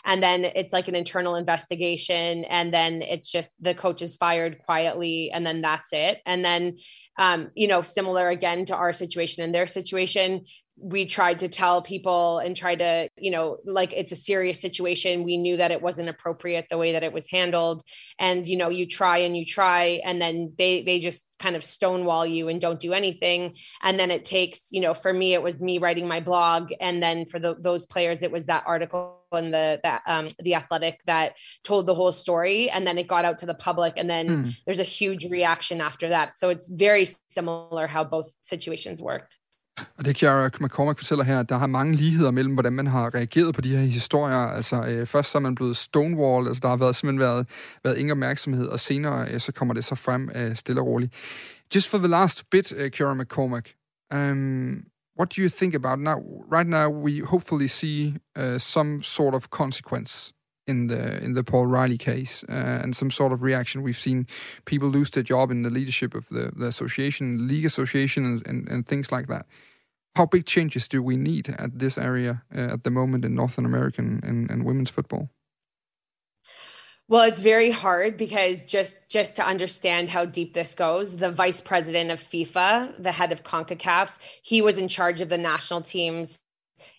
and 0.05 0.21
then 0.21 0.45
it's 0.45 0.73
like 0.73 0.88
an 0.88 0.95
internal 0.95 1.36
investigation 1.36 2.43
and 2.45 2.73
then 2.73 3.01
it's 3.01 3.32
just 3.32 3.53
the 3.62 3.73
coach 3.73 4.01
is 4.01 4.15
fired 4.15 4.60
quietly 4.60 5.32
and 5.32 5.45
then 5.45 5.62
that's 5.62 5.93
it. 5.93 6.19
And 6.25 6.43
then 6.43 6.77
um, 7.17 7.49
you 7.55 7.67
know 7.67 7.82
similar 7.82 8.29
again 8.29 8.65
to 8.65 8.75
our 8.75 8.93
situation 8.93 9.43
and 9.43 9.53
their 9.53 9.67
situation 9.67 10.45
we 10.82 11.06
tried 11.06 11.39
to 11.39 11.48
tell 11.48 11.82
people 11.82 12.39
and 12.39 12.56
try 12.56 12.76
to 12.76 13.10
you 13.18 13.32
know 13.32 13.58
like 13.65 13.94
it's 13.94 14.12
a 14.12 14.15
serious 14.15 14.60
situation. 14.60 15.24
We 15.24 15.38
knew 15.38 15.58
that 15.58 15.72
it 15.72 15.82
wasn't 15.82 16.10
appropriate 16.10 16.68
the 16.70 16.78
way 16.78 16.94
that 16.94 17.04
it 17.04 17.13
was 17.13 17.30
handled. 17.30 17.84
And 18.18 18.48
you 18.48 18.58
know 18.58 18.70
you 18.70 18.86
try 18.86 19.18
and 19.18 19.36
you 19.36 19.46
try 19.46 20.02
and 20.04 20.22
then 20.22 20.54
they 20.58 20.84
they 20.84 21.00
just 21.00 21.26
kind 21.39 21.56
of 21.56 21.63
stonewall 21.63 22.26
you 22.26 22.48
and 22.48 22.60
don't 22.62 22.80
do 22.80 22.94
anything. 22.94 23.56
And 23.82 24.00
then 24.00 24.12
it 24.12 24.26
takes 24.26 24.72
you 24.72 24.82
know 24.82 24.94
for 24.94 25.13
me 25.13 25.34
it 25.34 25.42
was 25.42 25.60
me 25.60 25.78
writing 25.78 26.08
my 26.08 26.20
blog. 26.20 26.72
And 26.80 27.02
then 27.02 27.26
for 27.26 27.39
the, 27.39 27.56
those 27.56 27.86
players 27.86 28.24
it 28.24 28.32
was 28.32 28.46
that 28.46 28.63
article 28.65 29.18
in 29.34 29.52
the 29.52 29.80
that 29.84 30.02
um 30.08 30.28
the 30.39 30.56
athletic 30.56 31.02
that 31.06 31.34
told 31.63 31.86
the 31.86 31.96
whole 31.96 32.12
story. 32.12 32.70
And 32.70 32.88
then 32.88 32.98
it 32.98 33.08
got 33.08 33.26
out 33.26 33.38
to 33.39 33.46
the 33.46 33.54
public. 33.54 33.94
And 33.98 34.10
then 34.10 34.28
mm. 34.28 34.56
there's 34.65 34.80
a 34.80 34.84
huge 34.84 35.26
reaction 35.26 35.82
after 35.82 36.10
that. 36.10 36.38
So 36.38 36.50
it's 36.50 36.70
very 36.70 37.08
similar 37.30 37.88
how 37.88 38.04
both 38.04 38.34
situations 38.42 39.02
worked 39.02 39.38
Og 39.98 40.06
det 40.06 40.15
Kiara 40.15 40.50
McCormack 40.60 41.00
fortæller 41.00 41.24
her, 41.24 41.39
at 41.39 41.50
der 41.50 41.58
har 41.58 41.68
mange 41.68 41.96
ligheder 41.96 42.32
mellem, 42.32 42.54
hvordan 42.54 42.74
man 42.74 42.88
har 42.88 43.15
reageret 43.15 43.56
på 43.56 43.62
de 43.62 43.76
her 43.76 43.86
historier. 43.86 44.36
Altså 44.36 44.84
øh, 44.84 45.06
først 45.08 45.32
så 45.32 45.38
er 45.38 45.39
man 45.39 45.56
blevet 45.56 45.78
stonewall, 45.78 46.48
altså 46.48 46.60
der 46.62 46.70
har 46.70 46.78
været, 46.78 46.96
simpelthen 46.96 47.20
været, 47.20 47.50
været 47.84 47.98
ingen 47.98 48.12
opmærksomhed, 48.12 48.68
og 48.68 48.80
senere 48.80 49.32
øh, 49.32 49.39
så 49.39 49.52
kommer 49.52 49.74
det 49.74 49.86
så 49.86 49.96
frem 49.96 50.30
øh, 50.36 50.56
stille 50.56 50.82
og 50.82 50.88
roligt. 50.88 51.13
Just 51.76 51.89
for 51.89 51.98
the 51.98 52.08
last 52.08 52.50
bit, 52.50 52.72
øh, 52.72 52.86
uh, 52.86 52.92
Kiara 52.92 53.13
McCormack, 53.13 53.76
um, 54.13 54.84
what 55.20 55.38
do 55.38 55.42
you 55.42 55.50
think 55.50 55.76
about 55.76 56.00
now? 56.00 56.18
Right 56.52 56.70
now 56.70 56.89
we 57.06 57.26
hopefully 57.26 57.68
see 57.68 58.15
uh, 58.39 58.58
some 58.58 59.04
sort 59.04 59.36
of 59.36 59.50
consequence 59.50 60.34
in 60.68 60.88
the 60.88 61.24
in 61.26 61.34
the 61.34 61.44
Paul 61.44 61.65
Riley 61.65 61.98
case 61.98 62.46
uh, 62.50 62.84
and 62.84 62.96
some 62.96 63.12
sort 63.12 63.34
of 63.34 63.44
reaction. 63.44 63.84
We've 63.84 64.04
seen 64.08 64.28
people 64.65 64.89
lose 64.89 65.10
their 65.12 65.24
job 65.24 65.52
in 65.52 65.63
the 65.63 65.70
leadership 65.70 66.15
of 66.15 66.28
the, 66.30 66.52
the 66.60 66.68
association, 66.68 67.38
the 67.38 67.44
league 67.54 67.65
association, 67.65 68.26
and, 68.26 68.48
and, 68.48 68.70
and 68.70 68.88
things 68.88 69.12
like 69.12 69.28
that 69.28 69.46
how 70.15 70.26
big 70.26 70.45
changes 70.45 70.88
do 70.88 71.02
we 71.02 71.17
need 71.17 71.56
at 71.58 71.80
this 71.80 71.98
area 71.98 72.43
uh, 72.56 72.74
at 72.74 72.84
the 72.84 72.91
moment 72.91 73.26
in 73.26 73.36
Northern 73.36 73.65
American 73.65 74.19
and, 74.24 74.50
and 74.50 74.65
women's 74.65 74.89
football? 74.89 75.30
Well, 77.08 77.24
it's 77.24 77.41
very 77.41 77.72
hard 77.72 78.17
because 78.17 78.63
just 78.63 78.98
just 79.10 79.36
to 79.38 79.45
understand 79.45 80.10
how 80.10 80.26
deep 80.26 80.54
this 80.54 80.76
goes, 80.76 81.17
the 81.17 81.32
vice 81.32 81.60
president 81.60 82.12
of 82.12 82.19
FIFA, 82.19 83.02
the 83.02 83.12
head 83.12 83.32
of 83.32 83.43
CONCACAF, 83.43 84.12
he 84.43 84.62
was 84.62 84.78
in 84.78 84.88
charge 84.88 85.19
of 85.19 85.30
the 85.30 85.38
national 85.38 85.82
teams 85.82 86.39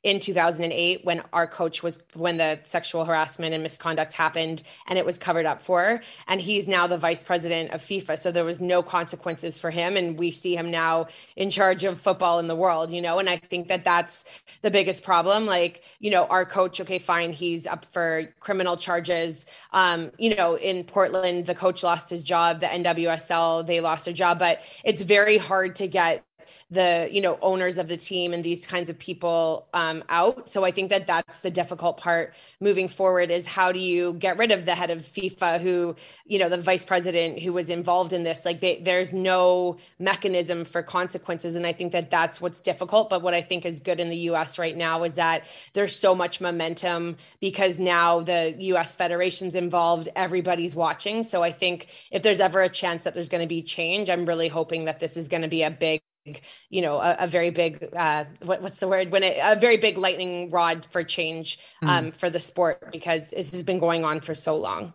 in 0.03 0.21
2008 0.21 1.05
when 1.05 1.23
our 1.33 1.47
coach 1.47 1.83
was 1.83 1.99
when 2.15 2.37
the 2.37 2.59
sexual 2.65 3.05
harassment 3.05 3.55
and 3.55 3.63
misconduct 3.63 4.13
happened 4.13 4.63
and 4.87 4.99
it 4.99 5.05
was 5.05 5.19
covered 5.19 5.47
up 5.47 5.63
for. 5.63 6.01
And 6.29 6.41
he's 6.41 6.67
now 6.67 6.87
the 6.87 6.99
vice 6.99 7.23
president 7.23 7.73
of 7.73 7.81
FIFA. 7.81 8.19
So 8.19 8.33
there 8.33 8.45
was 8.45 8.61
no 8.61 8.83
consequences 8.83 9.59
for 9.59 9.71
him. 9.71 9.97
And 9.97 10.19
we 10.19 10.31
see 10.31 10.57
him 10.57 10.71
now 10.71 11.07
in 11.37 11.51
charge 11.51 11.85
of 11.85 12.01
football 12.01 12.39
in 12.39 12.49
the 12.49 12.57
world 12.57 12.91
you 12.91 13.01
know? 13.01 13.19
And 13.19 13.29
I 13.29 13.37
think 13.37 13.69
that 13.69 13.85
that's 13.85 14.25
the 14.63 14.71
biggest 14.71 15.03
problem. 15.03 15.47
Like 15.47 15.83
you 15.99 16.11
know 16.11 16.25
our 16.27 16.45
coach 16.45 16.81
okay 16.81 16.99
fine 16.99 17.33
he's 17.33 17.67
up 17.67 17.85
for 17.85 18.25
criminal 18.41 18.77
charges. 18.77 19.47
Um 19.73 20.11
you 20.19 20.35
know 20.35 20.57
in 20.57 20.85
Portland 20.85 21.47
the 21.47 21.55
coach 21.55 21.83
lost 21.83 22.11
his 22.11 22.23
job 22.23 22.61
the 22.61 22.67
NWSL 22.67 23.67
they 23.67 23.81
lost 23.81 24.05
their 24.05 24.15
job. 24.15 24.39
But 24.39 24.61
it's 24.85 25.03
very 25.03 25.39
hard 25.39 25.77
to 25.77 25.89
get 25.89 26.25
the 26.71 27.09
you 27.11 27.21
know 27.21 27.39
owners 27.43 27.79
of 27.79 27.89
the 27.89 27.97
team 27.97 28.33
and 28.33 28.45
these 28.45 28.67
kinds 28.67 28.91
of 28.91 28.99
people 28.99 29.67
um, 29.75 30.03
out. 30.09 30.49
So 30.49 30.65
i 30.65 30.71
think 30.71 30.91
that 30.91 31.07
that's 31.07 31.43
the 31.43 31.51
difficult 31.51 31.97
part 31.97 32.35
moving 32.61 32.89
forward 32.89 33.31
is 33.31 33.47
how 33.47 33.73
do 33.73 33.79
you 33.79 34.15
get 34.15 34.37
rid 34.39 34.53
of 34.53 34.65
the 34.65 34.75
head 34.75 34.91
of 34.91 35.01
fifa 35.01 35.61
who 35.61 35.97
you 36.27 36.39
know 36.39 36.49
the 36.49 36.59
vice 36.59 36.85
president 36.85 37.41
who 37.41 37.53
was 37.53 37.71
involved 37.71 38.13
in 38.13 38.23
this? 38.23 38.45
Like 38.45 38.61
they, 38.61 38.81
there's 38.81 39.13
no 39.13 39.77
mechanism 39.99 40.65
for 40.65 40.83
consequences. 40.83 41.57
And 41.57 41.67
i 41.67 41.73
think 41.73 41.93
that 41.93 42.11
that's 42.11 42.41
what's 42.41 42.61
difficult. 42.61 43.11
But 43.11 43.23
what 43.23 43.35
i 43.35 43.43
think 43.43 43.65
is 43.65 43.81
good 43.81 44.01
in 44.01 44.09
the 44.11 44.17
us 44.17 44.59
right 44.59 44.77
now 44.77 45.05
is 45.05 45.15
that 45.15 45.45
there's 45.73 45.95
so 45.95 46.15
much 46.15 46.41
momentum 46.41 47.17
because 47.41 47.79
now 47.79 48.21
the 48.21 48.55
us 48.59 48.95
federation's 48.95 49.55
involved. 49.55 50.09
Everybody's 50.17 50.75
watching. 50.75 51.23
So 51.23 51.43
i 51.43 51.53
think 51.53 51.89
if 52.11 52.23
there's 52.23 52.41
ever 52.41 52.63
a 52.63 52.69
chance 52.69 53.05
that 53.05 53.15
there's 53.15 53.29
going 53.29 53.43
to 53.43 53.47
be 53.47 53.63
change 53.63 54.11
i'm 54.11 54.27
really 54.27 54.49
hoping 54.49 54.85
that 54.87 55.01
this 55.01 55.17
is 55.17 55.29
going 55.29 55.43
to 55.43 55.49
be 55.49 55.63
a 55.63 55.71
big 55.71 56.01
you 56.71 56.83
know 56.83 56.95
a, 57.09 57.17
a 57.19 57.27
very 57.27 57.51
big 57.51 57.73
uh, 58.05 58.25
what, 58.49 58.59
what's 58.63 58.81
the 58.83 58.89
word 58.95 59.07
when 59.13 59.23
it 59.23 59.35
a 59.43 59.57
very 59.67 59.79
big 59.87 59.97
lightning 60.07 60.51
rod 60.51 60.79
for 60.93 61.03
change 61.17 61.59
mm. 61.83 61.89
um, 61.89 62.05
mm. 62.05 62.15
for 62.21 62.29
the 62.31 62.41
sport 62.41 62.77
because 62.93 63.23
this 63.31 63.51
has 63.51 63.65
been 63.65 63.81
going 63.81 64.05
on 64.05 64.21
for 64.21 64.35
so 64.35 64.55
long. 64.69 64.93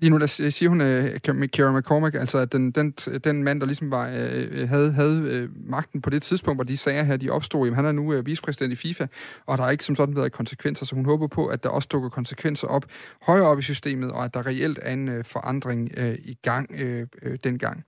Lige 0.00 0.10
nu 0.10 0.18
der 0.18 0.26
siger 0.26 0.68
hun, 0.68 0.80
uh, 0.80 1.48
Kira 1.48 1.72
McCormack, 1.72 2.14
altså 2.14 2.38
at 2.38 2.52
den, 2.52 2.70
den, 2.70 2.90
den 3.24 3.42
mand, 3.42 3.60
der 3.60 3.66
ligesom 3.66 3.90
var, 3.90 4.06
uh, 4.06 4.68
havde, 4.68 4.92
havde 4.92 5.48
uh, 5.54 5.70
magten 5.70 6.00
på 6.02 6.10
det 6.10 6.22
tidspunkt, 6.22 6.56
hvor 6.56 6.64
de 6.64 6.76
sager 6.76 7.02
her, 7.02 7.16
de 7.16 7.30
opstod, 7.30 7.66
jamen 7.66 7.76
han 7.76 7.84
er 7.84 7.92
nu 7.92 8.14
uh, 8.14 8.26
vicepræsident 8.26 8.72
i 8.72 8.76
FIFA, 8.76 9.06
og 9.46 9.58
der 9.58 9.64
har 9.64 9.70
ikke 9.70 9.84
som 9.84 9.96
sådan 9.96 10.16
været 10.16 10.32
konsekvenser, 10.32 10.86
så 10.86 10.94
hun 10.94 11.04
håber 11.04 11.26
på, 11.26 11.46
at 11.46 11.62
der 11.62 11.68
også 11.68 11.88
dukker 11.92 12.08
konsekvenser 12.08 12.68
op 12.68 12.84
højere 13.22 13.46
op 13.46 13.58
i 13.58 13.62
systemet, 13.62 14.12
og 14.12 14.24
at 14.24 14.34
der 14.34 14.46
reelt 14.46 14.78
er 14.82 14.92
en 14.92 15.08
uh, 15.08 15.24
forandring 15.24 15.90
uh, 15.98 16.14
i 16.14 16.38
gang 16.42 16.70
uh, 16.70 17.00
uh, 17.26 17.34
dengang. 17.44 17.84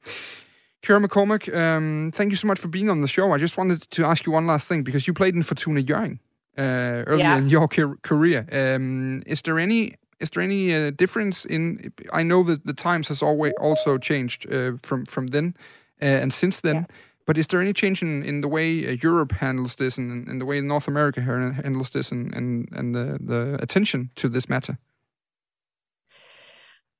Kira 0.83 1.05
McCormack, 1.05 1.55
um, 1.55 2.11
thank 2.15 2.31
you 2.31 2.37
so 2.37 2.47
much 2.47 2.59
for 2.59 2.69
being 2.69 2.89
on 2.89 3.03
the 3.03 3.09
show. 3.09 3.33
I 3.33 3.39
just 3.39 3.57
wanted 3.57 3.83
to 3.91 4.05
ask 4.05 4.25
you 4.25 4.33
one 4.33 4.47
last 4.47 4.67
thing 4.67 4.83
because 4.83 5.07
you 5.07 5.13
played 5.13 5.35
in 5.35 5.43
Fortuna 5.43 5.83
Jørgen 5.83 6.19
uh, 6.57 7.05
earlier 7.07 7.25
yeah. 7.25 7.39
in 7.39 7.49
your 7.49 7.69
career. 8.03 8.47
Um, 8.51 9.23
is 9.27 9.43
there 9.43 9.59
any 9.59 9.97
is 10.21 10.31
there 10.31 10.43
any 10.43 10.75
uh, 10.75 10.91
difference 10.91 11.45
in? 11.45 11.93
I 12.13 12.23
know 12.23 12.43
that 12.45 12.67
the 12.67 12.75
times 12.75 13.09
has 13.09 13.23
always 13.23 13.53
also 13.61 13.99
changed 13.99 14.51
uh, 14.53 14.73
from 14.83 15.07
from 15.07 15.29
then 15.29 15.55
uh, 16.03 16.23
and 16.23 16.33
since 16.33 16.61
then. 16.61 16.77
Yeah. 16.77 16.97
But 17.27 17.39
is 17.39 17.47
there 17.47 17.61
any 17.61 17.73
change 17.73 18.03
in, 18.03 18.25
in 18.25 18.41
the 18.41 18.49
way 18.49 18.89
uh, 18.89 18.97
Europe 19.03 19.33
handles 19.33 19.77
this 19.77 19.99
and 19.99 20.29
in 20.29 20.39
the 20.39 20.45
way 20.45 20.61
North 20.61 20.89
America 20.89 21.21
handles 21.21 21.91
this 21.91 22.11
and, 22.11 22.35
and, 22.35 22.69
and 22.73 22.93
the, 22.93 23.19
the 23.21 23.59
attention 23.63 24.11
to 24.17 24.29
this 24.29 24.49
matter? 24.49 24.79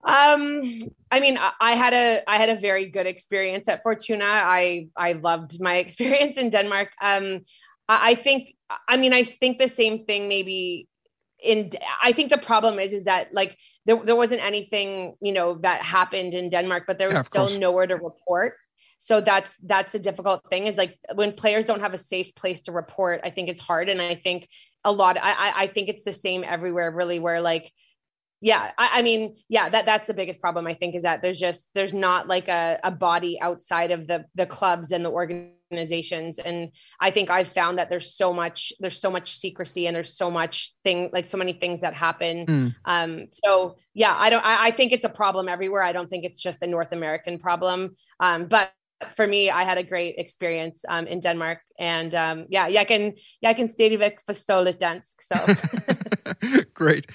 Um, 0.03 0.79
I 1.11 1.21
mean, 1.21 1.39
I 1.61 1.73
had 1.73 1.93
a 1.93 2.23
I 2.27 2.37
had 2.37 2.49
a 2.49 2.55
very 2.55 2.87
good 2.87 3.07
experience 3.07 3.69
at 3.69 3.83
Fortuna. 3.83 4.25
I 4.25 4.89
I 4.97 5.13
loved 5.13 5.61
my 5.61 5.77
experience 5.85 6.37
in 6.37 6.51
Denmark. 6.51 6.93
Um, 7.03 7.41
I, 7.89 8.11
I 8.11 8.15
think 8.15 8.55
I 8.89 8.97
mean 8.97 9.13
I 9.13 9.25
think 9.25 9.59
the 9.59 9.69
same 9.69 10.05
thing 10.05 10.29
maybe 10.29 10.89
in 11.43 11.71
I 12.03 12.13
think 12.13 12.31
the 12.31 12.39
problem 12.39 12.79
is 12.79 12.93
is 12.93 13.05
that 13.05 13.33
like 13.33 13.59
there, 13.87 13.97
there 14.05 14.17
wasn't 14.17 14.43
anything 14.43 15.17
you 15.21 15.33
know 15.33 15.55
that 15.63 15.83
happened 15.83 16.35
in 16.35 16.51
Denmark, 16.51 16.85
but 16.87 16.99
there 16.99 17.09
was 17.09 17.17
yeah, 17.17 17.23
still 17.23 17.47
course. 17.47 17.59
nowhere 17.59 17.87
to 17.87 17.97
report. 17.97 18.55
So 19.01 19.21
that's 19.23 19.57
that's 19.65 19.95
a 19.95 19.99
difficult 19.99 20.43
thing. 20.51 20.67
Is 20.67 20.77
like 20.77 20.99
when 21.15 21.33
players 21.33 21.65
don't 21.65 21.81
have 21.81 21.95
a 21.95 21.99
safe 21.99 22.35
place 22.35 22.63
to 22.63 22.73
report, 22.73 23.21
I 23.25 23.31
think 23.31 23.49
it's 23.49 23.61
hard. 23.61 23.89
And 23.89 24.01
I 24.01 24.15
think 24.15 24.49
a 24.85 24.93
lot. 24.93 25.17
I 25.21 25.53
I 25.57 25.67
think 25.67 25.89
it's 25.89 26.05
the 26.05 26.13
same 26.13 26.45
everywhere, 26.45 26.91
really, 26.91 27.19
where 27.19 27.41
like 27.41 27.73
yeah 28.41 28.73
I, 28.79 28.99
I, 28.99 29.03
mean 29.03 29.37
yeah 29.49 29.69
that 29.69 29.87
that's 29.87 30.07
the 30.07 30.15
biggest 30.15 30.41
problem 30.41 30.67
i 30.67 30.75
think 30.75 30.95
is 30.95 31.03
that 31.03 31.23
there's 31.23 31.39
just 31.39 31.69
there's 31.75 31.93
not 31.93 32.29
like 32.29 32.49
a, 32.49 32.79
a 32.83 32.91
body 32.91 33.41
outside 33.41 33.91
of 33.91 34.07
the 34.07 34.25
the 34.35 34.47
clubs 34.47 34.93
and 34.93 35.05
the 35.05 35.11
organizations 35.11 36.39
and 36.39 36.71
i 37.01 37.11
think 37.11 37.31
i've 37.31 37.49
found 37.49 37.79
that 37.79 37.91
there's 37.91 38.15
so 38.15 38.33
much 38.33 38.73
there's 38.81 39.01
so 39.01 39.11
much 39.11 39.37
secrecy 39.37 39.87
and 39.87 39.95
there's 39.95 40.17
so 40.17 40.31
much 40.31 40.75
thing 40.85 41.11
like 41.13 41.27
so 41.27 41.39
many 41.39 41.53
things 41.53 41.83
that 41.83 41.95
happen 41.95 42.47
mm. 42.47 42.75
um 42.87 43.27
so 43.31 43.77
yeah 43.95 44.15
i 44.17 44.31
don't 44.31 44.45
I, 44.45 44.69
I 44.69 44.71
think 44.71 44.93
it's 44.93 45.05
a 45.05 45.11
problem 45.11 45.49
everywhere 45.49 45.83
i 45.83 45.93
don't 45.93 46.09
think 46.09 46.25
it's 46.25 46.41
just 46.41 46.63
a 46.63 46.67
north 46.67 46.93
american 46.93 47.39
problem 47.39 47.97
um 48.21 48.47
but 48.47 48.73
for 49.15 49.27
me, 49.27 49.51
I 49.51 49.65
had 49.65 49.79
a 49.79 49.83
great 49.83 50.17
experience 50.19 50.85
um, 50.87 51.07
in 51.07 51.21
Denmark, 51.21 51.59
and 51.79 52.15
um, 52.15 52.47
yeah, 52.51 52.67
jeg 52.73 52.87
kan 52.87 53.13
jeg 53.43 53.57
kan 53.57 53.69
stadigvæk 53.69 54.13
forstå 54.27 54.63
lidt 54.63 54.81
dansk. 54.81 55.23
So 55.23 55.37
great. 56.75 57.07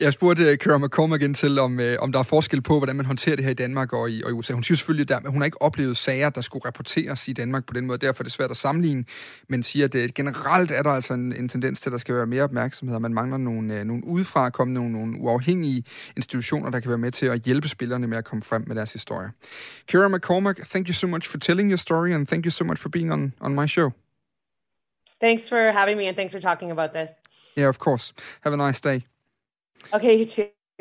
Jeg 0.00 0.12
spurgte 0.12 0.56
Kara 0.56 0.78
McCormack 0.78 1.22
igen 1.22 1.34
til, 1.34 1.58
om, 1.58 1.80
øh, 1.80 1.98
om 2.00 2.12
der 2.12 2.18
er 2.18 2.22
forskel 2.22 2.62
på, 2.62 2.78
hvordan 2.78 2.96
man 2.96 3.06
håndterer 3.06 3.36
det 3.36 3.44
her 3.44 3.50
i 3.50 3.54
Danmark 3.54 3.92
og 3.92 4.10
i, 4.10 4.22
og 4.22 4.30
i 4.30 4.32
USA. 4.32 4.52
Hun 4.52 4.62
siger 4.62 4.76
selvfølgelig, 4.76 5.16
at 5.16 5.22
hun 5.26 5.40
har 5.40 5.44
ikke 5.44 5.62
oplevet 5.62 5.96
sager, 5.96 6.30
der 6.30 6.40
skulle 6.40 6.66
rapporteres 6.66 7.28
i 7.28 7.32
Danmark 7.32 7.66
på 7.66 7.74
den 7.74 7.86
måde. 7.86 7.98
Derfor 7.98 8.22
er 8.22 8.24
det 8.24 8.32
svært 8.32 8.50
at 8.50 8.56
sammenligne, 8.56 9.04
men 9.48 9.62
siger, 9.62 9.84
at 9.84 9.92
det, 9.92 10.14
generelt 10.14 10.70
er 10.70 10.82
der 10.82 10.90
altså 10.90 11.14
en, 11.14 11.32
en 11.32 11.48
tendens 11.48 11.80
til, 11.80 11.90
at 11.90 11.92
der 11.92 11.98
skal 11.98 12.14
være 12.14 12.26
mere 12.26 12.42
opmærksomhed, 12.42 12.94
og 12.94 13.02
man 13.02 13.14
mangler 13.14 13.36
nogle, 13.36 13.74
øh, 13.74 13.84
nogle 13.84 14.06
udefra 14.06 14.50
komme 14.50 14.74
nogle, 14.74 14.92
nogle 14.92 15.20
uafhængige 15.20 15.84
institutioner, 16.16 16.70
der 16.70 16.80
kan 16.80 16.88
være 16.88 16.98
med 16.98 17.12
til 17.12 17.26
at 17.26 17.42
hjælpe 17.42 17.68
spillerne 17.68 18.06
med 18.06 18.18
at 18.18 18.24
komme 18.24 18.42
frem 18.42 18.64
med 18.66 18.76
deres 18.76 18.92
historie. 18.92 19.30
Kara 19.88 20.08
McCormack, 20.08 20.70
thank 20.70 20.88
you 20.88 20.94
so 20.94 21.06
much 21.06 21.28
for 21.28 21.38
telling 21.38 21.70
your 21.70 21.78
story, 21.78 22.12
and 22.12 22.26
thank 22.26 22.44
you 22.44 22.50
so 22.50 22.64
much 22.64 22.78
for 22.78 22.88
being 22.88 23.12
on, 23.12 23.32
on 23.40 23.54
my 23.54 23.66
show. 23.66 23.90
Thanks 25.20 25.48
for 25.48 25.72
having 25.72 25.98
me, 25.98 26.08
and 26.08 26.16
thanks 26.16 26.34
for 26.34 26.40
talking 26.40 26.70
about 26.70 26.90
this. 26.92 27.10
Yeah, 27.56 27.68
of 27.68 27.78
course. 27.78 28.12
Have 28.40 28.54
a 28.54 28.56
nice 28.56 28.80
day. 28.80 29.15
Okay. 29.92 30.26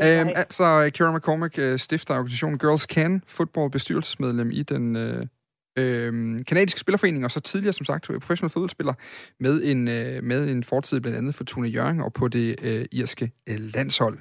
Øhm, 0.01 0.29
altså, 0.35 0.91
Kira 0.93 1.17
McCormick 1.17 1.59
øh, 1.59 1.79
stifter 1.79 2.13
organisationen 2.13 2.59
Girls 2.59 2.81
Can, 2.81 3.23
fodbold 3.27 3.71
bestyrelsesmedlem 3.71 4.51
i 4.51 4.63
den 4.63 4.95
øh, 4.95 5.25
øh, 5.77 6.39
kanadiske 6.47 6.79
spillerforening, 6.79 7.25
og 7.25 7.31
så 7.31 7.39
tidligere, 7.39 7.73
som 7.73 7.85
sagt, 7.85 8.07
professionel 8.07 8.49
fodboldspiller 8.49 8.93
med 9.39 9.63
en, 9.63 9.87
øh, 9.87 10.23
med 10.23 10.49
en 10.49 10.63
fortid 10.63 10.99
blandt 10.99 11.17
andet 11.17 11.35
for 11.35 11.43
Tune 11.43 11.67
Jørgen 11.67 12.01
og 12.01 12.13
på 12.13 12.27
det 12.27 12.55
øh, 12.63 12.85
irske 12.91 13.31
øh, 13.47 13.59
landshold. 13.59 14.19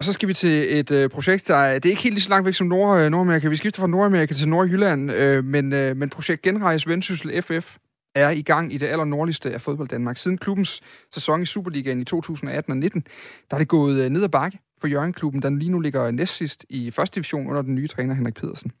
Og 0.00 0.04
så 0.04 0.12
skal 0.12 0.28
vi 0.28 0.34
til 0.34 0.78
et 0.78 0.90
øh, 0.90 1.10
projekt, 1.10 1.48
der 1.48 1.74
det 1.74 1.86
er 1.86 1.90
ikke 1.90 2.02
helt 2.02 2.14
lige 2.14 2.22
så 2.22 2.30
langt 2.30 2.46
væk 2.46 2.54
som 2.54 2.66
Nord, 2.66 2.98
øh, 2.98 3.10
Nordamerika. 3.10 3.48
Vi 3.48 3.56
skifter 3.56 3.80
fra 3.80 3.86
Nordamerika 3.86 4.34
til 4.34 4.48
Nordjylland, 4.48 5.10
øh, 5.10 5.44
men, 5.44 5.72
øh, 5.72 5.96
men 5.96 6.08
projekt 6.08 6.42
Genrejse 6.42 6.88
Vendsyssel 6.88 7.42
FF 7.42 7.76
er 8.14 8.30
i 8.30 8.42
gang 8.42 8.72
i 8.72 8.78
det 8.78 8.86
aller 8.86 9.04
nordligste 9.04 9.50
af 9.50 9.60
fodbold 9.60 9.88
Danmark. 9.88 10.16
Siden 10.16 10.38
klubbens 10.38 10.80
sæson 11.12 11.42
i 11.42 11.46
Superligaen 11.46 12.00
i 12.00 12.04
2018 12.04 12.70
og 12.70 12.76
19, 12.76 13.04
der 13.50 13.56
er 13.56 13.58
det 13.58 13.68
gået 13.68 14.04
øh, 14.04 14.10
ned 14.10 14.22
ad 14.22 14.28
bakke 14.28 14.58
for 14.80 14.86
Jørgen-klubben, 14.88 15.42
der 15.42 15.50
lige 15.50 15.70
nu 15.70 15.80
ligger 15.80 16.10
næstsidst 16.10 16.66
i 16.68 16.90
første 16.90 17.14
division 17.14 17.46
under 17.46 17.62
den 17.62 17.74
nye 17.74 17.88
træner 17.88 18.14
Henrik 18.14 18.34
Pedersen. 18.34 18.72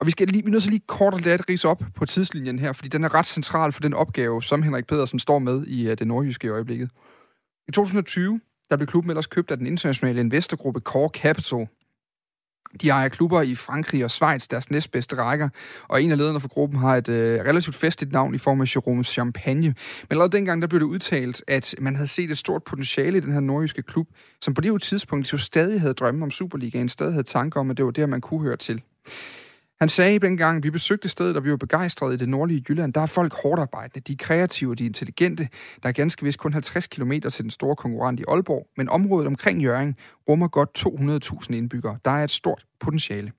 Og 0.00 0.06
vi 0.06 0.10
skal 0.10 0.28
lige, 0.28 0.44
vi 0.44 0.48
er 0.48 0.52
nødt 0.52 0.62
til 0.62 0.72
lige 0.72 0.84
kort 0.86 1.14
at 1.14 1.24
lade 1.24 1.38
det 1.38 1.48
rise 1.48 1.68
op 1.68 1.82
på 1.94 2.06
tidslinjen 2.06 2.58
her, 2.58 2.72
fordi 2.72 2.88
den 2.88 3.04
er 3.04 3.14
ret 3.14 3.26
central 3.26 3.72
for 3.72 3.80
den 3.80 3.94
opgave, 3.94 4.42
som 4.42 4.62
Henrik 4.62 4.86
Pedersen 4.86 5.18
står 5.18 5.38
med 5.38 5.66
i 5.66 5.90
øh, 5.90 5.98
det 5.98 6.06
nordjyske 6.06 6.46
i 6.46 6.50
øjeblikket. 6.50 6.90
I 7.68 7.72
2020, 7.72 8.40
der 8.70 8.76
blev 8.76 8.86
klubben 8.86 9.10
ellers 9.10 9.26
købt 9.26 9.50
af 9.50 9.56
den 9.56 9.66
internationale 9.66 10.20
investorgruppe 10.20 10.80
Core 10.80 11.08
Capital. 11.08 11.68
De 12.80 12.88
ejer 12.88 13.08
klubber 13.08 13.42
i 13.42 13.54
Frankrig 13.54 14.04
og 14.04 14.10
Schweiz, 14.10 14.48
deres 14.48 14.70
næstbedste 14.70 15.16
rækker, 15.16 15.48
og 15.88 16.02
en 16.02 16.10
af 16.10 16.18
lederne 16.18 16.40
for 16.40 16.48
gruppen 16.48 16.78
har 16.78 16.96
et 16.96 17.08
øh, 17.08 17.40
relativt 17.40 17.76
festligt 17.76 18.12
navn 18.12 18.34
i 18.34 18.38
form 18.38 18.60
af 18.60 18.76
Jerome 18.76 19.04
Champagne. 19.04 19.66
Men 19.66 19.74
allerede 20.10 20.32
dengang 20.32 20.62
der 20.62 20.68
blev 20.68 20.80
det 20.80 20.86
udtalt, 20.86 21.44
at 21.48 21.74
man 21.78 21.96
havde 21.96 22.08
set 22.08 22.30
et 22.30 22.38
stort 22.38 22.64
potentiale 22.64 23.18
i 23.18 23.20
den 23.20 23.32
her 23.32 23.40
nordjyske 23.40 23.82
klub, 23.82 24.08
som 24.40 24.54
på 24.54 24.60
det 24.60 24.82
tidspunkt 24.82 25.32
jo 25.32 25.38
stadig 25.38 25.80
havde 25.80 25.94
drømme 25.94 26.24
om 26.24 26.30
Superligaen, 26.30 26.88
stadig 26.88 27.12
havde 27.12 27.26
tanker 27.26 27.60
om, 27.60 27.70
at 27.70 27.76
det 27.76 27.84
var 27.84 27.90
der, 27.90 28.06
man 28.06 28.20
kunne 28.20 28.40
høre 28.40 28.56
til. 28.56 28.82
Han 29.82 29.88
sagde 29.88 30.18
dengang, 30.18 30.62
vi 30.62 30.70
besøgte 30.70 31.08
stedet, 31.08 31.36
og 31.36 31.44
vi 31.44 31.50
var 31.50 31.56
begejstrede 31.56 32.14
i 32.14 32.16
det 32.16 32.28
nordlige 32.28 32.64
Jylland. 32.68 32.92
Der 32.92 33.00
er 33.00 33.06
folk 33.06 33.34
hårdt 33.42 33.60
arbejdende, 33.60 34.00
de 34.00 34.12
er 34.12 34.16
kreative, 34.18 34.74
de 34.74 34.82
er 34.82 34.86
intelligente. 34.86 35.48
Der 35.82 35.88
er 35.88 35.92
ganske 35.92 36.24
vist 36.24 36.38
kun 36.38 36.52
50 36.52 36.86
km 36.86 37.12
til 37.12 37.42
den 37.42 37.50
store 37.50 37.76
konkurrent 37.76 38.20
i 38.20 38.24
Aalborg, 38.28 38.66
men 38.76 38.88
området 38.88 39.26
omkring 39.26 39.62
Jørgen 39.62 39.96
rummer 40.28 40.48
godt 40.48 40.78
200.000 40.78 41.54
indbyggere. 41.54 41.98
Der 42.04 42.10
er 42.10 42.24
et 42.24 42.30
stort 42.30 42.64
potentiale. 42.80 43.32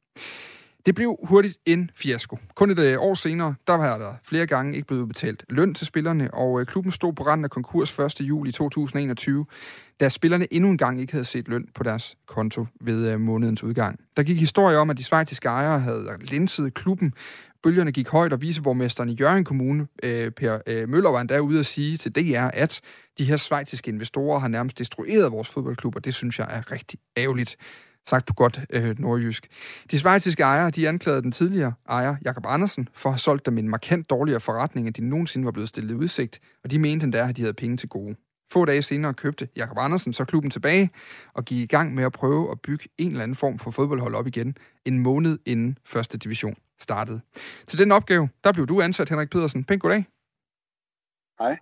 Det 0.86 0.96
blev 0.96 1.18
hurtigt 1.24 1.58
en 1.66 1.92
fiasko. 1.96 2.38
Kun 2.56 2.70
et 2.70 2.80
øh, 2.80 2.96
år 3.00 3.14
senere, 3.14 3.56
der 3.68 3.74
var 3.74 3.98
der 3.98 4.14
flere 4.24 4.48
gange 4.48 4.76
ikke 4.76 4.88
blevet 4.88 5.08
betalt 5.08 5.46
løn 5.50 5.74
til 5.74 5.88
spillerne, 5.88 6.34
og 6.34 6.62
øh, 6.62 6.66
klubben 6.66 6.92
stod 6.92 7.14
på 7.14 7.24
randen 7.24 7.46
af 7.46 7.52
konkurs 7.52 8.00
1. 8.00 8.22
juli 8.22 8.52
2021, 8.52 9.46
da 10.00 10.10
spillerne 10.10 10.54
endnu 10.54 10.70
engang 10.70 11.00
ikke 11.02 11.14
havde 11.14 11.26
set 11.26 11.48
løn 11.48 11.68
på 11.76 11.84
deres 11.84 12.18
konto 12.26 12.66
ved 12.82 13.10
øh, 13.10 13.20
månedens 13.20 13.64
udgang. 13.64 14.00
Der 14.18 14.24
gik 14.24 14.40
historie 14.40 14.78
om, 14.78 14.90
at 14.90 14.98
de 14.98 15.04
svejtiske 15.04 15.48
ejere 15.48 15.80
havde 15.80 16.18
linset 16.22 16.74
klubben, 16.74 17.14
Bølgerne 17.64 17.92
gik 17.92 18.10
højt, 18.10 18.34
og 18.34 18.42
viceborgmesteren 18.42 19.10
i 19.10 19.14
Jørgen 19.14 19.44
Kommune, 19.44 19.88
øh, 20.04 20.32
Per 20.32 20.60
øh, 20.68 20.90
Møller, 20.90 21.10
var 21.10 21.22
endda 21.22 21.40
ude 21.40 21.60
at 21.60 21.66
sige 21.66 21.98
til 21.98 22.12
DR, 22.16 22.48
at 22.54 22.82
de 23.18 23.26
her 23.26 23.38
svejtiske 23.38 23.90
investorer 23.90 24.40
har 24.40 24.48
nærmest 24.48 24.80
destrueret 24.80 25.32
vores 25.32 25.50
fodboldklub, 25.50 25.96
og 25.96 26.06
det 26.06 26.14
synes 26.14 26.40
jeg 26.40 26.48
er 26.50 26.72
rigtig 26.72 27.00
ærgerligt 27.18 27.58
sagt 28.10 28.26
på 28.26 28.34
godt 28.34 28.60
øh, 28.70 29.00
nordjysk. 29.00 29.48
De 29.92 30.00
svejtiske 30.00 30.44
ejere, 30.44 30.70
de 30.70 30.88
anklagede 30.88 31.22
den 31.22 31.32
tidligere 31.32 31.74
ejer, 31.90 32.16
Jakob 32.26 32.46
Andersen, 32.48 32.90
for 32.94 33.10
at 33.10 33.14
have 33.14 33.20
solgt 33.20 33.46
dem 33.46 33.58
en 33.58 33.70
markant 33.70 34.10
dårligere 34.10 34.40
forretning, 34.40 34.88
end 34.88 34.94
de 34.94 35.10
nogensinde 35.10 35.46
var 35.46 35.52
blevet 35.52 35.70
stillet 35.70 35.92
i 35.92 35.96
udsigt, 35.96 36.40
og 36.64 36.72
de 36.72 36.80
mente 36.80 37.04
endda, 37.04 37.30
at 37.30 37.38
de 37.38 37.42
havde 37.42 37.54
penge 37.54 37.78
til 37.78 37.90
gode. 37.90 38.16
Få 38.54 38.66
dage 38.66 38.82
senere 38.82 39.14
købte 39.14 39.50
Jakob 39.56 39.78
Andersen 39.80 40.14
så 40.14 40.26
klubben 40.26 40.52
tilbage 40.52 40.90
og 41.34 41.46
gik 41.46 41.58
i 41.58 41.66
gang 41.66 41.96
med 41.96 42.04
at 42.04 42.12
prøve 42.12 42.52
at 42.52 42.62
bygge 42.62 42.90
en 42.98 43.08
eller 43.08 43.24
anden 43.24 43.36
form 43.36 43.60
for 43.60 43.72
fodboldhold 43.72 44.16
op 44.16 44.28
igen, 44.28 44.58
en 44.86 45.00
måned 45.00 45.40
inden 45.46 45.78
første 45.86 46.18
division 46.18 46.56
startede. 46.80 47.22
Til 47.68 47.80
den 47.80 47.92
opgave, 47.92 48.30
der 48.44 48.52
blev 48.52 48.68
du 48.68 48.82
ansat, 48.82 49.10
Henrik 49.10 49.30
Pedersen. 49.30 49.64
Pænt 49.64 49.82
goddag. 49.82 50.06
Hej. 51.40 51.58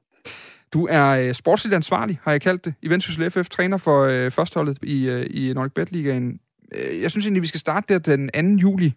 Du 0.74 0.88
er 0.88 1.10
øh, 1.10 1.34
sportsligt 1.34 1.76
ansvarlig, 1.76 2.20
har 2.24 2.32
jeg 2.32 2.42
kaldt 2.42 2.66
det, 2.66 2.74
i 2.82 2.90
Vendsyssel 2.90 3.32
FF, 3.32 3.50
træner 3.50 3.78
for 3.78 4.04
øh, 4.04 4.32
førsteholdet 4.32 4.80
i, 4.84 5.10
øh, 5.10 5.28
i 5.30 5.54
Nordic 5.54 5.74
Bet 5.74 5.92
Ligaen. 5.92 6.40
Øh, 6.72 7.02
jeg 7.02 7.12
synes 7.12 7.26
egentlig, 7.26 7.42
vi 7.42 7.48
skal 7.48 7.60
starte 7.60 7.94
der 7.94 8.18
den 8.18 8.58
2. 8.58 8.62
juli, 8.62 8.94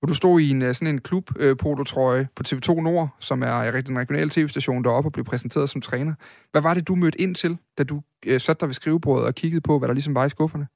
hvor 0.00 0.06
du 0.06 0.14
stod 0.14 0.40
i 0.40 0.50
en 0.50 0.62
øh, 0.62 0.74
sådan 0.74 0.94
en 0.94 1.00
klub 1.00 1.30
øh, 1.38 1.56
trøje 1.86 2.28
på 2.36 2.42
TV2 2.48 2.80
Nord, 2.80 3.08
som 3.18 3.42
er 3.42 3.72
øh, 3.74 3.86
den 3.86 3.98
regionale 3.98 4.30
tv-station 4.30 4.84
deroppe 4.84 5.08
og 5.08 5.12
blev 5.12 5.24
præsenteret 5.24 5.70
som 5.70 5.80
træner. 5.80 6.14
Hvad 6.52 6.62
var 6.62 6.74
det, 6.74 6.88
du 6.88 6.94
mødte 6.94 7.20
ind 7.20 7.34
til, 7.34 7.58
da 7.78 7.84
du 7.84 8.02
øh, 8.26 8.40
satte 8.40 8.60
dig 8.60 8.68
ved 8.68 8.74
skrivebordet 8.74 9.26
og 9.26 9.34
kiggede 9.34 9.60
på, 9.60 9.78
hvad 9.78 9.88
der 9.88 9.94
ligesom 9.94 10.14
var 10.14 10.24
i 10.24 10.28
skufferne? 10.28 10.66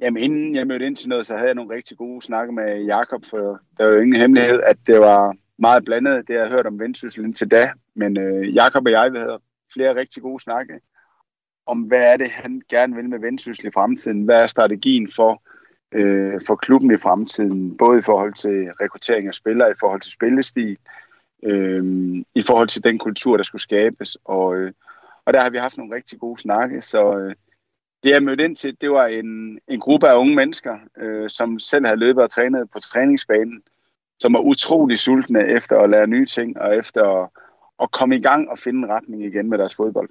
Jamen, 0.00 0.22
inden 0.22 0.54
jeg 0.54 0.66
mødte 0.66 0.86
ind 0.86 0.96
til 0.96 1.08
noget, 1.08 1.26
så 1.26 1.34
havde 1.34 1.46
jeg 1.46 1.54
nogle 1.54 1.74
rigtig 1.74 1.96
gode 1.96 2.22
snakke 2.22 2.52
med 2.52 2.84
Jakob, 2.84 3.24
for 3.30 3.60
der 3.78 3.84
var 3.84 3.92
jo 3.92 4.00
ingen 4.00 4.20
hemmelighed, 4.20 4.60
at 4.60 4.76
det 4.86 5.00
var 5.00 5.36
meget 5.58 5.84
blandet, 5.84 6.28
det 6.28 6.34
jeg 6.34 6.42
har 6.42 6.48
hørt 6.48 6.66
om 6.66 6.80
Vendsyssel 6.80 7.24
indtil 7.24 7.50
da. 7.50 7.72
Men 7.94 8.18
øh, 8.18 8.54
Jakob 8.54 8.86
og 8.86 8.92
jeg, 8.92 9.12
vi 9.12 9.18
havde 9.18 9.38
flere 9.74 9.94
rigtig 9.94 10.22
gode 10.22 10.42
snakke 10.42 10.80
om, 11.66 11.78
hvad 11.78 12.02
er 12.12 12.16
det, 12.16 12.30
han 12.30 12.62
gerne 12.68 12.94
vil 12.94 13.08
med 13.08 13.18
Vendsyssel 13.18 13.66
i 13.66 13.70
fremtiden? 13.70 14.24
Hvad 14.24 14.42
er 14.42 14.46
strategien 14.46 15.08
for, 15.16 15.42
øh, 15.92 16.40
for 16.46 16.56
klubben 16.56 16.90
i 16.90 16.96
fremtiden? 16.96 17.76
Både 17.76 17.98
i 17.98 18.02
forhold 18.02 18.32
til 18.32 18.70
rekruttering 18.80 19.28
af 19.28 19.34
spillere, 19.34 19.70
i 19.70 19.78
forhold 19.80 20.00
til 20.00 20.12
spillestil, 20.12 20.78
øh, 21.42 21.84
i 22.34 22.42
forhold 22.42 22.68
til 22.68 22.84
den 22.84 22.98
kultur, 22.98 23.36
der 23.36 23.44
skulle 23.44 23.62
skabes. 23.62 24.16
Og, 24.24 24.56
øh, 24.56 24.72
og 25.24 25.34
der 25.34 25.40
har 25.40 25.50
vi 25.50 25.58
haft 25.58 25.76
nogle 25.76 25.94
rigtig 25.96 26.18
gode 26.18 26.40
snakke, 26.40 26.82
så 26.82 27.18
øh, 27.18 27.34
det 28.02 28.10
jeg 28.10 28.22
mødte 28.22 28.44
ind 28.44 28.56
til, 28.56 28.76
det 28.80 28.90
var 28.90 29.06
en, 29.06 29.60
en 29.68 29.80
gruppe 29.80 30.08
af 30.08 30.16
unge 30.16 30.34
mennesker, 30.34 30.78
øh, 30.96 31.30
som 31.30 31.58
selv 31.58 31.86
havde 31.86 32.00
løbet 32.00 32.22
og 32.22 32.30
trænet 32.30 32.70
på 32.70 32.78
træningsbanen, 32.78 33.62
som 34.18 34.32
var 34.32 34.40
utrolig 34.40 34.98
sultne 34.98 35.46
efter 35.46 35.78
at 35.80 35.90
lære 35.90 36.06
nye 36.06 36.26
ting, 36.26 36.60
og 36.60 36.76
efter 36.76 37.22
at, 37.22 37.28
at 37.82 37.90
komme 37.90 38.16
i 38.16 38.22
gang 38.22 38.50
og 38.50 38.58
finde 38.58 38.78
en 38.78 38.88
retning 38.88 39.24
igen 39.24 39.50
med 39.50 39.58
deres 39.58 39.74
fodbold. 39.74 40.10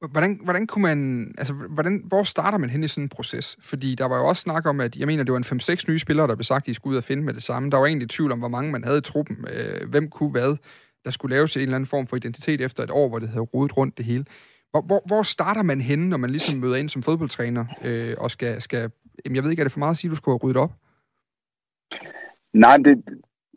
Hvordan, 0.00 0.40
hvordan 0.44 0.66
kunne 0.66 0.82
man, 0.82 1.34
altså, 1.38 1.54
hvordan, 1.54 2.02
hvor 2.06 2.22
starter 2.22 2.58
man 2.58 2.70
hen 2.70 2.84
i 2.84 2.88
sådan 2.88 3.04
en 3.04 3.08
proces? 3.08 3.56
Fordi 3.60 3.94
der 3.94 4.04
var 4.04 4.16
jo 4.16 4.28
også 4.28 4.42
snak 4.42 4.66
om, 4.66 4.80
at 4.80 4.96
jeg 4.96 5.06
mener, 5.06 5.24
det 5.24 5.32
var 5.32 5.38
en 5.38 5.60
5-6 5.60 5.84
nye 5.88 5.98
spillere, 5.98 6.26
der 6.26 6.34
blev 6.34 6.44
sagt, 6.44 6.62
at 6.62 6.66
de 6.66 6.74
skulle 6.74 6.92
ud 6.92 6.98
og 6.98 7.04
finde 7.04 7.22
med 7.22 7.34
det 7.34 7.42
samme. 7.42 7.70
Der 7.70 7.76
var 7.76 7.86
egentlig 7.86 8.08
tvivl 8.08 8.32
om, 8.32 8.38
hvor 8.38 8.48
mange 8.48 8.72
man 8.72 8.84
havde 8.84 8.98
i 8.98 9.00
truppen. 9.00 9.46
Øh, 9.52 9.90
hvem 9.90 10.10
kunne 10.10 10.30
hvad? 10.30 10.56
Der 11.04 11.10
skulle 11.10 11.36
laves 11.36 11.56
en 11.56 11.62
eller 11.62 11.74
anden 11.74 11.86
form 11.86 12.06
for 12.06 12.16
identitet 12.16 12.60
efter 12.60 12.82
et 12.82 12.90
år, 12.90 13.08
hvor 13.08 13.18
det 13.18 13.28
havde 13.28 13.40
rodet 13.40 13.76
rundt 13.76 13.98
det 13.98 14.04
hele. 14.04 14.24
Hvor, 14.70 14.80
hvor, 14.80 15.02
hvor 15.06 15.22
starter 15.22 15.62
man 15.62 15.80
henne, 15.80 16.08
når 16.08 16.16
man 16.16 16.30
ligesom 16.30 16.60
møder 16.60 16.76
ind 16.76 16.88
som 16.88 17.02
fodboldtræner 17.02 17.64
øh, 17.84 18.14
og 18.18 18.30
skal, 18.30 18.62
skal... 18.62 18.90
Jamen, 19.24 19.36
jeg 19.36 19.44
ved 19.44 19.50
ikke, 19.50 19.60
er 19.60 19.64
det 19.64 19.72
for 19.72 19.78
meget 19.78 19.90
at 19.90 19.98
sige, 19.98 20.08
at 20.08 20.10
du 20.10 20.16
skulle 20.16 20.32
have 20.32 20.44
ryddet 20.44 20.62
op? 20.62 20.72
Nej, 22.52 22.76
det, 22.76 23.04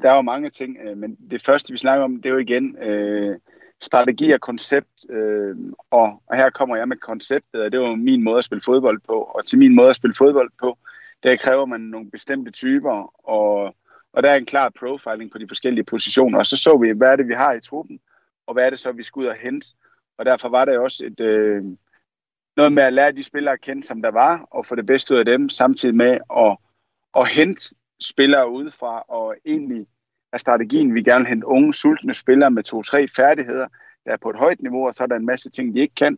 der 0.01 0.11
er 0.11 0.15
jo 0.15 0.21
mange 0.21 0.49
ting, 0.49 0.77
øh, 0.85 0.97
men 0.97 1.17
det 1.31 1.41
første, 1.41 1.71
vi 1.71 1.77
snakker 1.77 2.03
om, 2.03 2.15
det 2.15 2.25
er 2.25 2.33
jo 2.33 2.39
igen 2.39 2.77
øh, 2.77 3.37
strategi 3.81 4.31
og 4.31 4.41
koncept, 4.41 5.09
øh, 5.09 5.55
og, 5.91 6.23
og 6.27 6.35
her 6.35 6.49
kommer 6.49 6.75
jeg 6.75 6.87
med 6.87 6.97
konceptet, 6.97 7.61
og 7.61 7.71
det 7.71 7.79
var 7.79 7.95
min 7.95 8.23
måde 8.23 8.37
at 8.37 8.43
spille 8.43 8.61
fodbold 8.61 8.99
på, 9.07 9.13
og 9.13 9.45
til 9.45 9.57
min 9.59 9.75
måde 9.75 9.89
at 9.89 9.95
spille 9.95 10.13
fodbold 10.13 10.51
på, 10.59 10.77
der 11.23 11.35
kræver 11.35 11.65
man 11.65 11.81
nogle 11.81 12.11
bestemte 12.11 12.51
typer, 12.51 13.27
og, 13.29 13.75
og 14.13 14.23
der 14.23 14.31
er 14.31 14.35
en 14.35 14.45
klar 14.45 14.71
profiling 14.79 15.31
på 15.31 15.37
de 15.37 15.47
forskellige 15.47 15.83
positioner, 15.83 16.39
og 16.39 16.45
så 16.45 16.57
så 16.57 16.77
vi, 16.77 16.89
hvad 16.89 17.07
er 17.07 17.15
det, 17.15 17.27
vi 17.27 17.33
har 17.33 17.53
i 17.53 17.61
truppen, 17.61 17.99
og 18.47 18.53
hvad 18.53 18.65
er 18.65 18.69
det 18.69 18.79
så, 18.79 18.91
vi 18.91 19.03
skal 19.03 19.19
ud 19.19 19.25
og 19.25 19.35
hente, 19.35 19.67
og 20.17 20.25
derfor 20.25 20.49
var 20.49 20.65
der 20.65 20.79
også 20.79 21.05
et, 21.05 21.19
øh, 21.19 21.63
noget 22.57 22.73
med 22.73 22.83
at 22.83 22.93
lære 22.93 23.11
de 23.11 23.23
spillere 23.23 23.53
at 23.53 23.61
kende, 23.61 23.83
som 23.83 24.01
der 24.01 24.11
var, 24.11 24.47
og 24.51 24.65
få 24.65 24.75
det 24.75 24.85
bedste 24.85 25.13
ud 25.13 25.19
af 25.19 25.25
dem, 25.25 25.49
samtidig 25.49 25.95
med 25.95 26.17
at, 26.37 26.57
at 27.15 27.29
hente 27.29 27.75
spillere 28.01 28.51
udefra, 28.51 29.03
og 29.07 29.35
egentlig 29.45 29.87
er 30.33 30.37
strategien, 30.37 30.95
vi 30.95 31.03
gerne 31.03 31.23
vil 31.23 31.29
hente 31.29 31.47
unge, 31.47 31.73
sultne 31.73 32.13
spillere 32.13 32.51
med 32.51 32.63
to-tre 32.63 33.07
færdigheder, 33.15 33.67
der 34.05 34.11
er 34.11 34.17
på 34.21 34.29
et 34.29 34.37
højt 34.37 34.61
niveau, 34.61 34.87
og 34.87 34.93
så 34.93 35.03
er 35.03 35.07
der 35.07 35.15
en 35.15 35.25
masse 35.25 35.49
ting, 35.49 35.75
de 35.75 35.79
ikke 35.79 35.95
kan. 35.95 36.17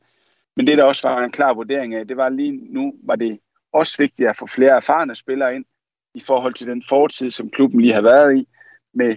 Men 0.56 0.68
det, 0.68 0.78
der 0.78 0.84
også 0.84 1.08
var 1.08 1.24
en 1.24 1.32
klar 1.32 1.54
vurdering 1.54 1.96
af, 1.96 2.08
det 2.08 2.18
var 2.18 2.30
lige 2.30 2.74
nu, 2.74 2.94
var 3.04 3.16
det 3.16 3.40
også 3.74 3.96
vigtigt 3.98 4.30
at 4.30 4.38
få 4.38 4.48
flere 4.48 4.76
erfarne 4.76 5.16
spillere 5.16 5.56
ind, 5.56 5.66
i 6.16 6.20
forhold 6.20 6.54
til 6.54 6.68
den 6.68 6.84
fortid, 6.90 7.30
som 7.30 7.50
klubben 7.50 7.82
lige 7.82 7.94
har 7.94 8.02
været 8.02 8.38
i, 8.38 8.48
med 8.94 9.16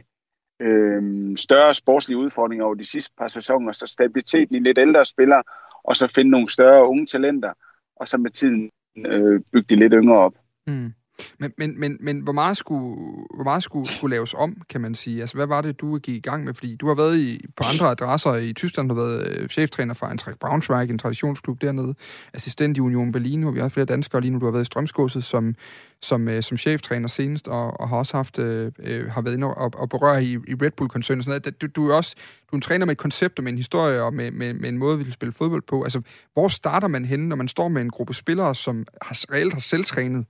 øh, 0.60 1.36
større 1.36 1.74
sportslige 1.74 2.18
udfordringer 2.18 2.64
over 2.64 2.74
de 2.74 2.84
sidste 2.84 3.14
par 3.18 3.28
sæsoner, 3.28 3.72
så 3.72 3.86
stabiliteten 3.86 4.56
i 4.56 4.58
lidt 4.58 4.78
ældre 4.78 5.04
spillere, 5.04 5.42
og 5.84 5.96
så 5.96 6.06
finde 6.14 6.30
nogle 6.30 6.48
større 6.48 6.88
unge 6.88 7.06
talenter, 7.06 7.52
og 7.96 8.08
så 8.08 8.18
med 8.18 8.30
tiden 8.30 8.70
øh, 8.96 9.40
bygge 9.52 9.66
de 9.68 9.76
lidt 9.76 9.92
yngre 9.96 10.18
op. 10.18 10.34
Mm. 10.66 10.92
Men, 11.38 11.52
men, 11.58 11.80
men, 11.80 11.96
men 12.00 12.20
hvor 12.20 12.32
meget, 12.32 12.56
skulle, 12.56 12.96
hvor 13.34 13.44
meget 13.44 13.62
skulle, 13.62 13.88
skulle 13.88 14.16
laves 14.16 14.34
om, 14.34 14.56
kan 14.68 14.80
man 14.80 14.94
sige? 14.94 15.20
Altså, 15.20 15.36
hvad 15.36 15.46
var 15.46 15.60
det, 15.60 15.80
du 15.80 15.98
gik 15.98 16.16
i 16.16 16.20
gang 16.20 16.44
med? 16.44 16.54
Fordi 16.54 16.76
du 16.76 16.86
har 16.88 16.94
været 16.94 17.18
i, 17.18 17.44
på 17.56 17.64
andre 17.72 17.90
adresser 17.90 18.34
i 18.34 18.52
Tyskland, 18.52 18.88
du 18.88 18.94
har 18.94 19.02
været 19.02 19.28
øh, 19.28 19.48
cheftræner 19.48 19.94
for 19.94 20.06
Eintracht 20.06 20.38
Braunschweig, 20.38 20.90
en 20.90 20.98
traditionsklub 20.98 21.60
dernede, 21.60 21.94
assistent 22.34 22.76
i 22.76 22.80
Union 22.80 23.12
Berlin, 23.12 23.42
hvor 23.42 23.50
vi 23.50 23.60
har 23.60 23.68
flere 23.68 23.86
danskere 23.86 24.20
lige 24.20 24.30
nu. 24.30 24.38
Du 24.38 24.44
har 24.44 24.52
været 24.52 24.62
i 24.62 24.66
Strømskåset 24.66 25.24
som, 25.24 25.54
som, 26.02 26.28
øh, 26.28 26.42
som 26.42 26.56
cheftræner 26.56 27.08
senest, 27.08 27.48
og, 27.48 27.80
og 27.80 27.88
har 27.88 27.96
også 27.96 28.16
haft, 28.16 28.38
øh, 28.38 28.72
øh 28.78 29.10
har 29.10 29.20
været 29.20 29.34
inde 29.34 29.46
og, 29.46 29.70
og 29.74 29.88
berøre 29.88 30.24
i, 30.24 30.32
i 30.32 30.54
Red 30.62 30.70
Bull-koncernen. 30.70 31.22
Sådan 31.22 31.42
noget. 31.44 31.62
Du, 31.62 31.66
du, 31.66 31.90
er 31.90 31.94
også 31.94 32.14
du 32.50 32.50
er 32.52 32.56
en 32.56 32.60
træner 32.60 32.86
med 32.86 32.92
et 32.92 32.98
koncept 32.98 33.38
og 33.38 33.44
med 33.44 33.52
en 33.52 33.58
historie 33.58 34.02
og 34.02 34.14
med, 34.14 34.30
med, 34.30 34.54
med 34.54 34.68
en 34.68 34.78
måde, 34.78 34.98
vi 34.98 35.04
vil 35.04 35.12
spille 35.12 35.32
fodbold 35.32 35.62
på. 35.62 35.82
Altså, 35.82 36.00
hvor 36.32 36.48
starter 36.48 36.88
man 36.88 37.04
henne, 37.04 37.28
når 37.28 37.36
man 37.36 37.48
står 37.48 37.68
med 37.68 37.82
en 37.82 37.90
gruppe 37.90 38.14
spillere, 38.14 38.54
som 38.54 38.86
har, 39.02 39.32
reelt 39.32 39.52
har 39.52 39.60
selvtrænet? 39.60 40.26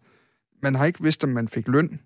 Man 0.63 0.75
har 0.75 0.87
ikke 0.87 1.03
vidst, 1.03 1.25
om 1.25 1.31
man 1.31 1.49
fik 1.49 1.69
løn, 1.69 2.01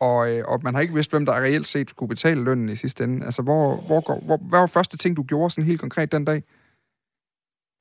og, 0.00 0.30
øh, 0.30 0.44
og 0.48 0.60
man 0.62 0.74
har 0.74 0.80
ikke 0.80 0.94
vidst, 0.94 1.10
hvem 1.10 1.26
der 1.26 1.32
reelt 1.32 1.66
set 1.66 1.90
skulle 1.90 2.08
betale 2.08 2.44
lønnen 2.44 2.68
i 2.68 2.76
sidste 2.76 3.04
ende. 3.04 3.26
Altså, 3.26 3.42
hvor, 3.42 3.76
hvor, 3.86 4.00
går, 4.00 4.20
hvor, 4.20 4.36
hvad 4.36 4.58
var 4.58 4.66
første 4.66 4.96
ting, 4.96 5.16
du 5.16 5.22
gjorde 5.22 5.50
sådan 5.50 5.64
helt 5.64 5.80
konkret 5.80 6.12
den 6.12 6.24
dag? 6.24 6.42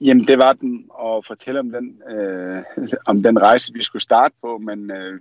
Jamen, 0.02 0.28
det 0.28 0.38
var 0.38 0.54
den 0.54 0.90
at 1.04 1.26
fortælle 1.28 1.60
om 1.60 1.72
den, 1.72 2.02
øh, 2.12 2.64
om 3.06 3.24
den 3.24 3.42
rejse, 3.42 3.74
vi 3.74 3.84
skulle 3.84 4.02
starte 4.02 4.36
på, 4.42 4.58
men 4.58 4.92
øh, 4.92 5.20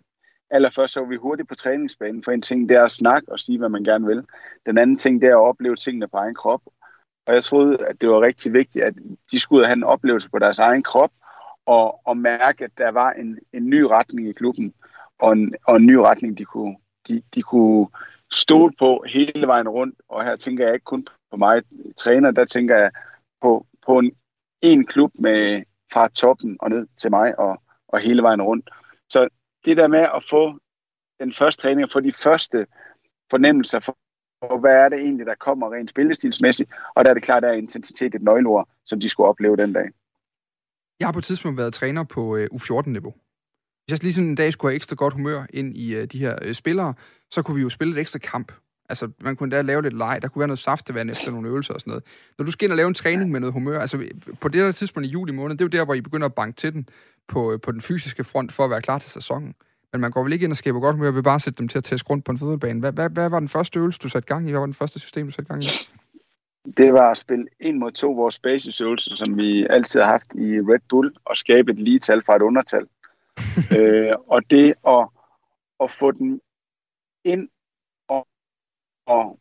allerførst 0.51 0.93
så 0.93 1.01
var 1.01 1.09
vi 1.09 1.17
hurtigt 1.17 1.49
på 1.49 1.55
træningsbanen, 1.55 2.25
for 2.25 2.33
en 2.33 2.43
ting 2.43 2.69
det 2.69 2.77
er 2.77 2.85
at 2.85 2.91
snakke 2.91 3.33
og 3.33 3.41
sige, 3.41 3.59
hvad 3.59 3.69
man 3.69 3.85
gerne 3.85 4.07
vil. 4.07 4.25
Den 4.67 4.79
anden 4.79 4.97
ting 4.97 5.23
det 5.23 5.29
er 5.29 5.37
at 5.37 5.49
opleve 5.49 5.77
tingene 5.77 6.09
på 6.09 6.17
egen 6.17 6.35
krop. 6.35 6.61
Og 7.27 7.35
jeg 7.35 7.45
troede, 7.45 7.87
at 7.87 8.01
det 8.01 8.09
var 8.09 8.21
rigtig 8.21 8.53
vigtigt, 8.53 8.85
at 8.85 8.95
de 9.33 9.39
skulle 9.39 9.67
have 9.67 9.77
en 9.77 9.85
oplevelse 9.85 10.31
på 10.31 10.39
deres 10.39 10.59
egen 10.59 10.83
krop, 10.83 11.11
og, 11.67 12.07
og 12.07 12.17
mærke, 12.17 12.65
at 12.65 12.71
der 12.79 12.91
var 12.91 13.11
en, 13.11 13.39
en 13.53 13.71
ny 13.71 13.81
retning 13.83 14.29
i 14.29 14.33
klubben 14.33 14.75
og 15.21 15.33
en, 15.33 15.55
og 15.67 15.77
en 15.77 15.87
ny 15.87 15.95
retning, 15.95 16.39
de 16.39 16.45
kunne, 16.45 16.77
de, 17.09 17.23
de 17.35 17.43
kunne 17.43 17.89
stole 18.33 18.73
på 18.79 19.05
hele 19.09 19.47
vejen 19.47 19.69
rundt. 19.69 20.01
Og 20.09 20.25
her 20.25 20.37
tænker 20.37 20.65
jeg 20.65 20.75
ikke 20.75 20.85
kun 20.85 21.07
på 21.31 21.37
mig, 21.37 21.63
træner, 21.97 22.31
der 22.31 22.45
tænker 22.45 22.77
jeg 22.77 22.91
på, 23.43 23.67
på 23.87 23.99
en, 23.99 24.13
en 24.63 24.87
klub 24.87 25.11
med 25.19 25.63
fra 25.93 26.09
toppen 26.09 26.57
og 26.61 26.71
ned 26.71 26.87
til 26.97 27.11
mig 27.11 27.39
og, 27.39 27.63
og 27.89 28.01
hele 28.01 28.23
vejen 28.23 28.43
rundt. 28.43 28.71
Så 29.09 29.29
det 29.65 29.77
der 29.77 29.89
med 29.89 29.99
at 29.99 30.25
få 30.31 30.59
den 31.21 31.33
første 31.33 31.63
træning 31.63 31.85
og 31.85 31.91
få 31.91 32.01
de 32.01 32.13
første 32.13 32.67
fornemmelser 33.31 33.81
for, 33.81 33.97
hvad 34.61 34.77
er 34.85 34.89
det 34.89 35.01
egentlig, 35.01 35.27
der 35.27 35.35
kommer 35.35 35.73
rent 35.73 35.91
spillestilsmæssigt, 35.91 36.73
og 36.95 37.05
der 37.05 37.11
er 37.11 37.15
det 37.15 37.23
klart, 37.23 37.43
der 37.43 37.49
er 37.49 37.53
intensitet 37.53 38.15
et 38.15 38.23
nøgleord, 38.23 38.69
som 38.85 39.01
de 39.01 39.09
skulle 39.09 39.29
opleve 39.29 39.57
den 39.57 39.73
dag. 39.73 39.89
Jeg 41.01 41.09
har 41.09 41.13
på 41.13 41.19
et 41.19 41.25
tidspunkt 41.25 41.59
været 41.59 41.75
træner 41.75 42.05
på 42.05 42.37
øh, 42.37 42.49
U14-niveau. 42.53 43.15
Hvis 43.91 43.99
jeg 43.99 44.05
lige 44.05 44.15
sådan 44.15 44.29
en 44.29 44.35
dag 44.35 44.53
skulle 44.53 44.71
have 44.71 44.77
ekstra 44.77 44.97
godt 44.97 45.15
humør 45.15 45.45
ind 45.53 45.77
i 45.77 45.99
uh, 45.99 46.05
de 46.05 46.19
her 46.19 46.37
uh, 46.47 46.53
spillere, 46.53 46.95
så 47.31 47.43
kunne 47.43 47.55
vi 47.55 47.63
jo 47.63 47.69
spille 47.69 47.95
et 47.95 48.01
ekstra 48.01 48.19
kamp. 48.19 48.53
Altså, 48.89 49.09
man 49.21 49.37
kunne 49.37 49.57
da 49.57 49.63
lave 49.63 49.83
lidt 49.83 49.99
leg, 49.99 50.19
der 50.23 50.29
kunne 50.29 50.41
være 50.41 50.49
noget 50.49 50.59
saftevand 50.59 51.11
efter 51.11 51.33
nogle 51.33 51.49
øvelser 51.49 51.75
og 51.75 51.81
sådan 51.81 51.91
noget. 51.91 52.05
Når 52.39 52.45
du 52.45 52.51
skal 52.51 52.67
ind 52.67 52.73
og 52.73 52.77
lave 52.77 52.89
en 52.89 52.95
træning 52.95 53.31
med 53.31 53.41
noget 53.41 53.53
humør, 53.53 53.81
altså 53.81 54.05
på 54.41 54.49
det 54.49 54.61
der 54.61 54.73
tidspunkt 54.73 55.07
i 55.07 55.11
juli 55.11 55.33
måned, 55.33 55.57
det 55.57 55.61
er 55.61 55.65
jo 55.65 55.79
der, 55.79 55.85
hvor 55.85 55.95
I 55.95 56.01
begynder 56.01 56.27
at 56.27 56.35
banke 56.35 56.57
til 56.57 56.73
den 56.73 56.89
på, 57.29 57.59
på 57.63 57.73
den 57.73 57.81
fysiske 57.81 58.25
front 58.25 58.53
for 58.53 58.65
at 58.65 58.71
være 58.71 58.83
klar 58.83 58.99
til 58.99 59.11
sæsonen. 59.11 59.55
Men 59.93 60.01
man 60.01 60.11
går 60.11 60.23
vel 60.23 60.33
ikke 60.33 60.45
ind 60.45 60.53
og 60.53 60.57
skaber 60.57 60.81
godt 60.81 60.97
humør 60.97 61.11
ved 61.11 61.23
bare 61.23 61.35
at 61.35 61.43
sætte 61.43 61.59
dem 61.59 61.69
til 61.69 61.79
at 61.79 61.85
tæske 61.85 62.11
rundt 62.11 62.25
på 62.25 62.33
en 62.33 62.39
fodboldbane. 62.39 62.81
Hvad, 62.81 62.93
hvad, 62.93 63.11
hvad 63.11 63.29
var 63.29 63.39
den 63.39 63.49
første 63.49 63.79
øvelse, 63.79 63.99
du 64.03 64.09
satte 64.09 64.27
gang 64.27 64.49
i? 64.49 64.51
Hvad 64.51 64.61
var 64.61 64.67
den 64.67 64.75
første 64.75 64.99
system, 64.99 65.27
du 65.27 65.33
satte 65.33 65.49
gang 65.49 65.63
i? 65.63 65.67
Det 66.77 66.93
var 66.93 67.11
at 67.11 67.17
spille 67.17 67.47
en 67.61 67.79
mod 67.79 67.93
to 67.93 68.13
vores 68.13 68.39
basisøvelser, 68.39 69.17
som 69.17 69.37
vi 69.37 69.67
altid 69.71 70.01
har 70.01 70.11
haft 70.11 70.35
i 70.35 70.61
Red 70.61 70.81
Bull, 70.89 71.13
og 71.25 71.37
skabe 71.37 71.73
et 71.73 71.79
lige 71.79 71.99
tal 71.99 72.23
fra 72.27 72.37
et 72.37 72.43
undertal. 72.43 72.87
øh, 73.79 74.17
og 74.27 74.51
det 74.51 74.75
at, 74.87 75.09
at 75.81 75.91
få 75.91 76.11
den 76.11 76.41
ind 77.25 77.49
og, 78.09 78.29
og, 79.07 79.39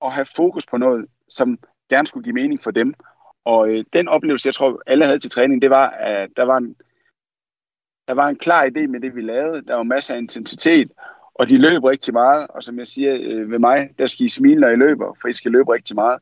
og 0.00 0.12
have 0.12 0.26
fokus 0.36 0.66
på 0.66 0.76
noget, 0.76 1.06
som 1.28 1.58
gerne 1.90 2.06
skulle 2.06 2.24
give 2.24 2.34
mening 2.34 2.60
for 2.62 2.70
dem. 2.70 2.94
Og 3.44 3.68
øh, 3.68 3.84
den 3.92 4.08
oplevelse, 4.08 4.46
jeg 4.46 4.54
tror, 4.54 4.82
alle 4.86 5.06
havde 5.06 5.18
til 5.18 5.30
træning, 5.30 5.62
det 5.62 5.70
var, 5.70 5.88
at 5.88 6.30
der 6.36 6.42
var 6.42 6.56
en, 6.56 6.76
der 8.08 8.14
var 8.14 8.28
en 8.28 8.38
klar 8.38 8.64
idé 8.64 8.86
med 8.86 9.00
det, 9.00 9.14
vi 9.14 9.20
lavede. 9.20 9.62
Der 9.62 9.74
var 9.74 9.82
masser 9.82 10.14
af 10.14 10.18
intensitet, 10.18 10.92
og 11.34 11.48
de 11.48 11.58
løb 11.58 11.84
rigtig 11.84 12.14
meget. 12.14 12.46
Og 12.48 12.62
som 12.62 12.78
jeg 12.78 12.86
siger 12.86 13.14
øh, 13.20 13.50
ved 13.50 13.58
mig, 13.58 13.90
der 13.98 14.06
skal 14.06 14.24
I 14.24 14.28
smile, 14.28 14.60
når 14.60 14.68
I 14.68 14.76
løber, 14.76 15.18
for 15.20 15.28
I 15.28 15.32
skal 15.32 15.52
løbe 15.52 15.72
rigtig 15.72 15.94
meget. 15.94 16.18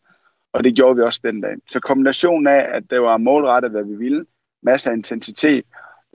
Og 0.53 0.65
det 0.65 0.77
gjorde 0.77 0.97
vi 0.97 1.03
også 1.03 1.21
den 1.25 1.41
dag. 1.41 1.57
Så 1.69 1.81
kombinationen 1.81 2.47
af, 2.47 2.77
at 2.77 2.83
det 2.91 3.03
var 3.03 3.17
målrettet, 3.17 3.71
hvad 3.71 3.85
vi 3.85 3.95
ville, 3.95 4.27
masser 4.63 4.91
af 4.91 4.97
intensitet, 4.97 5.65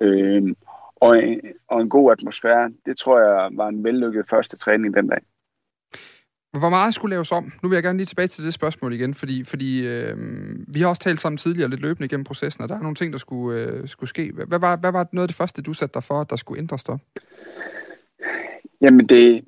øh, 0.01 0.55
og, 0.95 1.23
en, 1.23 1.41
og 1.67 1.81
en 1.81 1.89
god 1.89 2.11
atmosfære. 2.11 2.71
Det 2.85 2.97
tror 2.97 3.19
jeg 3.19 3.49
var 3.51 3.67
en 3.67 3.83
vellykket 3.83 4.29
første 4.29 4.57
træning 4.57 4.93
den 4.93 5.07
dag. 5.07 5.19
Hvor 6.59 6.69
meget 6.69 6.93
skulle 6.93 7.13
laves 7.13 7.31
om? 7.31 7.51
Nu 7.63 7.69
vil 7.69 7.75
jeg 7.75 7.83
gerne 7.83 7.97
lige 7.97 8.05
tilbage 8.05 8.27
til 8.27 8.45
det 8.45 8.53
spørgsmål 8.53 8.93
igen, 8.93 9.13
fordi, 9.13 9.43
fordi 9.43 9.87
øh, 9.87 10.17
vi 10.67 10.81
har 10.81 10.87
også 10.87 11.01
talt 11.01 11.21
sammen 11.21 11.37
tidligere 11.37 11.69
lidt 11.69 11.81
løbende 11.81 12.05
igennem 12.05 12.23
processen, 12.23 12.63
og 12.63 12.69
der 12.69 12.75
er 12.75 12.81
nogle 12.81 12.95
ting, 12.95 13.13
der 13.13 13.19
skulle, 13.19 13.61
øh, 13.61 13.87
skulle 13.87 14.09
ske. 14.09 14.31
Hvad 14.47 14.59
var, 14.59 14.75
hvad 14.75 14.91
var 14.91 15.07
noget 15.13 15.23
af 15.23 15.27
det 15.27 15.35
første, 15.35 15.61
du 15.61 15.73
satte 15.73 15.93
dig 15.93 16.03
for, 16.03 16.23
der 16.23 16.35
skulle 16.35 16.59
ændres 16.59 16.83
der? 16.83 16.97
Jamen 18.81 18.99
det, 19.09 19.45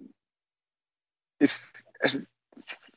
det 1.40 1.72
altså, 2.02 2.22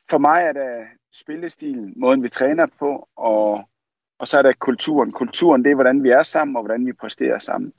for 0.09 0.17
mig 0.17 0.43
er 0.43 0.53
det 0.53 0.87
spillestilen, 1.13 1.93
måden 1.95 2.23
vi 2.23 2.29
træner 2.29 2.67
på, 2.79 3.09
og 3.15 3.69
og 4.23 4.27
så 4.27 4.37
er 4.37 4.41
der 4.41 4.53
kulturen. 4.59 5.11
Kulturen, 5.11 5.63
det 5.63 5.71
er, 5.71 5.75
hvordan 5.75 6.03
vi 6.03 6.09
er 6.09 6.23
sammen, 6.23 6.55
og 6.55 6.61
hvordan 6.61 6.85
vi 6.85 6.93
præsterer 6.93 7.39
sammen. 7.39 7.73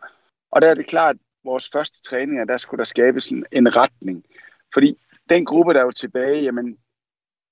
Og 0.50 0.62
der 0.62 0.70
er 0.70 0.74
det 0.74 0.86
klart, 0.86 1.14
at 1.14 1.20
vores 1.44 1.70
første 1.72 2.02
træninger, 2.02 2.44
der 2.44 2.56
skulle 2.56 2.78
der 2.78 2.84
skabes 2.84 3.28
en, 3.28 3.44
en 3.52 3.76
retning. 3.76 4.24
Fordi 4.74 4.98
den 5.28 5.44
gruppe, 5.44 5.74
der 5.74 5.80
er 5.80 5.84
jo 5.84 5.90
tilbage, 5.90 6.42
jamen, 6.42 6.78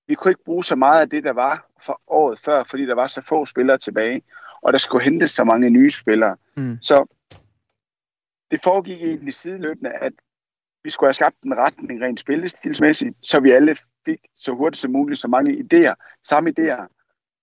vi 0.07 0.14
kunne 0.14 0.30
ikke 0.30 0.45
bruge 0.45 0.64
så 0.64 0.76
meget 0.76 1.01
af 1.01 1.11
det, 1.11 1.24
der 1.24 1.32
var 1.32 1.66
for 1.82 2.01
året 2.07 2.38
før, 2.38 2.64
fordi 2.64 2.86
der 2.86 2.95
var 2.95 3.07
så 3.07 3.22
få 3.22 3.45
spillere 3.45 3.78
tilbage, 3.78 4.22
og 4.62 4.72
der 4.72 4.78
skulle 4.78 5.05
hentes 5.05 5.30
så 5.30 5.45
mange 5.45 5.70
nye 5.70 5.90
spillere. 5.90 6.36
Mm. 6.57 6.78
Så 6.80 7.07
det 8.51 8.61
foregik 8.64 9.03
egentlig 9.03 9.34
sideløbende, 9.34 9.90
at 9.90 10.12
vi 10.84 10.90
skulle 10.90 11.09
have 11.09 11.14
skabt 11.14 11.43
en 11.43 11.59
retning 11.59 12.03
rent 12.03 12.20
spillestilsmæssigt, 12.20 13.16
så 13.22 13.40
vi 13.40 13.51
alle 13.51 13.76
fik 14.05 14.20
så 14.34 14.53
hurtigt 14.53 14.80
som 14.80 14.90
muligt 14.90 15.20
så 15.20 15.28
mange 15.28 15.53
idéer, 15.64 15.95
samme 16.22 16.53
idéer, 16.59 17.02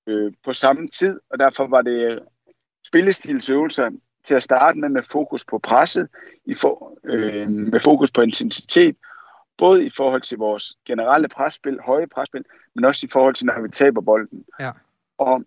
øh, 0.10 0.34
på 0.46 0.54
samme 0.54 0.88
tid, 0.88 1.20
og 1.30 1.40
derfor 1.40 1.68
var 1.68 1.82
det 1.82 2.20
spillestilsøvelser 2.88 3.90
til 4.24 4.36
at 4.36 4.44
starte 4.44 4.80
med 4.80 4.90
med 4.90 5.04
fokus 5.04 5.46
på 5.46 5.60
presset, 5.60 6.08
i 6.46 6.54
for, 6.54 6.98
øh, 7.04 7.50
med 7.50 7.80
fokus 7.80 8.12
på 8.12 8.22
intensitet, 8.22 8.96
både 9.58 9.86
i 9.86 9.90
forhold 9.90 10.22
til 10.22 10.38
vores 10.38 10.74
generelle 10.86 11.28
presspil, 11.28 11.80
høje 11.86 12.08
presspil, 12.08 12.46
men 12.76 12.86
også 12.86 13.06
i 13.06 13.10
forhold 13.10 13.36
til, 13.36 13.46
når 13.46 13.62
vi 13.62 13.70
taber 13.70 14.02
bolden. 14.02 14.46
Ja. 14.60 14.72
Og, 15.18 15.44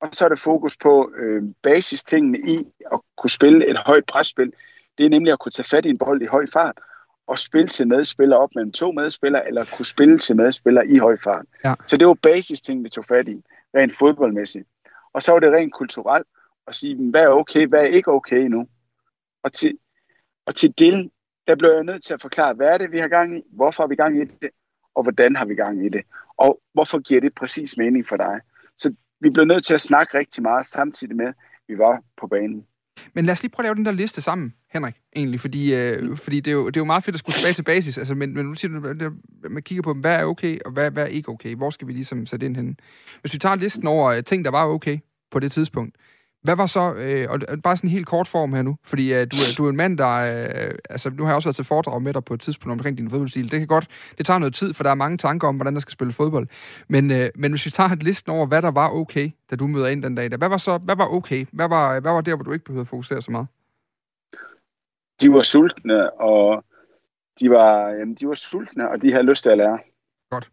og 0.00 0.08
så 0.12 0.24
er 0.24 0.28
der 0.28 0.36
fokus 0.36 0.76
på 0.76 1.12
øh, 1.16 1.42
basistingene 1.62 2.38
i 2.38 2.66
at 2.92 3.00
kunne 3.16 3.30
spille 3.30 3.70
et 3.70 3.76
højt 3.76 4.06
presspil. 4.06 4.52
Det 4.98 5.06
er 5.06 5.10
nemlig 5.10 5.32
at 5.32 5.38
kunne 5.38 5.52
tage 5.52 5.68
fat 5.68 5.86
i 5.86 5.88
en 5.88 5.98
bold 5.98 6.22
i 6.22 6.26
høj 6.26 6.46
fart, 6.52 6.78
og 7.26 7.38
spille 7.38 7.68
til 7.68 7.88
medspillere 7.88 8.38
op 8.38 8.50
mellem 8.54 8.72
to 8.72 8.92
medspillere, 8.92 9.46
eller 9.46 9.64
kunne 9.76 9.86
spille 9.86 10.18
til 10.18 10.36
medspillere 10.36 10.86
i 10.86 10.98
høj 10.98 11.16
fart. 11.24 11.46
Ja. 11.64 11.74
Så 11.86 11.96
det 11.96 12.06
var 12.06 12.14
basisting, 12.14 12.84
vi 12.84 12.88
tog 12.88 13.04
fat 13.04 13.28
i, 13.28 13.42
rent 13.74 13.92
fodboldmæssigt. 13.98 14.68
Og 15.12 15.22
så 15.22 15.32
var 15.32 15.40
det 15.40 15.52
rent 15.52 15.74
kulturelt 15.74 16.26
at 16.66 16.74
sige, 16.74 17.10
hvad 17.10 17.22
er 17.22 17.28
okay, 17.28 17.66
hvad 17.66 17.80
er 17.80 17.86
ikke 17.86 18.10
okay 18.10 18.42
nu. 18.42 18.68
Og 19.42 19.52
til, 19.52 19.78
og 20.46 20.54
til 20.54 20.78
det, 20.78 21.10
der 21.46 21.56
blev 21.56 21.70
jeg 21.70 21.84
nødt 21.84 22.04
til 22.04 22.14
at 22.14 22.22
forklare, 22.22 22.54
hvad 22.54 22.68
er 22.68 22.78
det, 22.78 22.92
vi 22.92 22.98
har 22.98 23.08
gang 23.08 23.38
i, 23.38 23.42
hvorfor 23.52 23.82
har 23.82 23.88
vi 23.88 23.96
gang 23.96 24.20
i 24.20 24.24
det, 24.24 24.50
og 24.94 25.02
hvordan 25.02 25.36
har 25.36 25.44
vi 25.44 25.54
gang 25.54 25.84
i 25.86 25.88
det, 25.88 26.02
og 26.36 26.60
hvorfor 26.72 26.98
giver 26.98 27.20
det 27.20 27.34
præcis 27.34 27.76
mening 27.76 28.06
for 28.06 28.16
dig. 28.16 28.40
Så 28.76 28.94
vi 29.20 29.30
blev 29.30 29.44
nødt 29.44 29.64
til 29.64 29.74
at 29.74 29.80
snakke 29.80 30.18
rigtig 30.18 30.42
meget, 30.42 30.66
samtidig 30.66 31.16
med, 31.16 31.26
at 31.26 31.34
vi 31.68 31.78
var 31.78 32.02
på 32.16 32.26
banen. 32.26 32.66
Men 33.14 33.24
lad 33.24 33.32
os 33.32 33.42
lige 33.42 33.50
prøve 33.50 33.64
at 33.64 33.66
lave 33.66 33.74
den 33.74 33.86
der 33.86 33.92
liste 33.92 34.20
sammen, 34.20 34.54
Henrik, 34.72 34.94
egentlig, 35.16 35.40
fordi, 35.40 35.74
øh, 35.74 36.16
fordi 36.16 36.40
det, 36.40 36.50
er 36.50 36.54
jo, 36.54 36.66
det 36.66 36.76
er 36.76 36.80
jo 36.80 36.84
meget 36.84 37.04
fedt 37.04 37.14
at 37.14 37.20
skulle 37.20 37.34
tilbage 37.34 37.54
til 37.54 37.62
basis, 37.62 37.98
altså, 37.98 38.14
men, 38.14 38.34
men 38.34 38.46
nu 38.46 38.54
siger 38.54 38.80
du, 38.80 38.88
at 39.44 39.50
man 39.50 39.62
kigger 39.62 39.82
på, 39.82 39.94
hvad 39.94 40.14
er 40.14 40.24
okay, 40.24 40.58
og 40.64 40.72
hvad, 40.72 40.90
hvad 40.90 41.02
er 41.02 41.06
ikke 41.06 41.28
okay, 41.28 41.54
hvor 41.54 41.70
skal 41.70 41.88
vi 41.88 41.92
ligesom 41.92 42.26
sætte 42.26 42.46
ind 42.46 42.56
henne? 42.56 42.74
Hvis 43.20 43.32
vi 43.32 43.38
tager 43.38 43.54
listen 43.54 43.86
over 43.86 44.10
øh, 44.10 44.24
ting, 44.24 44.44
der 44.44 44.50
var 44.50 44.66
okay 44.66 44.98
på 45.30 45.38
det 45.38 45.52
tidspunkt, 45.52 45.96
hvad 46.42 46.56
var 46.56 46.66
så, 46.66 46.94
øh, 46.94 47.26
og 47.30 47.40
bare 47.62 47.76
sådan 47.76 47.88
en 47.88 47.92
helt 47.92 48.06
kort 48.06 48.28
form 48.28 48.52
her 48.52 48.62
nu, 48.62 48.76
fordi 48.84 49.14
øh, 49.14 49.20
du, 49.20 49.36
er, 49.36 49.54
du 49.58 49.66
er 49.66 49.70
en 49.70 49.76
mand, 49.76 49.98
der, 49.98 50.08
øh, 50.08 50.74
altså 50.90 51.10
nu 51.10 51.22
har 51.22 51.30
jeg 51.30 51.36
også 51.36 51.48
været 51.48 51.56
til 51.56 51.64
foredrag 51.64 52.02
med 52.02 52.14
dig 52.14 52.24
på 52.24 52.34
et 52.34 52.40
tidspunkt 52.40 52.72
omkring 52.72 52.98
din 52.98 53.10
fodboldstil. 53.10 53.50
Det 53.50 53.58
kan 53.58 53.68
godt, 53.68 53.86
det 54.18 54.26
tager 54.26 54.38
noget 54.38 54.54
tid, 54.54 54.74
for 54.74 54.82
der 54.82 54.90
er 54.90 54.94
mange 54.94 55.18
tanker 55.18 55.48
om, 55.48 55.56
hvordan 55.56 55.74
der 55.74 55.80
skal 55.80 55.92
spille 55.92 56.12
fodbold. 56.12 56.48
Men, 56.88 57.10
øh, 57.10 57.30
men 57.34 57.52
hvis 57.52 57.66
vi 57.66 57.70
tager 57.70 57.90
et 57.90 58.02
listen 58.02 58.32
over, 58.32 58.46
hvad 58.46 58.62
der 58.62 58.70
var 58.70 58.90
okay, 58.90 59.30
da 59.50 59.56
du 59.56 59.66
møder 59.66 59.86
ind 59.86 60.02
den 60.02 60.14
dag, 60.14 60.30
der, 60.30 60.36
hvad 60.36 60.48
var 60.48 60.56
så, 60.56 60.78
hvad 60.78 60.96
var 60.96 61.06
okay? 61.06 61.46
Hvad 61.52 61.68
var, 61.68 62.00
hvad 62.00 62.12
var 62.12 62.20
der, 62.20 62.34
hvor 62.34 62.44
du 62.44 62.52
ikke 62.52 62.64
behøvede 62.64 62.82
at 62.82 62.88
fokusere 62.88 63.22
så 63.22 63.30
meget? 63.30 63.46
De 65.20 65.32
var 65.32 65.42
sultne, 65.42 66.20
og 66.20 66.64
de 67.40 67.50
var, 67.50 67.88
jamen, 67.88 68.14
de 68.14 68.28
var 68.28 68.34
sultne, 68.34 68.90
og 68.90 69.02
de 69.02 69.12
havde 69.12 69.26
lyst 69.26 69.42
til 69.42 69.50
at 69.50 69.58
lære. 69.58 69.78
Godt. 70.30 70.50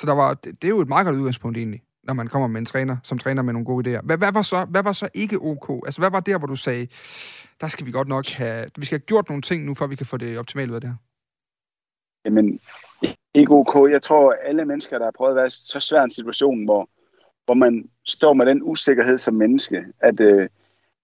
Så 0.00 0.06
der 0.06 0.14
var, 0.14 0.34
det, 0.34 0.62
det 0.62 0.68
er 0.68 0.68
jo 0.68 0.80
et 0.80 0.88
meget 0.88 1.06
godt 1.06 1.16
udgangspunkt 1.16 1.58
egentlig 1.58 1.82
når 2.02 2.14
man 2.14 2.28
kommer 2.28 2.48
med 2.48 2.60
en 2.60 2.66
træner, 2.66 2.96
som 3.02 3.18
træner 3.18 3.42
med 3.42 3.52
nogle 3.52 3.66
gode 3.66 3.98
idéer. 3.98 4.02
Hvad, 4.02 4.18
hvad, 4.18 4.32
var 4.32 4.42
så, 4.42 4.64
hvad 4.64 4.82
var 4.82 4.92
så 4.92 5.08
ikke 5.14 5.38
ok? 5.40 5.86
Altså, 5.86 6.00
hvad 6.00 6.10
var 6.10 6.20
der, 6.20 6.38
hvor 6.38 6.46
du 6.46 6.56
sagde, 6.56 6.88
der 7.60 7.68
skal 7.68 7.86
vi 7.86 7.90
godt 7.90 8.08
nok 8.08 8.28
have, 8.28 8.70
vi 8.78 8.84
skal 8.84 8.98
have 8.98 9.06
gjort 9.06 9.28
nogle 9.28 9.42
ting 9.42 9.64
nu, 9.64 9.74
for 9.74 9.84
at 9.84 9.90
vi 9.90 9.96
kan 9.96 10.06
få 10.06 10.16
det 10.16 10.38
optimalt 10.38 10.70
ud 10.70 10.74
af 10.74 10.80
det 10.80 10.90
her? 10.90 10.96
Jamen, 12.24 12.60
ikke 13.34 13.52
ok. 13.52 13.90
Jeg 13.90 14.02
tror, 14.02 14.32
alle 14.32 14.64
mennesker, 14.64 14.98
der 14.98 15.06
har 15.06 15.12
prøvet 15.16 15.30
at 15.30 15.36
være 15.36 15.46
i 15.46 15.50
så 15.50 15.80
svær 15.80 16.02
en 16.02 16.10
situation, 16.10 16.64
hvor, 16.64 16.88
hvor 17.44 17.54
man 17.54 17.90
står 18.06 18.32
med 18.32 18.46
den 18.46 18.62
usikkerhed 18.62 19.18
som 19.18 19.34
menneske, 19.34 19.84
at, 20.00 20.20
øh, 20.20 20.48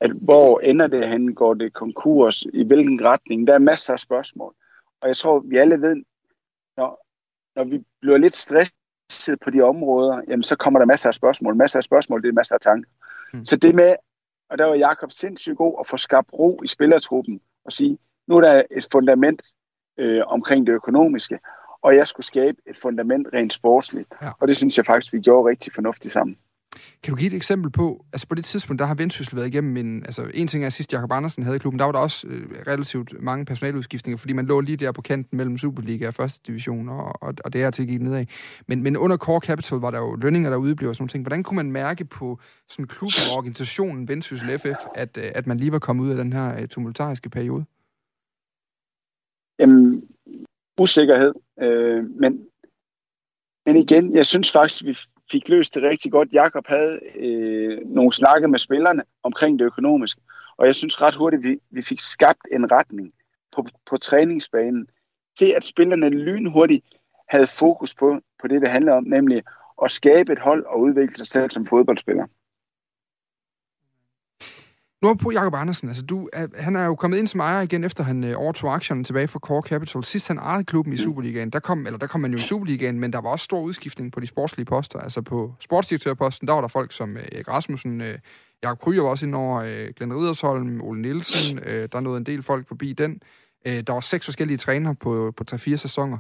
at 0.01 0.11
hvor 0.11 0.61
ender 0.61 0.87
det 0.87 1.09
hen, 1.09 1.35
går 1.35 1.55
det 1.55 1.73
konkurs, 1.73 2.43
i 2.43 2.65
hvilken 2.67 3.05
retning, 3.05 3.47
der 3.47 3.55
er 3.55 3.59
masser 3.59 3.93
af 3.93 3.99
spørgsmål. 3.99 4.55
Og 5.01 5.09
jeg 5.09 5.17
tror, 5.17 5.39
vi 5.39 5.57
alle 5.57 5.81
ved, 5.81 5.97
når, 6.77 7.07
når 7.57 7.65
vi 7.65 7.85
bliver 8.01 8.17
lidt 8.19 8.35
stresset 8.35 8.77
bevidsthed 9.09 9.37
på 9.45 9.51
de 9.51 9.63
områder, 9.63 10.21
jamen 10.29 10.43
så 10.43 10.57
kommer 10.57 10.79
der 10.81 10.87
masser 10.87 11.09
af 11.09 11.15
spørgsmål. 11.15 11.57
Masser 11.57 11.79
af 11.79 11.85
spørgsmål, 11.85 12.23
det 12.23 12.29
er 12.29 12.33
masser 12.33 12.55
af 12.55 12.61
tanker. 12.61 12.91
Mm. 13.33 13.45
Så 13.45 13.57
det 13.57 13.75
med, 13.75 13.95
og 14.51 14.59
der 14.59 14.67
var 14.67 14.75
Jakob 14.75 15.13
sindssygt 15.13 15.57
god 15.57 15.77
at 15.81 15.87
få 15.87 15.97
skabt 15.97 16.29
ro 16.33 16.61
i 16.65 16.67
spillertruppen 16.67 17.41
og 17.65 17.73
sige, 17.73 17.99
nu 18.27 18.37
er 18.37 18.41
der 18.41 18.63
et 18.71 18.89
fundament 18.93 19.43
øh, 19.99 20.23
omkring 20.27 20.67
det 20.67 20.73
økonomiske, 20.73 21.39
og 21.83 21.95
jeg 21.95 22.07
skulle 22.07 22.27
skabe 22.27 22.59
et 22.67 22.77
fundament 22.83 23.27
rent 23.33 23.53
sportsligt. 23.53 24.09
Ja. 24.23 24.31
Og 24.41 24.49
det 24.49 24.57
synes 24.57 24.77
jeg 24.77 24.87
faktisk, 24.87 25.13
vi 25.13 25.21
gjorde 25.21 25.49
rigtig 25.49 25.73
fornuftigt 25.73 26.13
sammen. 26.13 26.39
Kan 27.03 27.15
du 27.15 27.19
give 27.19 27.27
et 27.27 27.37
eksempel 27.37 27.71
på, 27.71 28.05
altså 28.13 28.29
på 28.29 28.35
det 28.35 28.45
tidspunkt, 28.45 28.81
der 28.81 28.87
har 28.87 28.95
Vendsyssel 28.95 29.37
været 29.37 29.47
igennem 29.47 29.77
en, 29.77 30.05
altså 30.05 30.31
en 30.35 30.49
ting 30.49 30.63
er, 30.63 30.67
at 30.67 30.73
sidst 30.73 30.93
Jakob 30.93 31.13
Andersen 31.13 31.43
havde 31.43 31.57
i 31.57 31.59
klubben, 31.59 31.79
der 31.79 31.85
var 31.85 31.93
der 31.93 31.99
også 31.99 32.27
øh, 32.27 32.51
relativt 32.67 33.23
mange 33.23 33.45
personaludskiftninger, 33.45 34.19
fordi 34.19 34.33
man 34.33 34.47
lå 34.47 34.61
lige 34.61 34.77
der 34.77 34.93
på 34.93 35.03
kanten 35.03 35.37
mellem 35.37 35.59
Superliga 35.59 36.07
og 36.07 36.15
første 36.15 36.41
division, 36.47 36.89
og, 36.89 37.23
og, 37.23 37.35
og 37.45 37.53
det 37.53 37.63
er 37.63 37.71
til 37.71 37.87
gik 37.87 38.03
nedad. 38.03 38.27
Men, 38.67 38.83
men 38.83 38.97
under 38.97 39.17
Core 39.17 39.41
Capital 39.41 39.79
var 39.79 39.91
der 39.91 39.99
jo 39.99 40.15
lønninger, 40.15 40.51
der 40.51 40.57
udeblev 40.57 40.89
og 40.89 40.95
sådan 40.95 41.03
nogle 41.03 41.11
ting. 41.11 41.23
Hvordan 41.25 41.43
kunne 41.43 41.57
man 41.57 41.73
mærke 41.73 42.05
på 42.05 42.39
sådan 42.69 42.87
klubben 42.87 43.23
og 43.33 43.39
organisationen 43.39 44.09
Vendsyssel 44.09 44.59
FF, 44.59 44.81
at, 44.95 45.17
øh, 45.17 45.31
at 45.35 45.47
man 45.47 45.57
lige 45.57 45.73
var 45.73 45.79
kommet 45.79 46.05
ud 46.05 46.11
af 46.11 46.17
den 46.17 46.33
her 46.33 46.61
øh, 46.61 46.69
tumultariske 46.69 47.31
periode? 47.31 47.65
Jamen, 49.59 50.09
usikkerhed. 50.81 51.35
Øh, 51.63 52.05
men, 52.11 52.47
men 53.67 53.77
igen, 53.77 54.15
jeg 54.17 54.27
synes 54.27 54.53
faktisk, 54.53 54.85
vi 54.85 54.99
fik 55.31 55.49
løst 55.49 55.75
det 55.75 55.83
rigtig 55.83 56.13
godt. 56.13 56.33
Jakob 56.33 56.67
havde 56.67 57.01
øh, 57.17 57.79
nogle 57.87 58.13
snakke 58.13 58.49
med 58.49 58.59
spillerne 58.59 59.03
omkring 59.23 59.59
det 59.59 59.65
økonomiske, 59.65 60.21
og 60.57 60.67
jeg 60.67 60.75
synes 60.75 61.03
ret 61.03 61.15
hurtigt, 61.15 61.45
vi, 61.45 61.59
vi 61.71 61.83
fik 61.83 62.01
skabt 62.01 62.47
en 62.53 62.73
retning 62.73 63.11
på, 63.57 63.67
på 63.91 63.97
træningsbanen 63.97 64.87
til, 65.39 65.55
at 65.57 65.65
spillerne 65.65 66.09
lynhurtigt 66.09 66.85
havde 67.29 67.47
fokus 67.47 67.95
på, 67.95 68.21
på 68.41 68.49
det, 68.49 68.61
det 68.63 68.71
handler 68.71 68.93
om, 68.93 69.05
nemlig 69.05 69.43
at 69.85 69.91
skabe 69.91 70.33
et 70.33 70.39
hold 70.39 70.65
og 70.65 70.81
udvikle 70.81 71.17
sig 71.17 71.27
selv 71.27 71.51
som 71.51 71.67
fodboldspiller. 71.67 72.27
Nu 75.07 75.11
er 75.11 75.15
på 75.15 75.31
Jakob 75.31 75.55
Andersen. 75.55 75.89
Altså, 75.89 76.03
du, 76.03 76.29
han 76.59 76.77
er 76.77 76.85
jo 76.85 76.95
kommet 76.95 77.19
ind 77.19 77.27
som 77.27 77.41
ejer 77.41 77.61
igen, 77.61 77.85
efter 77.85 78.05
han 78.05 78.25
øh, 78.25 78.35
overtog 78.37 78.75
aktierne 78.75 79.05
tilbage 79.05 79.29
fra 79.29 79.39
Core 79.39 79.63
Capital. 79.63 80.05
Sidst 80.05 80.29
han 80.29 80.39
ejede 80.39 80.65
klubben 80.65 80.93
i. 80.93 80.97
Superligaen, 80.97 81.51
der 81.51 81.59
kom, 81.59 81.87
eller 81.87 81.99
der 81.99 82.07
kom 82.07 82.21
man 82.21 82.31
jo 82.31 82.37
i 82.37 82.41
Superligaen, 82.41 83.01
men 83.01 83.13
der 83.13 83.21
var 83.21 83.29
også 83.29 83.45
stor 83.45 83.61
udskiftning 83.61 84.13
på 84.13 84.21
de 84.21 84.27
sportslige 84.27 84.65
poster. 84.65 84.99
Altså 84.99 85.23
på 85.23 85.55
sportsdirektørposten, 85.61 86.49
der 86.49 86.55
var 86.55 86.61
der 86.61 86.69
folk 86.69 86.93
som 86.93 87.17
øh, 87.17 87.23
Erik 87.33 87.49
Rasmussen, 87.49 88.01
øh, 88.01 88.19
Jakob 88.63 88.81
Kryger 88.81 89.03
var 89.03 89.09
også 89.09 89.27
ind 89.27 89.35
over, 89.35 89.61
øh, 89.61 89.89
Glenn 89.97 90.15
Ridersholm, 90.15 90.81
Ole 90.81 91.03
Nielsen, 91.03 91.59
øh, 91.67 91.89
der 91.93 92.01
nåede 92.01 92.19
en 92.19 92.27
del 92.27 92.43
folk 92.43 92.69
forbi 92.69 92.93
den. 92.93 93.21
Øh, 93.67 93.83
der 93.87 93.93
var 93.93 94.01
seks 94.01 94.25
forskellige 94.25 94.59
trænere 94.59 94.95
på, 94.95 95.33
på 95.37 95.45
3-4 95.51 95.77
sæsoner. 95.77 96.19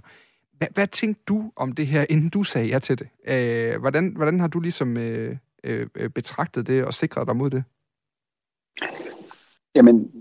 Hvad, 0.58 0.68
hvad 0.74 0.86
tænkte 0.86 1.22
du 1.28 1.52
om 1.56 1.72
det 1.72 1.86
her, 1.86 2.06
inden 2.10 2.28
du 2.28 2.42
sagde 2.44 2.68
ja 2.68 2.78
til 2.78 2.98
det? 2.98 3.08
Øh, 3.34 3.80
hvordan, 3.80 4.12
hvordan 4.16 4.40
har 4.40 4.48
du 4.48 4.60
ligesom 4.60 4.96
øh, 4.96 5.36
øh, 5.64 5.86
øh 5.94 6.10
betragtet 6.10 6.66
det 6.66 6.84
og 6.84 6.94
sikret 6.94 7.26
dig 7.26 7.36
mod 7.36 7.50
det? 7.50 7.64
Jamen, 9.76 10.12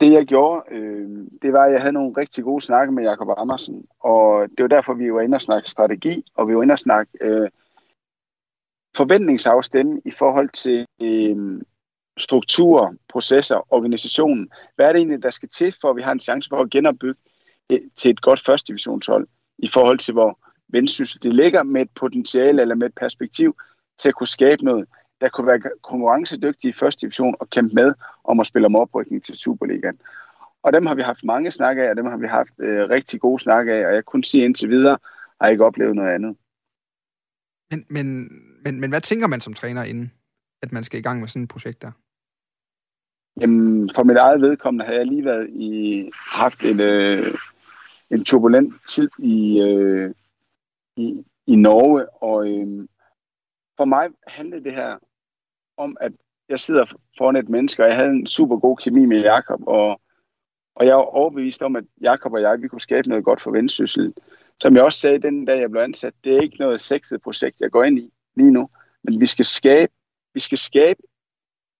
det 0.00 0.12
jeg 0.12 0.26
gjorde, 0.26 0.62
øh, 0.70 1.26
det 1.42 1.52
var, 1.52 1.64
at 1.64 1.72
jeg 1.72 1.80
havde 1.80 1.92
nogle 1.92 2.14
rigtig 2.16 2.44
gode 2.44 2.60
snakke 2.60 2.92
med 2.92 3.04
Jakob 3.04 3.28
Andersen, 3.36 3.86
og 4.00 4.48
det 4.48 4.62
var 4.62 4.68
derfor, 4.68 4.94
vi 4.94 5.12
var 5.12 5.20
inde 5.20 5.36
og 5.36 5.42
snakke 5.42 5.70
strategi, 5.70 6.24
og 6.34 6.48
vi 6.48 6.56
var 6.56 6.62
inde 6.62 6.72
og 6.72 6.78
snakke 6.78 7.12
øh, 7.20 7.48
forventningsafstemme 8.96 10.00
i 10.04 10.10
forhold 10.10 10.48
til 10.48 10.86
øh, 11.02 11.62
strukturer, 12.18 12.94
processer, 13.08 13.72
organisationen. 13.72 14.50
Hvad 14.76 14.86
er 14.86 14.92
det 14.92 14.98
egentlig, 14.98 15.22
der 15.22 15.30
skal 15.30 15.48
til, 15.48 15.74
for 15.80 15.90
at 15.90 15.96
vi 15.96 16.02
har 16.02 16.12
en 16.12 16.20
chance 16.20 16.48
for 16.48 16.60
at 16.60 16.70
genopbygge 16.70 17.20
øh, 17.72 17.80
til 17.96 18.10
et 18.10 18.20
godt 18.20 18.40
første 18.40 18.68
divisionshold, 18.68 19.26
i 19.58 19.68
forhold 19.68 19.98
til, 19.98 20.12
hvor 20.12 20.38
Vendsyssel 20.68 21.22
det 21.22 21.32
ligger 21.32 21.62
med 21.62 21.82
et 21.82 21.90
potentiale 21.94 22.62
eller 22.62 22.74
med 22.74 22.86
et 22.86 22.94
perspektiv 22.94 23.56
til 23.98 24.08
at 24.08 24.14
kunne 24.14 24.26
skabe 24.26 24.64
noget 24.64 24.86
der 25.20 25.28
kunne 25.28 25.46
være 25.46 25.60
konkurrencedygtige 25.82 26.70
i 26.70 26.72
første 26.72 27.00
division 27.00 27.34
og 27.40 27.50
kæmpe 27.50 27.74
med 27.74 27.94
om 28.24 28.40
at 28.40 28.46
spille 28.46 28.66
om 28.66 28.76
oprykning 28.76 29.24
til 29.24 29.36
Superligaen. 29.36 30.00
Og 30.62 30.72
dem 30.72 30.86
har 30.86 30.94
vi 30.94 31.02
haft 31.02 31.24
mange 31.24 31.50
snakke 31.50 31.84
af, 31.84 31.90
og 31.90 31.96
dem 31.96 32.06
har 32.06 32.16
vi 32.16 32.26
haft 32.26 32.54
øh, 32.58 32.88
rigtig 32.88 33.20
gode 33.20 33.38
snakke 33.38 33.72
af, 33.72 33.86
og 33.86 33.94
jeg 33.94 34.04
kunne 34.04 34.24
sige 34.24 34.44
indtil 34.44 34.68
videre, 34.68 34.98
har 35.40 35.46
jeg 35.46 35.52
ikke 35.52 35.64
oplevet 35.64 35.94
noget 35.94 36.14
andet. 36.14 36.36
Men, 37.70 37.86
men, 37.88 38.30
men, 38.64 38.80
men 38.80 38.90
hvad 38.90 39.00
tænker 39.00 39.26
man 39.26 39.40
som 39.40 39.54
træner 39.54 39.84
inden, 39.84 40.12
at 40.62 40.72
man 40.72 40.84
skal 40.84 40.98
i 40.98 41.02
gang 41.02 41.20
med 41.20 41.28
sådan 41.28 41.42
et 41.42 41.48
projekt 41.48 41.82
der? 41.82 41.92
Jamen, 43.40 43.90
for 43.94 44.02
mit 44.02 44.16
eget 44.16 44.40
vedkommende 44.40 44.84
har 44.84 44.92
jeg 44.92 45.06
lige 45.06 45.24
været 45.24 45.50
i, 45.50 46.10
haft 46.14 46.62
en, 46.64 46.80
øh, 46.80 47.18
en 48.10 48.24
turbulent 48.24 48.74
tid 48.88 49.10
i, 49.18 49.62
øh, 49.62 50.14
i, 50.96 51.24
i 51.46 51.56
Norge, 51.56 52.22
og 52.22 52.48
øh, 52.48 52.88
for 53.76 53.84
mig 53.84 54.08
handlede 54.26 54.64
det 54.64 54.74
her 54.74 54.98
om, 55.78 55.96
at 56.00 56.12
jeg 56.48 56.60
sidder 56.60 56.84
foran 57.18 57.36
et 57.36 57.48
menneske, 57.48 57.82
og 57.82 57.88
jeg 57.88 57.96
havde 57.96 58.10
en 58.10 58.26
super 58.26 58.58
god 58.58 58.76
kemi 58.76 59.06
med 59.06 59.20
Jakob, 59.20 59.60
og, 59.66 60.00
og 60.74 60.86
jeg 60.86 60.96
var 60.96 61.02
overbevist 61.02 61.62
om, 61.62 61.76
at 61.76 61.84
Jakob 62.00 62.32
og 62.32 62.40
jeg, 62.40 62.62
vi 62.62 62.68
kunne 62.68 62.80
skabe 62.80 63.08
noget 63.08 63.24
godt 63.24 63.40
for 63.40 63.50
Vendsyssel. 63.50 64.14
Som 64.60 64.74
jeg 64.74 64.84
også 64.84 65.00
sagde 65.00 65.18
den 65.18 65.44
dag, 65.44 65.60
jeg 65.60 65.70
blev 65.70 65.82
ansat, 65.82 66.14
det 66.24 66.36
er 66.36 66.40
ikke 66.40 66.58
noget 66.58 66.80
sexet 66.80 67.22
projekt, 67.22 67.60
jeg 67.60 67.70
går 67.70 67.84
ind 67.84 67.98
i 67.98 68.12
lige 68.36 68.50
nu, 68.50 68.68
men 69.02 69.20
vi 69.20 69.26
skal 69.26 69.44
skabe, 69.44 69.92
vi 70.34 70.40
skal 70.40 70.58
skabe, 70.58 71.00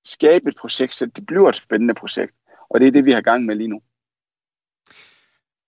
skabe 0.05 0.49
et 0.49 0.57
projekt, 0.57 0.95
så 0.95 1.07
det 1.07 1.27
bliver 1.27 1.49
et 1.49 1.57
spændende 1.57 1.95
projekt, 1.95 2.35
og 2.69 2.81
det 2.81 2.87
er 2.87 2.93
det, 2.93 3.05
vi 3.05 3.13
har 3.13 3.21
gang 3.21 3.45
med 3.45 3.55
lige 3.55 3.69
nu. 3.69 3.81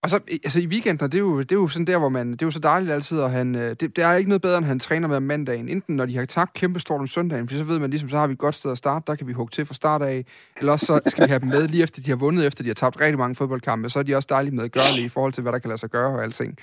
Og 0.03 0.11
så, 0.11 0.20
altså 0.44 0.61
i 0.61 0.66
weekenden, 0.66 1.07
det 1.07 1.14
er, 1.14 1.18
jo, 1.18 1.40
det 1.40 1.53
er 1.53 1.57
jo 1.57 1.68
sådan 1.68 1.86
der, 1.86 1.98
hvor 1.98 2.09
man, 2.09 2.32
det 2.32 2.42
er 2.42 2.46
jo 2.46 2.51
så 2.51 2.59
dejligt 2.59 2.92
altid, 2.92 3.18
og 3.18 3.30
han, 3.30 3.55
øh, 3.55 3.76
det, 3.80 3.96
det 3.96 4.05
er 4.05 4.14
ikke 4.14 4.30
noget 4.30 4.42
bedre, 4.42 4.59
end 4.59 4.66
han 4.66 4.78
træner 4.78 5.09
med 5.09 5.16
om 5.16 5.22
mandagen. 5.22 5.68
Enten 5.68 5.96
når 5.96 6.07
de 6.07 6.16
har 6.16 6.24
tabt 6.24 6.55
kæmpe 6.55 6.80
stort 6.80 7.01
om 7.01 7.07
søndagen, 7.07 7.48
for 7.48 7.57
så 7.57 7.64
ved 7.64 7.78
man 7.78 7.90
ligesom, 7.90 8.09
så 8.09 8.18
har 8.18 8.26
vi 8.26 8.32
et 8.32 8.38
godt 8.38 8.55
sted 8.55 8.70
at 8.72 8.78
starte, 8.78 9.05
der 9.07 9.14
kan 9.14 9.26
vi 9.26 9.32
hugge 9.32 9.51
til 9.51 9.66
fra 9.66 9.74
start 9.74 10.03
af. 10.03 10.24
Eller 10.59 10.72
også 10.72 10.86
så 10.86 11.01
skal 11.07 11.24
vi 11.24 11.28
have 11.28 11.40
dem 11.40 11.48
med 11.48 11.68
lige 11.68 11.82
efter, 11.82 12.03
de 12.03 12.11
har 12.11 12.16
vundet, 12.16 12.46
efter 12.46 12.62
de 12.62 12.68
har 12.68 12.74
tabt 12.74 13.01
rigtig 13.01 13.18
mange 13.18 13.34
fodboldkampe, 13.34 13.90
så 13.90 13.98
er 13.98 14.03
de 14.03 14.16
også 14.16 14.26
dejligt 14.30 14.55
med 14.55 14.64
at 14.64 14.72
gøre 14.72 14.96
det 14.96 15.05
i 15.05 15.09
forhold 15.09 15.32
til, 15.32 15.42
hvad 15.42 15.53
der 15.53 15.59
kan 15.59 15.68
lade 15.68 15.78
sig 15.78 15.90
gøre 15.90 16.09
og 16.09 16.22
alting. 16.22 16.59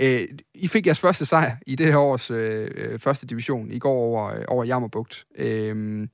Øh, 0.00 0.28
I 0.54 0.68
fik 0.68 0.86
jeres 0.86 1.00
første 1.00 1.26
sejr 1.26 1.56
i 1.66 1.74
det 1.74 1.86
her 1.86 1.98
års 1.98 2.30
øh, 2.30 2.70
øh, 2.74 2.98
første 2.98 3.26
division 3.26 3.70
i 3.70 3.78
går 3.78 3.94
over, 3.94 4.34
øh, 4.34 4.44
over 4.48 4.64
Jammerbugt, 4.64 5.26
øh, 5.38 6.08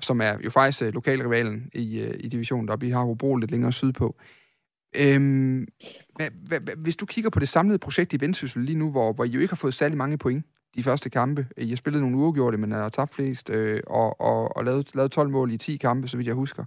som 0.00 0.20
er 0.20 0.36
jo 0.44 0.50
faktisk 0.50 0.82
øh, 0.82 0.94
lokalrivalen 0.94 1.70
i, 1.74 1.98
øh, 1.98 2.14
i 2.20 2.28
divisionen 2.28 2.68
deroppe. 2.68 2.86
I 2.86 2.90
har 2.90 3.04
Hobro 3.04 3.36
lidt 3.36 3.50
længere 3.50 3.72
sydpå. 3.72 4.16
Øhm, 4.96 5.68
hvad, 6.16 6.30
hvad, 6.46 6.60
hvad, 6.60 6.76
hvis 6.76 6.96
du 6.96 7.06
kigger 7.06 7.30
på 7.30 7.40
det 7.40 7.48
samlede 7.48 7.78
projekt 7.78 8.12
i 8.12 8.20
Vendsyssel 8.20 8.62
lige 8.62 8.78
nu, 8.78 8.90
hvor, 8.90 9.12
hvor 9.12 9.24
I 9.24 9.28
jo 9.28 9.40
ikke 9.40 9.52
har 9.52 9.56
fået 9.56 9.74
særlig 9.74 9.98
mange 9.98 10.18
point 10.18 10.46
de 10.76 10.82
første 10.82 11.10
kampe. 11.10 11.46
Øh, 11.56 11.66
I 11.66 11.68
har 11.68 11.76
spillet 11.76 12.02
nogle 12.02 12.16
uafgjorte, 12.16 12.58
men 12.58 12.72
har 12.72 12.88
tabt 12.88 13.14
flest, 13.14 13.50
øh, 13.50 13.82
og, 13.86 14.20
og, 14.20 14.56
og 14.56 14.64
lavet, 14.64 14.94
lavet 14.94 15.12
12 15.12 15.30
mål 15.30 15.52
i 15.52 15.58
10 15.58 15.76
kampe, 15.76 16.08
så 16.08 16.16
vidt 16.16 16.26
jeg 16.26 16.34
husker. 16.34 16.64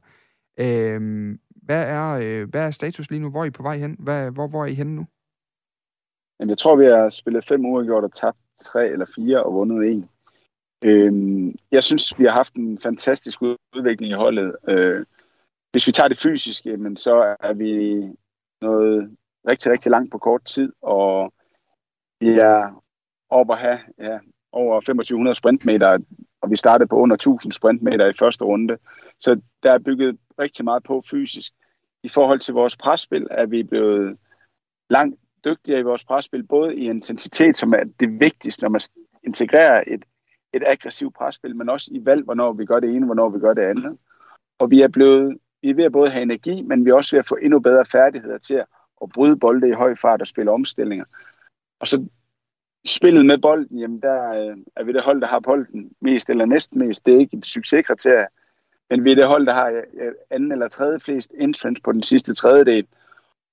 Øhm, 0.60 1.40
hvad, 1.50 1.84
er, 1.84 2.20
øh, 2.22 2.50
hvad 2.50 2.62
er 2.62 2.72
status 2.72 3.10
lige 3.10 3.20
nu? 3.20 3.30
Hvor 3.30 3.42
er 3.42 3.46
I 3.46 3.50
på 3.50 3.64
vej 3.64 3.78
hen? 3.78 3.96
Hvad, 4.00 4.32
hvor, 4.32 4.48
hvor 4.48 4.62
er 4.62 4.68
I 4.68 4.74
henne 4.74 4.96
nu? 4.96 5.06
Jamen, 6.40 6.50
jeg 6.50 6.58
tror, 6.58 6.76
vi 6.76 6.86
har 6.86 7.10
spillet 7.10 7.46
fem 7.46 7.66
uafgjorte 7.66 8.06
og 8.06 8.14
tabt 8.14 8.38
tre 8.60 8.90
eller 8.90 9.06
fire 9.16 9.44
og 9.44 9.54
vundet 9.54 9.92
en. 9.92 10.10
Øhm, 10.84 11.56
jeg 11.72 11.84
synes, 11.84 12.20
vi 12.20 12.24
har 12.24 12.32
haft 12.32 12.54
en 12.54 12.80
fantastisk 12.80 13.42
udvikling 13.76 14.12
i 14.12 14.16
holdet. 14.16 14.56
Øh, 14.68 15.06
hvis 15.74 15.88
vi 15.88 15.92
tager 15.92 16.08
det 16.08 16.18
fysiske, 16.18 16.78
men 16.78 16.98
så 16.98 17.36
er 17.40 17.54
vi 17.54 18.02
noget 18.62 19.18
rigtig, 19.48 19.72
rigtig 19.72 19.92
langt 19.92 20.12
på 20.12 20.18
kort 20.18 20.46
tid, 20.46 20.74
og 20.82 21.34
vi 22.20 22.30
er 22.30 22.84
over 23.30 23.54
at 23.54 23.60
have 23.60 23.80
ja, 24.00 24.20
over 24.52 24.80
2500 24.80 25.36
sprintmeter, 25.36 26.00
og 26.42 26.50
vi 26.50 26.56
startede 26.56 26.88
på 26.88 26.96
under 26.96 27.14
1000 27.14 27.52
sprintmeter 27.52 28.08
i 28.08 28.14
første 28.20 28.44
runde. 28.44 28.78
Så 29.20 29.42
der 29.64 29.72
er 29.72 29.80
bygget 29.80 30.18
rigtig 30.40 30.66
meget 30.66 30.84
på 30.84 31.04
fysisk. 31.12 31.54
I 32.04 32.10
forhold 32.10 32.40
til 32.40 32.54
vores 32.54 32.78
presspil 32.78 33.28
er 33.32 33.46
vi 33.46 33.64
blevet 33.64 34.18
langt 34.90 35.20
dygtigere 35.46 35.80
i 35.80 35.84
vores 35.84 36.04
presspil, 36.06 36.44
både 36.44 36.76
i 36.76 36.90
intensitet, 36.90 37.56
som 37.56 37.74
er 37.74 37.84
det 38.00 38.20
vigtigste, 38.20 38.64
når 38.64 38.70
man 38.70 38.82
integrerer 39.24 39.84
et, 39.88 40.06
et 40.54 40.64
aggressivt 40.68 41.16
presspil, 41.16 41.56
men 41.56 41.70
også 41.70 41.92
i 41.94 42.06
valg, 42.06 42.24
hvornår 42.24 42.54
vi 42.54 42.66
gør 42.66 42.80
det 42.80 42.90
ene, 42.90 43.06
hvornår 43.06 43.30
vi 43.30 43.40
gør 43.40 43.54
det 43.54 43.62
andet. 43.62 43.98
Og 44.60 44.72
vi 44.72 44.82
er 44.82 44.88
blevet 44.88 45.38
vi 45.64 45.70
er 45.70 45.76
ved 45.76 45.84
at 45.84 45.92
både 45.92 46.10
have 46.10 46.24
energi, 46.24 46.62
men 46.62 46.86
vi 46.86 46.90
er 46.90 46.94
også 46.94 47.16
ved 47.16 47.20
at 47.20 47.28
få 47.28 47.38
endnu 47.42 47.60
bedre 47.60 47.86
færdigheder 47.86 48.38
til 48.38 48.54
at, 48.54 48.66
at 49.02 49.10
bryde 49.10 49.40
bolde 49.40 49.70
i 49.70 49.72
høj 49.72 49.96
fart 49.96 50.22
og 50.22 50.28
spille 50.28 50.52
omstillinger. 50.52 51.06
Og 51.80 51.88
så 51.88 52.06
spillet 52.86 53.26
med 53.26 53.38
bolden, 53.38 53.80
jamen 53.80 54.02
der 54.02 54.30
øh, 54.30 54.58
er 54.76 54.84
vi 54.84 54.94
det 54.94 55.02
hold, 55.04 55.22
der 55.22 55.28
har 55.28 55.40
bolden 55.40 55.92
mest 56.02 56.30
eller 56.30 56.46
næsten 56.46 56.80
mest. 56.80 57.06
Det 57.06 57.14
er 57.14 57.20
ikke 57.20 57.38
et 57.38 57.46
succeskriterie, 57.46 58.28
men 58.90 59.04
vi 59.04 59.12
er 59.12 59.16
det 59.16 59.28
hold, 59.28 59.46
der 59.46 59.54
har 59.54 59.84
øh, 59.94 60.12
anden 60.30 60.52
eller 60.52 60.68
tredje 60.68 61.00
flest 61.00 61.32
entrance 61.38 61.82
på 61.82 61.92
den 61.92 62.04
sidste 62.04 62.34
tredjedel. 62.34 62.88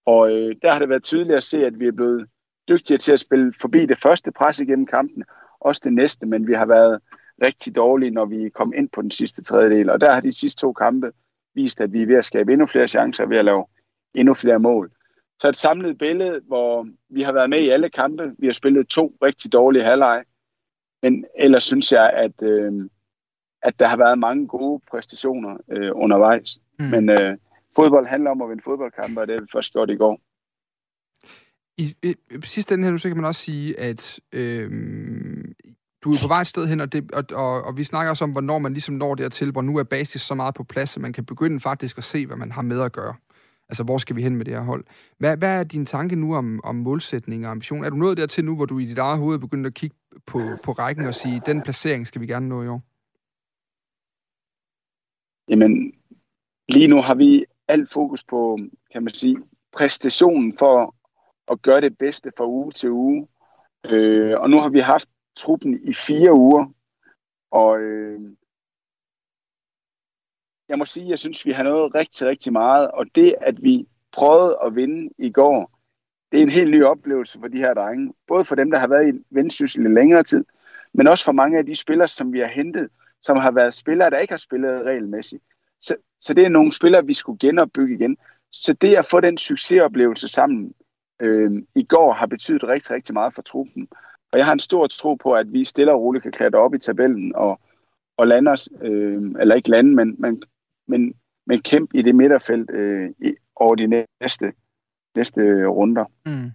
Og 0.06 0.32
øh, 0.32 0.56
der 0.62 0.72
har 0.72 0.78
det 0.78 0.88
været 0.88 1.02
tydeligt 1.02 1.36
at 1.36 1.42
se, 1.42 1.66
at 1.66 1.80
vi 1.80 1.86
er 1.86 1.92
blevet 1.92 2.28
dygtigere 2.68 2.98
til 2.98 3.12
at 3.12 3.20
spille 3.20 3.52
forbi 3.60 3.86
det 3.86 3.98
første 3.98 4.32
pres 4.32 4.60
igennem 4.60 4.86
kampen, 4.86 5.24
også 5.60 5.80
det 5.84 5.92
næste, 5.92 6.26
men 6.26 6.46
vi 6.46 6.54
har 6.54 6.66
været 6.66 7.00
rigtig 7.42 7.76
dårlige, 7.76 8.10
når 8.10 8.24
vi 8.24 8.48
kom 8.48 8.72
ind 8.76 8.88
på 8.88 9.02
den 9.02 9.10
sidste 9.10 9.42
tredjedel. 9.42 9.90
Og 9.90 10.00
der 10.00 10.12
har 10.12 10.20
de 10.20 10.32
sidste 10.32 10.60
to 10.60 10.72
kampe 10.72 11.12
vist, 11.54 11.80
at 11.80 11.92
vi 11.92 12.02
er 12.02 12.06
ved 12.06 12.16
at 12.16 12.24
skabe 12.24 12.52
endnu 12.52 12.66
flere 12.66 12.88
chancer, 12.88 13.26
ved 13.26 13.36
at 13.36 13.44
lave 13.44 13.66
endnu 14.14 14.34
flere 14.34 14.58
mål. 14.58 14.90
Så 15.40 15.48
et 15.48 15.56
samlet 15.56 15.98
billede, 15.98 16.40
hvor 16.46 16.88
vi 17.08 17.22
har 17.22 17.32
været 17.32 17.50
med 17.50 17.58
i 17.58 17.68
alle 17.68 17.90
kampe. 17.90 18.34
Vi 18.38 18.46
har 18.46 18.52
spillet 18.52 18.88
to 18.88 19.16
rigtig 19.22 19.52
dårlige 19.52 19.84
halvleje. 19.84 20.24
Men 21.02 21.24
ellers 21.38 21.64
synes 21.64 21.92
jeg, 21.92 22.10
at, 22.10 22.42
øh, 22.42 22.72
at 23.62 23.80
der 23.80 23.86
har 23.86 23.96
været 23.96 24.18
mange 24.18 24.46
gode 24.48 24.82
præstationer 24.90 25.56
øh, 25.72 25.90
undervejs. 25.94 26.58
Mm. 26.78 26.86
Men 26.86 27.08
øh, 27.08 27.36
fodbold 27.76 28.06
handler 28.06 28.30
om 28.30 28.42
at 28.42 28.48
vinde 28.48 28.62
fodboldkampe, 28.62 29.20
og 29.20 29.26
det 29.26 29.34
har 29.34 29.40
vi 29.40 29.48
først 29.52 29.72
gjort 29.72 29.90
i 29.90 29.96
går. 29.96 30.20
I, 31.78 31.94
i 32.02 32.14
sidste 32.44 32.74
ende 32.74 32.90
her, 32.90 32.96
så 32.96 33.08
kan 33.08 33.16
man 33.16 33.24
også 33.24 33.40
sige, 33.40 33.80
at 33.80 34.20
øh, 34.32 34.70
du 36.04 36.10
er 36.10 36.14
på 36.24 36.28
vej 36.28 36.40
et 36.40 36.46
sted 36.46 36.66
hen, 36.66 36.80
og, 36.80 36.92
det, 36.92 37.12
og, 37.12 37.24
og, 37.32 37.62
og 37.62 37.76
vi 37.76 37.84
snakker 37.84 38.10
også 38.10 38.24
om, 38.24 38.32
hvornår 38.32 38.58
man 38.58 38.72
ligesom 38.72 38.94
når 38.94 39.14
dertil, 39.14 39.50
hvor 39.50 39.62
nu 39.62 39.76
er 39.76 39.82
basis 39.82 40.22
så 40.22 40.34
meget 40.34 40.54
på 40.54 40.64
plads, 40.64 40.96
at 40.96 41.02
man 41.02 41.12
kan 41.12 41.24
begynde 41.24 41.60
faktisk 41.60 41.98
at 41.98 42.04
se, 42.04 42.26
hvad 42.26 42.36
man 42.36 42.52
har 42.52 42.62
med 42.62 42.80
at 42.80 42.92
gøre. 42.92 43.14
Altså, 43.68 43.82
hvor 43.82 43.98
skal 43.98 44.16
vi 44.16 44.22
hen 44.22 44.36
med 44.36 44.44
det 44.44 44.54
her 44.54 44.60
hold? 44.60 44.84
Hvad, 45.18 45.36
hvad 45.36 45.48
er 45.48 45.64
din 45.64 45.86
tanke 45.86 46.16
nu 46.16 46.36
om, 46.36 46.60
om 46.64 46.74
målsætning 46.74 47.46
og 47.46 47.50
ambition? 47.50 47.84
Er 47.84 47.90
du 47.90 47.96
nået 47.96 48.16
dertil 48.16 48.44
nu, 48.44 48.56
hvor 48.56 48.64
du 48.64 48.78
i 48.78 48.84
dit 48.84 48.98
eget 48.98 49.18
hoved 49.18 49.38
begynder 49.38 49.70
at 49.70 49.74
kigge 49.74 49.96
på, 50.26 50.40
på 50.62 50.72
rækken 50.72 51.06
og 51.06 51.14
sige, 51.14 51.42
den 51.46 51.62
placering 51.62 52.06
skal 52.06 52.20
vi 52.20 52.26
gerne 52.26 52.48
nå 52.48 52.62
i 52.62 52.68
år? 52.68 52.82
Jamen, 55.48 55.92
lige 56.68 56.88
nu 56.88 57.00
har 57.00 57.14
vi 57.14 57.44
alt 57.68 57.92
fokus 57.92 58.24
på, 58.24 58.58
kan 58.92 59.04
man 59.04 59.14
sige, 59.14 59.36
præstationen 59.72 60.58
for 60.58 60.94
at 61.50 61.62
gøre 61.62 61.80
det 61.80 61.98
bedste 61.98 62.32
fra 62.38 62.46
uge 62.46 62.70
til 62.70 62.90
uge. 62.90 63.28
Øh, 63.84 64.40
og 64.40 64.50
nu 64.50 64.58
har 64.58 64.68
vi 64.68 64.80
haft 64.80 65.08
truppen 65.40 65.80
i 65.90 65.92
fire 65.92 66.32
uger. 66.32 66.66
Og 67.50 67.80
øh, 67.80 68.20
jeg 70.68 70.78
må 70.78 70.84
sige, 70.84 71.04
at 71.04 71.10
jeg 71.10 71.18
synes, 71.18 71.46
vi 71.46 71.52
har 71.52 71.62
nået 71.62 71.94
rigtig, 71.94 72.26
rigtig 72.26 72.52
meget. 72.52 72.90
Og 72.90 73.06
det, 73.14 73.34
at 73.40 73.62
vi 73.62 73.86
prøvede 74.12 74.58
at 74.64 74.74
vinde 74.74 75.10
i 75.18 75.30
går, 75.30 75.78
det 76.32 76.38
er 76.38 76.42
en 76.42 76.58
helt 76.58 76.70
ny 76.70 76.84
oplevelse 76.84 77.38
for 77.38 77.48
de 77.48 77.58
her 77.58 77.74
drenge. 77.74 78.14
Både 78.26 78.44
for 78.44 78.54
dem, 78.54 78.70
der 78.70 78.78
har 78.78 78.88
været 78.88 79.14
i 79.14 79.18
vendsyssel 79.30 79.84
i 79.84 79.88
længere 79.88 80.22
tid, 80.22 80.44
men 80.92 81.08
også 81.08 81.24
for 81.24 81.32
mange 81.32 81.58
af 81.58 81.66
de 81.66 81.74
spillere, 81.74 82.08
som 82.08 82.32
vi 82.32 82.38
har 82.38 82.46
hentet, 82.46 82.88
som 83.22 83.36
har 83.36 83.50
været 83.50 83.74
spillere, 83.74 84.10
der 84.10 84.18
ikke 84.18 84.32
har 84.32 84.36
spillet 84.48 84.82
regelmæssigt. 84.82 85.42
Så, 85.80 85.96
så 86.20 86.34
det 86.34 86.44
er 86.44 86.48
nogle 86.48 86.72
spillere, 86.72 87.06
vi 87.06 87.14
skulle 87.14 87.38
genopbygge 87.38 87.94
igen. 87.94 88.16
Så 88.50 88.72
det 88.72 88.96
at 88.96 89.06
få 89.06 89.20
den 89.20 89.36
succesoplevelse 89.36 90.28
sammen 90.28 90.74
øh, 91.20 91.52
i 91.74 91.84
går 91.84 92.12
har 92.12 92.26
betydet 92.26 92.64
rigtig, 92.64 92.90
rigtig 92.90 93.14
meget 93.14 93.34
for 93.34 93.42
truppen. 93.42 93.88
Og 94.32 94.38
jeg 94.38 94.46
har 94.46 94.52
en 94.52 94.58
stor 94.58 94.86
tro 94.86 95.14
på, 95.14 95.32
at 95.32 95.52
vi 95.52 95.64
stille 95.64 95.92
og 95.92 96.00
roligt 96.00 96.22
kan 96.22 96.32
klatre 96.32 96.58
op 96.58 96.74
i 96.74 96.78
tabellen 96.78 97.34
og, 97.34 97.60
og 98.16 98.26
lande 98.26 98.50
os, 98.50 98.68
øh, 98.82 99.22
eller 99.40 99.54
ikke 99.54 99.70
lande, 99.70 99.94
men, 99.94 100.16
men, 100.18 100.42
men, 100.88 101.14
men 101.46 101.60
kæmpe 101.60 101.96
i 101.96 102.02
det 102.02 102.14
midterfelt 102.14 102.70
øh, 102.70 103.10
i, 103.18 103.34
over 103.56 103.74
de 103.74 103.86
næste, 104.20 104.52
næste 105.16 105.66
runder. 105.66 106.04
Mm. 106.26 106.50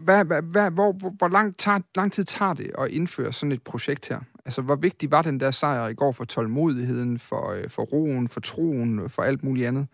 Hvad, 0.00 0.24
hvad, 0.24 0.42
hvad, 0.42 0.70
hvor, 0.70 0.92
hvor, 0.92 1.10
hvor 1.10 1.28
lang, 1.28 1.58
tager, 1.58 1.80
lang 1.96 2.12
tid 2.12 2.24
tager 2.24 2.54
det 2.54 2.70
at 2.78 2.88
indføre 2.90 3.32
sådan 3.32 3.52
et 3.52 3.62
projekt 3.62 4.08
her? 4.08 4.20
Altså, 4.44 4.62
hvor 4.62 4.76
vigtig 4.76 5.10
var 5.10 5.22
den 5.22 5.40
der 5.40 5.50
sejr 5.50 5.88
i 5.88 5.94
går 5.94 6.12
for 6.12 6.24
tålmodigheden, 6.24 7.18
for, 7.18 7.50
øh, 7.50 7.70
for 7.70 7.82
roen, 7.82 8.28
for 8.28 8.40
troen, 8.40 9.10
for 9.10 9.22
alt 9.22 9.44
muligt 9.44 9.68
andet? 9.68 9.86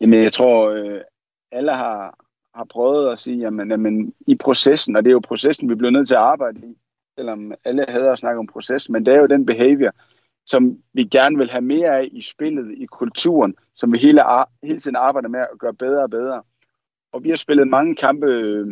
Jamen, 0.00 0.22
jeg 0.22 0.32
tror, 0.32 0.70
øh, 0.70 1.00
alle 1.52 1.72
har, 1.72 2.23
har 2.54 2.64
prøvet 2.64 3.12
at 3.12 3.18
sige, 3.18 3.38
jamen, 3.38 3.70
jamen 3.70 4.14
i 4.26 4.34
processen, 4.34 4.96
og 4.96 5.04
det 5.04 5.10
er 5.10 5.12
jo 5.12 5.20
processen, 5.24 5.68
vi 5.68 5.74
bliver 5.74 5.90
nødt 5.90 6.08
til 6.08 6.14
at 6.14 6.20
arbejde 6.20 6.58
i, 6.58 6.76
selvom 7.18 7.52
alle 7.64 7.84
hader 7.88 8.12
at 8.12 8.18
snakke 8.18 8.38
om 8.38 8.46
proces, 8.46 8.90
men 8.90 9.06
det 9.06 9.14
er 9.14 9.20
jo 9.20 9.26
den 9.26 9.46
behavior, 9.46 9.90
som 10.46 10.78
vi 10.92 11.04
gerne 11.04 11.36
vil 11.36 11.50
have 11.50 11.60
mere 11.60 11.98
af 11.98 12.08
i 12.12 12.20
spillet, 12.20 12.74
i 12.76 12.86
kulturen, 12.86 13.54
som 13.74 13.92
vi 13.92 13.98
hele, 13.98 14.22
hele 14.62 14.78
tiden 14.78 14.96
arbejder 14.96 15.28
med 15.28 15.40
at 15.40 15.58
gøre 15.58 15.74
bedre 15.74 16.02
og 16.02 16.10
bedre. 16.10 16.42
Og 17.12 17.24
vi 17.24 17.28
har 17.28 17.36
spillet 17.36 17.68
mange 17.68 17.96
kampe, 17.96 18.26
øh, 18.26 18.66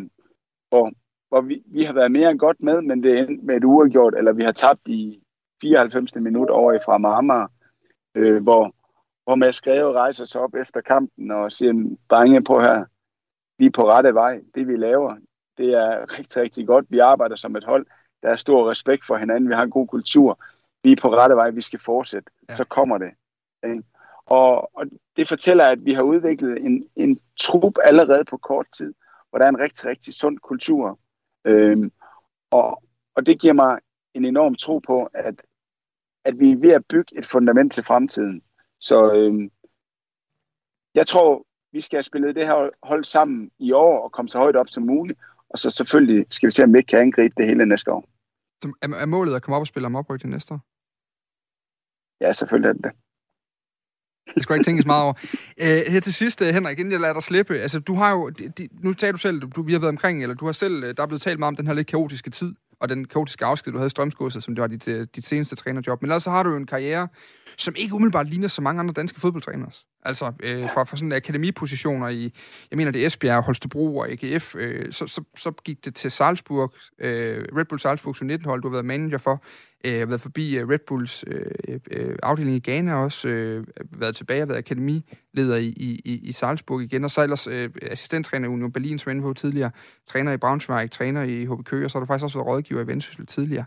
hvor, 0.68 0.92
hvor 1.28 1.40
vi, 1.40 1.62
vi 1.66 1.82
har 1.82 1.92
været 1.92 2.12
mere 2.12 2.30
end 2.30 2.38
godt 2.38 2.60
med, 2.60 2.80
men 2.80 3.02
det 3.02 3.18
er 3.18 3.26
med 3.42 3.56
et 3.56 3.64
uafgjort, 3.64 4.14
eller 4.18 4.32
vi 4.32 4.42
har 4.42 4.52
tabt 4.52 4.88
i 4.88 5.22
94. 5.62 6.14
minut 6.14 6.50
over 6.50 6.72
i 6.72 6.78
fra 6.84 6.98
Marmar, 6.98 7.50
øh, 8.14 8.42
hvor, 8.42 8.74
hvor 9.24 9.34
Mads 9.34 9.60
Greve 9.60 9.92
rejser 9.92 10.24
sig 10.24 10.40
op 10.40 10.54
efter 10.54 10.80
kampen 10.80 11.30
og 11.30 11.52
siger, 11.52 11.96
bange 12.08 12.44
på 12.44 12.60
her, 12.60 12.84
vi 13.62 13.66
er 13.66 13.70
på 13.70 13.88
rette 13.88 14.14
vej. 14.14 14.40
Det 14.54 14.68
vi 14.68 14.76
laver, 14.76 15.16
det 15.58 15.74
er 15.74 16.18
rigtig, 16.18 16.42
rigtig 16.42 16.66
godt. 16.66 16.86
Vi 16.88 16.98
arbejder 16.98 17.36
som 17.36 17.56
et 17.56 17.64
hold. 17.64 17.86
Der 18.22 18.28
er 18.28 18.36
stor 18.36 18.70
respekt 18.70 19.06
for 19.06 19.16
hinanden. 19.16 19.48
Vi 19.48 19.54
har 19.54 19.62
en 19.62 19.70
god 19.70 19.86
kultur. 19.86 20.44
Vi 20.82 20.92
er 20.92 20.96
på 20.96 21.14
rette 21.14 21.36
vej. 21.36 21.50
Vi 21.50 21.60
skal 21.60 21.80
fortsætte. 21.80 22.30
Ja. 22.48 22.54
Så 22.54 22.64
kommer 22.64 22.98
det. 22.98 23.10
Og, 24.26 24.76
og 24.76 24.86
det 25.16 25.28
fortæller, 25.28 25.64
at 25.64 25.84
vi 25.84 25.92
har 25.92 26.02
udviklet 26.02 26.64
en, 26.64 26.88
en 26.96 27.20
trup 27.40 27.74
allerede 27.84 28.24
på 28.24 28.36
kort 28.36 28.66
tid, 28.76 28.94
hvor 29.30 29.38
der 29.38 29.44
er 29.44 29.48
en 29.48 29.60
rigtig, 29.60 29.86
rigtig 29.86 30.14
sund 30.14 30.38
kultur. 30.38 30.98
Øhm, 31.44 31.92
og, 32.50 32.82
og 33.14 33.26
det 33.26 33.40
giver 33.40 33.54
mig 33.54 33.78
en 34.14 34.24
enorm 34.24 34.54
tro 34.54 34.78
på, 34.78 35.08
at, 35.14 35.42
at 36.24 36.38
vi 36.38 36.52
er 36.52 36.56
ved 36.56 36.70
at 36.70 36.86
bygge 36.88 37.18
et 37.18 37.26
fundament 37.26 37.72
til 37.72 37.84
fremtiden. 37.84 38.42
Så 38.80 39.12
øhm, 39.14 39.50
jeg 40.94 41.06
tror, 41.06 41.46
vi 41.72 41.80
skal 41.80 41.96
have 41.96 42.02
spillet 42.02 42.34
det 42.34 42.46
her 42.46 42.70
hold 42.82 43.04
sammen 43.04 43.50
i 43.58 43.72
år 43.72 44.04
og 44.04 44.12
komme 44.12 44.28
så 44.28 44.38
højt 44.38 44.56
op 44.56 44.68
som 44.68 44.82
muligt. 44.82 45.18
Og 45.48 45.58
så 45.58 45.70
selvfølgelig 45.70 46.26
skal 46.30 46.46
vi 46.46 46.50
se, 46.50 46.64
om 46.64 46.72
vi 46.72 46.78
ikke 46.78 46.88
kan 46.88 47.00
angribe 47.00 47.34
det 47.36 47.46
hele 47.46 47.66
næste 47.66 47.92
år. 47.92 48.08
Så 48.62 48.72
er 48.82 49.06
målet 49.06 49.34
at 49.34 49.42
komme 49.42 49.56
op 49.56 49.60
og 49.60 49.66
spille 49.66 49.86
om 49.86 49.96
oprykning 49.96 50.32
næste 50.32 50.54
år? 50.54 50.60
Ja, 52.24 52.32
selvfølgelig 52.32 52.68
er 52.68 52.72
det 52.72 52.84
det. 52.84 52.92
Det 54.34 54.42
skal 54.42 54.54
ikke 54.54 54.64
tænkes 54.64 54.86
meget 54.86 55.04
over. 55.04 55.14
Uh, 55.62 55.92
her 55.92 56.00
til 56.00 56.14
sidst, 56.14 56.40
uh, 56.40 56.46
Henrik, 56.46 56.78
inden 56.78 56.92
jeg 56.92 57.00
lader 57.00 57.12
dig 57.12 57.22
slippe, 57.22 57.58
altså 57.58 57.80
du 57.80 57.94
har 57.94 58.10
jo, 58.10 58.28
de, 58.28 58.48
de, 58.48 58.68
nu 58.72 58.92
sagde 58.92 59.12
du 59.12 59.18
selv, 59.18 59.40
du, 59.40 59.62
vi 59.62 59.72
har 59.72 59.80
været 59.80 59.88
omkring, 59.88 60.22
eller 60.22 60.34
du 60.34 60.44
har 60.44 60.52
selv, 60.52 60.94
der 60.94 61.02
er 61.02 61.06
blevet 61.06 61.22
talt 61.22 61.38
meget 61.38 61.48
om 61.48 61.56
den 61.56 61.66
her 61.66 61.74
lidt 61.74 61.86
kaotiske 61.86 62.30
tid, 62.30 62.54
og 62.82 62.88
den 62.88 63.04
kaotiske 63.04 63.44
afsked, 63.44 63.72
du 63.72 63.78
havde 63.78 63.86
i 63.86 63.90
Strømsgodset, 63.90 64.42
som 64.42 64.54
det 64.54 64.62
var 64.62 64.68
dit, 64.68 64.88
øh, 64.88 65.06
dit 65.16 65.26
seneste 65.26 65.56
trænerjob. 65.56 66.02
Men 66.02 66.10
ellers 66.10 66.22
så 66.22 66.30
har 66.30 66.42
du 66.42 66.50
jo 66.50 66.56
en 66.56 66.66
karriere, 66.66 67.08
som 67.58 67.74
ikke 67.76 67.94
umiddelbart 67.94 68.28
ligner 68.28 68.48
så 68.48 68.62
mange 68.62 68.80
andre 68.80 68.94
danske 68.94 69.20
fodboldtrænere. 69.20 69.70
Altså 70.04 70.32
øh, 70.42 70.68
fra, 70.74 70.84
fra 70.84 70.96
sådan 70.96 71.12
akademipositioner 71.12 72.08
i, 72.08 72.32
jeg 72.70 72.76
mener 72.76 72.90
det 72.90 73.02
er 73.02 73.06
Esbjerg, 73.06 73.42
Holstebro 73.44 73.96
og 73.96 74.08
AGF, 74.08 74.56
øh, 74.56 74.92
så, 74.92 75.06
så, 75.06 75.22
så 75.36 75.52
gik 75.64 75.84
det 75.84 75.94
til 75.94 76.10
Salzburg, 76.10 76.72
øh, 76.98 77.44
Red 77.56 77.64
Bull 77.64 77.80
Salzburg 77.80 78.16
19 78.22 78.48
hold 78.48 78.62
du 78.62 78.68
har 78.68 78.72
været 78.72 78.84
manager 78.84 79.18
for, 79.18 79.44
øh, 79.84 79.98
har 79.98 80.06
været 80.06 80.20
forbi 80.20 80.56
øh, 80.56 80.68
Red 80.68 80.78
Bulls 80.86 81.24
øh, 81.26 81.46
øh, 81.68 81.80
øh, 81.90 82.16
afdeling 82.22 82.56
i 82.56 82.70
Ghana 82.70 82.94
også, 82.94 83.28
øh, 83.28 83.66
været 83.98 84.16
tilbage 84.16 84.42
og 84.42 84.48
været 84.48 84.58
akademileder 84.58 85.56
i, 85.56 85.66
i, 85.66 86.20
i 86.22 86.32
Salzburg 86.32 86.82
igen, 86.82 87.04
og 87.04 87.10
så 87.10 87.22
ellers 87.22 87.46
øh, 87.46 87.70
assistenttræner 87.82 88.48
i 88.48 88.52
Union 88.52 88.72
Berlin, 88.72 88.98
som 88.98 89.14
jeg 89.14 89.22
på 89.22 89.32
tidligere, 89.32 89.70
træner 90.08 90.32
i 90.32 90.36
Braunschweig, 90.36 90.90
træner 90.90 91.22
i 91.22 91.44
HB 91.44 91.64
Køge, 91.64 91.84
og 91.84 91.90
så 91.90 91.98
har 91.98 92.00
du 92.00 92.06
faktisk 92.06 92.24
også 92.24 92.38
været 92.38 92.46
rådgiver 92.46 92.82
i 92.82 92.86
Vendsyssel 92.86 93.26
tidligere. 93.26 93.64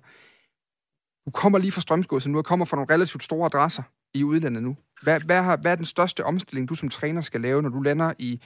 Du 1.26 1.32
kommer 1.32 1.60
lige 1.60 1.72
fra 1.72 1.82
Strømsgodset 1.82 2.32
nu, 2.32 2.42
kommer 2.42 2.66
fra 2.66 2.78
nogle 2.78 2.94
relativt 2.94 3.24
store 3.24 3.46
adresser 3.46 3.84
i 4.14 4.24
udlandet 4.24 4.64
nu. 4.64 4.78
Hvad, 5.02 5.20
hvad, 5.20 5.42
har, 5.42 5.58
hvad 5.58 5.72
er 5.72 5.76
den 5.76 5.86
største 5.86 6.24
omstilling, 6.24 6.70
du 6.70 6.76
som 6.76 6.90
træner 6.90 7.22
skal 7.22 7.42
lave, 7.42 7.62
når 7.62 7.70
du 7.70 7.82
lander 7.82 8.14
i... 8.20 8.42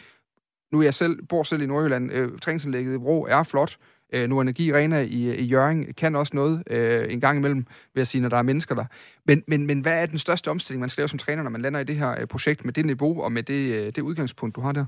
Nu 0.71 0.79
er 0.79 0.83
jeg 0.83 0.93
selv, 0.93 1.25
bor 1.25 1.43
selv 1.43 1.61
i 1.61 1.65
Nordjylland. 1.65 2.11
Øh, 2.11 2.39
træningsanlægget 2.39 2.95
i 2.95 2.97
Bro 2.97 3.25
er 3.29 3.43
flot. 3.43 3.77
Øh, 4.13 4.29
nu 4.29 4.41
Energi 4.41 4.71
Arena 4.71 5.01
i, 5.01 5.35
i 5.35 5.43
Jørgen 5.43 5.93
kan 5.93 6.15
også 6.15 6.35
noget 6.35 6.63
øh, 6.67 7.13
en 7.13 7.21
gang 7.21 7.37
imellem, 7.37 7.65
vil 7.93 7.99
jeg 8.01 8.07
sige, 8.07 8.21
når 8.21 8.29
der 8.29 8.37
er 8.37 8.41
mennesker 8.41 8.75
der. 8.75 8.85
Men, 9.25 9.43
men, 9.47 9.67
men 9.67 9.81
hvad 9.81 10.01
er 10.01 10.05
den 10.05 10.19
største 10.19 10.51
omstilling, 10.51 10.79
man 10.79 10.89
skal 10.89 11.01
lave 11.01 11.09
som 11.09 11.19
træner, 11.19 11.43
når 11.43 11.49
man 11.49 11.61
lander 11.61 11.79
i 11.79 11.83
det 11.83 11.95
her 11.95 12.21
øh, 12.21 12.27
projekt 12.27 12.65
med 12.65 12.73
det 12.73 12.85
niveau 12.85 13.21
og 13.21 13.31
med 13.31 13.43
det, 13.43 13.75
øh, 13.75 13.85
det 13.85 14.01
udgangspunkt, 14.01 14.55
du 14.55 14.61
har 14.61 14.71
der? 14.71 14.85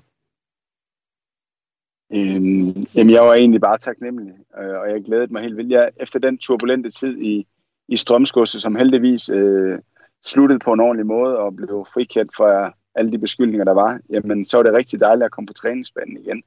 Øhm, 2.14 2.86
jamen, 2.96 3.14
jeg 3.14 3.24
var 3.24 3.34
egentlig 3.34 3.62
bare 3.62 3.78
taknemmelig, 3.78 4.34
øh, 4.60 4.80
og 4.80 4.90
jeg 4.90 5.04
glædede 5.04 5.34
mig 5.34 5.42
helt 5.42 5.58
vildt. 5.58 5.72
Jeg, 5.72 5.90
efter 6.00 6.20
den 6.20 6.38
turbulente 6.38 6.90
tid 6.90 7.22
i, 7.22 7.48
i 7.88 7.98
Strømsgodset, 7.98 8.62
som 8.62 8.76
heldigvis 8.76 9.30
øh, 9.30 9.80
sluttede 10.24 10.60
på 10.60 10.74
en 10.74 10.80
ordentlig 10.80 11.06
måde 11.06 11.40
og 11.40 11.56
blev 11.56 11.88
frikendt 11.94 12.36
fra 12.36 12.74
alle 12.96 13.12
de 13.12 13.18
beskyldninger, 13.18 13.66
der 13.66 13.74
var, 13.74 14.00
jamen 14.10 14.46
så 14.46 14.58
var 14.58 14.64
det 14.64 14.74
rigtig 14.74 15.00
dejligt 15.00 15.26
at 15.26 15.32
komme 15.32 15.48
på 15.48 15.54
træningsbanen 15.54 16.18
igen. 16.18 16.44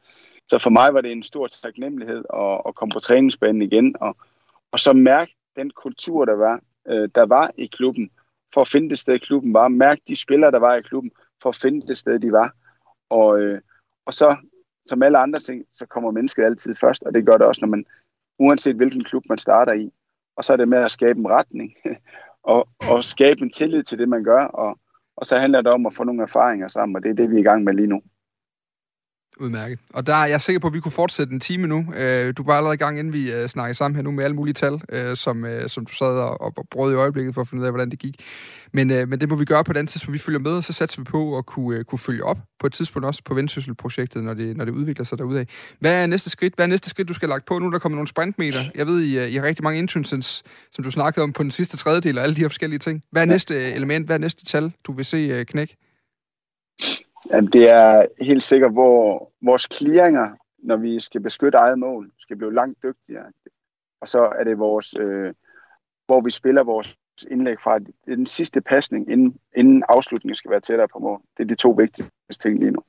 Så 0.48 0.58
for 0.58 0.70
mig 0.70 0.94
var 0.94 1.00
det 1.00 1.12
en 1.12 1.22
stor 1.22 1.46
taknemmelighed 1.46 2.24
at, 2.34 2.60
at 2.66 2.74
komme 2.74 2.92
på 2.92 3.00
træningsbanen 3.00 3.62
igen, 3.62 3.94
og, 4.00 4.16
og 4.72 4.80
så 4.80 4.92
mærke 4.92 5.34
den 5.56 5.70
kultur, 5.70 6.24
der 6.24 6.34
var, 6.34 6.60
øh, 6.88 7.08
der 7.14 7.26
var 7.26 7.50
i 7.58 7.66
klubben, 7.66 8.10
for 8.54 8.60
at 8.60 8.68
finde 8.68 8.90
det 8.90 8.98
sted, 8.98 9.18
klubben 9.18 9.54
var. 9.54 9.68
Mærke 9.68 10.02
de 10.08 10.16
spillere, 10.16 10.50
der 10.50 10.58
var 10.58 10.74
i 10.74 10.82
klubben, 10.82 11.12
for 11.42 11.48
at 11.48 11.56
finde 11.56 11.86
det 11.86 11.96
sted, 11.96 12.18
de 12.18 12.32
var. 12.32 12.54
Og, 13.10 13.40
øh, 13.40 13.60
og 14.06 14.14
så, 14.14 14.36
som 14.86 15.02
alle 15.02 15.18
andre 15.18 15.40
ting, 15.40 15.64
så 15.72 15.86
kommer 15.86 16.10
mennesket 16.10 16.44
altid 16.44 16.74
først, 16.74 17.02
og 17.02 17.14
det 17.14 17.26
gør 17.26 17.36
det 17.36 17.46
også, 17.46 17.60
når 17.62 17.68
man, 17.68 17.84
uanset 18.38 18.76
hvilken 18.76 19.04
klub 19.04 19.22
man 19.28 19.38
starter 19.38 19.72
i. 19.72 19.92
Og 20.36 20.44
så 20.44 20.52
er 20.52 20.56
det 20.56 20.68
med 20.68 20.78
at 20.78 20.90
skabe 20.90 21.18
en 21.18 21.28
retning, 21.28 21.74
og, 22.54 22.68
og 22.90 23.04
skabe 23.04 23.42
en 23.42 23.50
tillid 23.50 23.82
til 23.82 23.98
det, 23.98 24.08
man 24.08 24.24
gør, 24.24 24.40
og, 24.44 24.78
og 25.16 25.26
så 25.26 25.36
handler 25.36 25.60
det 25.60 25.72
om 25.72 25.86
at 25.86 25.94
få 25.94 26.04
nogle 26.04 26.22
erfaringer 26.22 26.68
sammen, 26.68 26.96
og 26.96 27.02
det 27.02 27.10
er 27.10 27.14
det, 27.14 27.30
vi 27.30 27.34
er 27.34 27.40
i 27.40 27.42
gang 27.42 27.64
med 27.64 27.72
lige 27.72 27.86
nu. 27.86 28.02
Udmærket. 29.40 29.78
Og 29.94 30.06
der 30.06 30.14
er 30.14 30.26
jeg 30.26 30.40
sikker 30.40 30.60
på, 30.60 30.66
at 30.66 30.74
vi 30.74 30.80
kunne 30.80 30.92
fortsætte 30.92 31.32
en 31.32 31.40
time 31.40 31.66
nu. 31.66 31.92
Øh, 31.96 32.34
du 32.36 32.42
var 32.42 32.54
allerede 32.54 32.74
i 32.74 32.78
gang, 32.78 32.98
inden 32.98 33.12
vi 33.12 33.32
øh, 33.32 33.48
snakkede 33.48 33.76
sammen 33.76 33.96
her 33.96 34.02
nu 34.02 34.10
med 34.10 34.24
alle 34.24 34.36
mulige 34.36 34.54
tal, 34.54 34.80
øh, 34.88 35.16
som, 35.16 35.46
som 35.66 35.86
du 35.86 35.94
sad 35.94 36.06
og, 36.06 36.40
og 36.40 36.66
brød 36.70 36.92
i 36.92 36.96
øjeblikket 36.96 37.34
for 37.34 37.40
at 37.40 37.48
finde 37.48 37.60
ud 37.60 37.66
af, 37.66 37.72
hvordan 37.72 37.90
det 37.90 37.98
gik. 37.98 38.20
Men, 38.72 38.88
men 38.88 39.20
det 39.20 39.28
må 39.28 39.36
vi 39.36 39.44
gøre 39.44 39.64
på 39.64 39.72
den 39.72 39.86
tidspunkt. 39.86 40.12
Vi 40.12 40.18
følger 40.18 40.40
med, 40.40 40.52
og 40.52 40.64
så 40.64 40.72
satser 40.72 41.00
vi 41.00 41.04
på 41.04 41.38
at 41.38 41.46
kunne, 41.46 41.84
kunne 41.84 41.98
følge 41.98 42.24
op 42.24 42.38
på 42.60 42.66
et 42.66 42.72
tidspunkt 42.72 43.06
også 43.06 43.22
på 43.24 43.34
Vendsyssel-projektet, 43.34 44.24
når 44.24 44.34
det, 44.34 44.56
når 44.56 44.64
det 44.64 44.72
udvikler 44.72 45.04
sig 45.04 45.18
derudad. 45.18 45.46
Hvad 45.80 46.02
er 46.02 46.06
næste 46.06 46.30
skridt? 46.30 46.54
Hvad 46.54 46.64
er 46.64 46.68
næste 46.68 46.90
skridt, 46.90 47.08
du 47.08 47.14
skal 47.14 47.28
lagt 47.28 47.46
på 47.46 47.58
nu? 47.58 47.70
Der 47.70 47.78
kommer 47.78 47.96
nogle 47.96 48.08
sprintmeter. 48.08 48.60
Jeg 48.74 48.86
ved, 48.86 49.00
I, 49.00 49.28
I 49.28 49.36
har 49.36 49.42
rigtig 49.42 49.62
mange 49.62 49.78
internsens, 49.78 50.42
som 50.72 50.84
du 50.84 50.90
snakkede 50.90 51.22
om 51.22 51.32
på 51.32 51.42
den 51.42 51.50
sidste 51.50 51.76
tredjedel, 51.76 52.18
og 52.18 52.24
alle 52.24 52.36
de 52.36 52.40
her 52.40 52.48
forskellige 52.48 52.78
ting. 52.78 53.02
Hvad 53.10 53.22
er 53.22 53.26
næste 53.26 53.72
element? 53.72 54.06
Hvad 54.06 54.16
er 54.16 54.20
næste 54.20 54.44
tal, 54.44 54.72
du 54.84 54.92
vil 54.92 55.04
se 55.04 55.44
knæk? 55.44 55.76
Jamen, 57.30 57.50
det 57.52 57.70
er 57.70 58.06
helt 58.20 58.42
sikkert, 58.42 58.72
hvor 58.72 59.32
vores 59.42 59.68
clearinger, 59.72 60.28
når 60.58 60.76
vi 60.76 61.00
skal 61.00 61.20
beskytte 61.20 61.58
eget 61.58 61.78
mål, 61.78 62.10
skal 62.18 62.36
blive 62.36 62.54
langt 62.54 62.82
dygtigere. 62.82 63.24
Og 64.00 64.08
så 64.08 64.32
er 64.38 64.44
det 64.44 64.58
vores, 64.58 64.94
øh, 65.00 65.34
hvor 66.06 66.20
vi 66.20 66.30
spiller 66.30 66.64
vores 66.64 66.96
indlæg 67.30 67.60
fra. 67.60 67.78
Det 67.78 67.94
den 68.06 68.26
sidste 68.26 68.60
pasning, 68.60 69.10
inden, 69.10 69.36
inden 69.56 69.82
afslutningen 69.88 70.34
skal 70.34 70.50
være 70.50 70.60
tættere 70.60 70.88
på 70.88 70.98
mål. 70.98 71.20
Det 71.36 71.44
er 71.44 71.48
de 71.48 71.54
to 71.54 71.70
vigtigste 71.70 72.38
ting 72.42 72.60
lige 72.60 72.70
nu. 72.70 72.82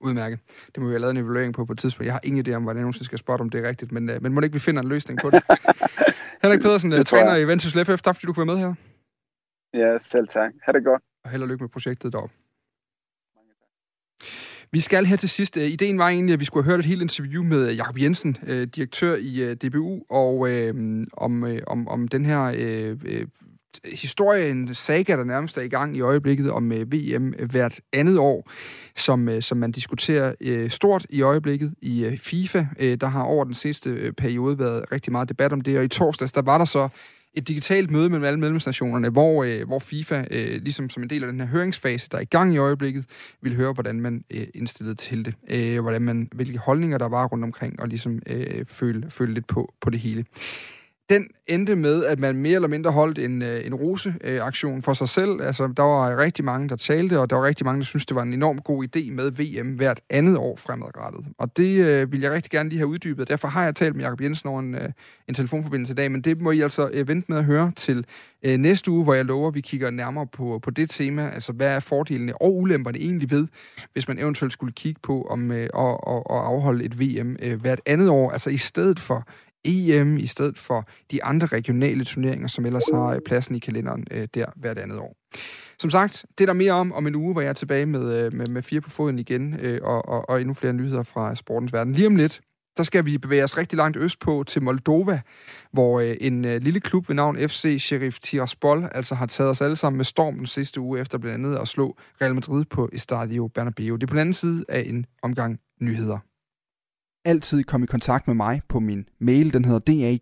Udmærket. 0.00 0.38
Det 0.74 0.82
må 0.82 0.86
vi 0.86 0.92
have 0.92 1.00
lavet 1.00 1.10
en 1.10 1.24
evaluering 1.24 1.54
på 1.54 1.64
på 1.64 1.72
et 1.72 1.78
tidspunkt. 1.78 2.06
Jeg 2.06 2.14
har 2.14 2.20
ingen 2.24 2.46
idé 2.46 2.52
om, 2.52 2.62
hvordan 2.62 2.76
jeg 2.76 2.82
nogensinde 2.82 3.04
skal 3.04 3.18
spotte, 3.18 3.42
om 3.42 3.50
det 3.50 3.64
er 3.64 3.68
rigtigt, 3.68 3.92
men, 3.92 4.10
øh, 4.10 4.22
men 4.22 4.32
må 4.32 4.40
ikke 4.40 4.52
vi 4.52 4.58
finder 4.58 4.82
en 4.82 4.88
løsning 4.88 5.20
på 5.22 5.30
det. 5.30 5.42
Henrik 6.42 6.60
Pedersen, 6.60 6.90
det 6.90 7.06
træner 7.06 7.36
i 7.36 7.44
Vendsyssel 7.44 7.84
FF. 7.84 8.02
Tak 8.02 8.14
fordi 8.16 8.26
du 8.26 8.32
kunne 8.32 8.46
være 8.46 8.56
med 8.56 8.64
her. 8.64 8.74
Ja, 9.74 9.98
selv 9.98 10.26
tak. 10.28 10.52
Ha' 10.62 10.72
det 10.72 10.84
godt. 10.84 11.02
Og 11.24 11.30
held 11.30 11.42
og 11.42 11.48
lykke 11.48 11.64
med 11.64 11.68
projektet 11.68 12.12
deroppe. 12.12 12.34
Vi 14.72 14.80
skal 14.80 15.06
her 15.06 15.16
til 15.16 15.28
sidst. 15.28 15.56
Øh, 15.56 15.64
ideen 15.64 15.98
var 15.98 16.08
egentlig, 16.08 16.32
at 16.32 16.40
vi 16.40 16.44
skulle 16.44 16.64
have 16.64 16.72
hørt 16.72 16.80
et 16.80 16.86
helt 16.86 17.02
interview 17.02 17.42
med 17.42 17.68
øh, 17.68 17.76
Jakob 17.76 17.98
Jensen, 17.98 18.36
øh, 18.46 18.66
direktør 18.66 19.16
i 19.16 19.54
DBU, 19.54 20.02
og 20.10 20.48
øh, 20.48 21.04
om, 21.12 21.44
øh, 21.44 21.60
om, 21.66 21.88
om 21.88 22.08
den 22.08 22.24
her 22.24 22.42
øh, 22.56 22.96
øh, 23.04 23.26
historie, 23.84 24.50
en 24.50 24.74
saga, 24.74 25.16
der 25.16 25.24
nærmest 25.24 25.56
er 25.58 25.62
i 25.62 25.68
gang 25.68 25.96
i 25.96 26.00
øjeblikket 26.00 26.50
om 26.50 26.72
øh, 26.72 26.92
VM 26.92 27.34
hvert 27.50 27.80
andet 27.92 28.18
år, 28.18 28.50
som, 28.96 29.28
øh, 29.28 29.42
som 29.42 29.58
man 29.58 29.72
diskuterer 29.72 30.34
øh, 30.40 30.70
stort 30.70 31.06
i 31.10 31.22
øjeblikket 31.22 31.74
i 31.82 32.04
øh, 32.04 32.18
FIFA. 32.18 32.66
Øh, 32.78 32.96
der 33.00 33.06
har 33.06 33.22
over 33.22 33.44
den 33.44 33.54
sidste 33.54 33.90
øh, 33.90 34.12
periode 34.12 34.58
været 34.58 34.92
rigtig 34.92 35.12
meget 35.12 35.28
debat 35.28 35.52
om 35.52 35.60
det, 35.60 35.78
og 35.78 35.84
i 35.84 35.88
torsdags, 35.88 36.32
der 36.32 36.42
var 36.42 36.58
der 36.58 36.64
så 36.64 36.88
et 37.34 37.48
digitalt 37.48 37.90
møde 37.90 38.08
mellem 38.08 38.24
alle 38.24 38.40
medlemsnationerne, 38.40 39.08
hvor, 39.08 39.44
øh, 39.44 39.66
hvor 39.66 39.78
FIFA, 39.78 40.24
øh, 40.30 40.62
ligesom 40.62 40.88
som 40.88 41.02
en 41.02 41.10
del 41.10 41.24
af 41.24 41.32
den 41.32 41.40
her 41.40 41.46
høringsfase, 41.46 42.08
der 42.12 42.18
er 42.18 42.22
i 42.22 42.24
gang 42.24 42.54
i 42.54 42.58
øjeblikket, 42.58 43.04
vil 43.40 43.56
høre, 43.56 43.72
hvordan 43.72 44.00
man 44.00 44.24
øh, 44.30 44.46
indstillede 44.54 44.94
til 44.94 45.24
det. 45.24 45.34
Øh, 45.50 45.80
hvordan 45.80 46.02
man, 46.02 46.28
hvilke 46.32 46.58
holdninger 46.58 46.98
der 46.98 47.08
var 47.08 47.26
rundt 47.26 47.44
omkring, 47.44 47.80
og 47.80 47.88
ligesom 47.88 48.22
øh, 48.26 48.66
føle, 48.66 49.10
føle 49.10 49.34
lidt 49.34 49.46
på, 49.46 49.74
på 49.80 49.90
det 49.90 50.00
hele. 50.00 50.24
Den 51.10 51.28
endte 51.46 51.76
med, 51.76 52.04
at 52.04 52.18
man 52.18 52.36
mere 52.36 52.54
eller 52.54 52.68
mindre 52.68 52.90
holdt 52.90 53.18
en, 53.18 53.42
øh, 53.42 53.66
en 53.66 53.74
rose-aktion 53.74 54.82
for 54.82 54.94
sig 54.94 55.08
selv. 55.08 55.42
Altså, 55.42 55.72
der 55.76 55.82
var 55.82 56.18
rigtig 56.18 56.44
mange, 56.44 56.68
der 56.68 56.76
talte, 56.76 57.20
og 57.20 57.30
der 57.30 57.36
var 57.36 57.44
rigtig 57.44 57.66
mange, 57.66 57.78
der 57.78 57.84
syntes, 57.84 58.06
det 58.06 58.14
var 58.14 58.22
en 58.22 58.32
enorm 58.32 58.58
god 58.58 58.84
idé 58.84 59.10
med 59.10 59.30
VM 59.30 59.68
hvert 59.68 60.00
andet 60.10 60.36
år 60.36 60.56
fremadrettet. 60.56 61.24
Og 61.38 61.56
det 61.56 61.84
øh, 61.84 62.12
vil 62.12 62.20
jeg 62.20 62.32
rigtig 62.32 62.50
gerne 62.50 62.68
lige 62.68 62.78
have 62.78 62.88
uddybet. 62.88 63.28
Derfor 63.28 63.48
har 63.48 63.64
jeg 63.64 63.74
talt 63.74 63.96
med 63.96 64.04
Jakob 64.04 64.20
Jensen 64.20 64.48
over 64.48 64.60
en, 64.60 64.74
øh, 64.74 64.88
en 65.28 65.34
telefonforbindelse 65.34 65.92
i 65.92 65.94
dag, 65.94 66.10
men 66.10 66.20
det 66.20 66.40
må 66.40 66.50
I 66.50 66.60
altså 66.60 66.88
øh, 66.92 67.08
vente 67.08 67.32
med 67.32 67.38
at 67.38 67.44
høre 67.44 67.72
til 67.76 68.06
øh, 68.42 68.58
næste 68.58 68.90
uge, 68.90 69.04
hvor 69.04 69.14
jeg 69.14 69.24
lover, 69.24 69.48
at 69.48 69.54
vi 69.54 69.60
kigger 69.60 69.90
nærmere 69.90 70.26
på, 70.26 70.60
på 70.62 70.70
det 70.70 70.90
tema. 70.90 71.30
Altså, 71.30 71.52
hvad 71.52 71.68
er 71.68 71.80
fordelene 71.80 72.42
og 72.42 72.56
ulemperne 72.56 72.98
egentlig 72.98 73.30
ved, 73.30 73.46
hvis 73.92 74.08
man 74.08 74.18
eventuelt 74.18 74.52
skulle 74.52 74.72
kigge 74.72 75.00
på 75.02 75.22
om 75.22 75.50
øh, 75.50 75.62
at, 75.62 75.98
at, 76.06 76.22
at 76.30 76.36
afholde 76.36 76.84
et 76.84 77.00
VM 77.00 77.36
øh, 77.42 77.60
hvert 77.60 77.80
andet 77.86 78.08
år, 78.08 78.30
altså 78.30 78.50
i 78.50 78.56
stedet 78.56 79.00
for 79.00 79.28
EM 79.64 80.16
i 80.16 80.26
stedet 80.26 80.58
for 80.58 80.88
de 81.10 81.24
andre 81.24 81.46
regionale 81.46 82.04
turneringer, 82.04 82.48
som 82.48 82.66
ellers 82.66 82.84
har 82.92 83.06
øh, 83.06 83.20
pladsen 83.26 83.54
i 83.54 83.58
kalenderen 83.58 84.06
øh, 84.10 84.28
der 84.34 84.46
hvert 84.56 84.78
andet 84.78 84.98
år. 84.98 85.16
Som 85.78 85.90
sagt, 85.90 86.26
det 86.38 86.44
er 86.44 86.46
der 86.46 86.52
mere 86.52 86.72
om 86.72 86.92
om 86.92 87.06
en 87.06 87.14
uge, 87.14 87.32
hvor 87.32 87.40
jeg 87.40 87.48
er 87.48 87.52
tilbage 87.52 87.86
med, 87.86 88.24
øh, 88.24 88.34
med, 88.34 88.46
med 88.46 88.62
fire 88.62 88.80
på 88.80 88.90
foden 88.90 89.18
igen, 89.18 89.56
øh, 89.60 89.80
og, 89.82 90.08
og, 90.08 90.28
og 90.28 90.40
endnu 90.40 90.54
flere 90.54 90.72
nyheder 90.72 91.02
fra 91.02 91.34
sportens 91.34 91.72
verden. 91.72 91.92
Lige 91.92 92.06
om 92.06 92.16
lidt, 92.16 92.40
der 92.76 92.82
skal 92.82 93.04
vi 93.04 93.18
bevæge 93.18 93.44
os 93.44 93.58
rigtig 93.58 93.76
langt 93.76 93.96
østpå 93.96 94.44
til 94.46 94.62
Moldova, 94.62 95.20
hvor 95.72 96.00
øh, 96.00 96.16
en 96.20 96.44
øh, 96.44 96.62
lille 96.62 96.80
klub 96.80 97.08
ved 97.08 97.16
navn 97.16 97.36
FC 97.48 97.76
Sheriff 97.80 98.18
Tiraspol 98.18 98.88
altså 98.92 99.14
har 99.14 99.26
taget 99.26 99.50
os 99.50 99.60
alle 99.60 99.76
sammen 99.76 99.96
med 99.96 100.04
storm 100.04 100.36
den 100.36 100.46
sidste 100.46 100.80
uge 100.80 101.00
efter 101.00 101.18
blandt 101.18 101.46
andet 101.46 101.58
at 101.58 101.68
slå 101.68 101.96
Real 102.20 102.34
Madrid 102.34 102.64
på 102.64 102.88
Estadio 102.92 103.48
Bernabeu. 103.48 103.96
Det 103.96 104.02
er 104.02 104.06
på 104.06 104.14
den 104.14 104.20
anden 104.20 104.34
side 104.34 104.64
af 104.68 104.84
en 104.86 105.06
omgang 105.22 105.60
nyheder 105.80 106.18
altid 107.24 107.64
komme 107.64 107.84
i 107.84 107.86
kontakt 107.86 108.26
med 108.26 108.34
mig 108.34 108.62
på 108.68 108.80
min 108.80 109.04
mail. 109.18 109.52
Den 109.52 109.64
hedder 109.64 109.78
dag 109.78 110.20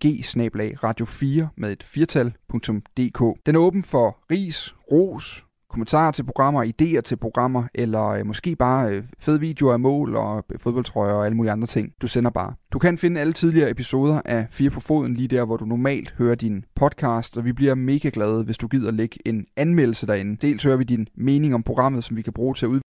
radio 0.84 1.04
4 1.04 1.48
med 1.56 1.72
et 1.72 1.82
firtal.dk. 1.82 3.46
Den 3.46 3.54
er 3.54 3.58
åben 3.58 3.82
for 3.82 4.18
ris, 4.30 4.74
ros, 4.92 5.44
kommentarer 5.72 6.10
til 6.10 6.24
programmer, 6.24 6.64
idéer 6.64 7.00
til 7.00 7.16
programmer, 7.16 7.64
eller 7.74 8.06
øh, 8.06 8.26
måske 8.26 8.56
bare 8.56 8.90
øh, 8.90 9.04
fede 9.18 9.40
videoer 9.40 9.72
af 9.72 9.80
mål 9.80 10.16
og 10.16 10.44
øh, 10.52 10.58
fodboldtrøjer 10.60 11.14
og 11.14 11.24
alle 11.24 11.36
mulige 11.36 11.52
andre 11.52 11.66
ting. 11.66 11.92
Du 12.02 12.06
sender 12.06 12.30
bare. 12.30 12.54
Du 12.72 12.78
kan 12.78 12.98
finde 12.98 13.20
alle 13.20 13.32
tidligere 13.32 13.70
episoder 13.70 14.20
af 14.24 14.46
Fire 14.50 14.70
på 14.70 14.80
Foden 14.80 15.14
lige 15.14 15.28
der, 15.28 15.44
hvor 15.44 15.56
du 15.56 15.64
normalt 15.64 16.14
hører 16.18 16.34
din 16.34 16.64
podcast, 16.74 17.38
og 17.38 17.44
vi 17.44 17.52
bliver 17.52 17.74
mega 17.74 18.10
glade, 18.12 18.44
hvis 18.44 18.58
du 18.58 18.68
gider 18.68 18.90
lægge 18.90 19.18
en 19.26 19.46
anmeldelse 19.56 20.06
derinde. 20.06 20.36
Dels 20.36 20.64
hører 20.64 20.76
vi 20.76 20.84
din 20.84 21.08
mening 21.14 21.54
om 21.54 21.62
programmet, 21.62 22.04
som 22.04 22.16
vi 22.16 22.22
kan 22.22 22.32
bruge 22.32 22.54
til 22.54 22.66
at 22.66 22.70
ud 22.70 22.80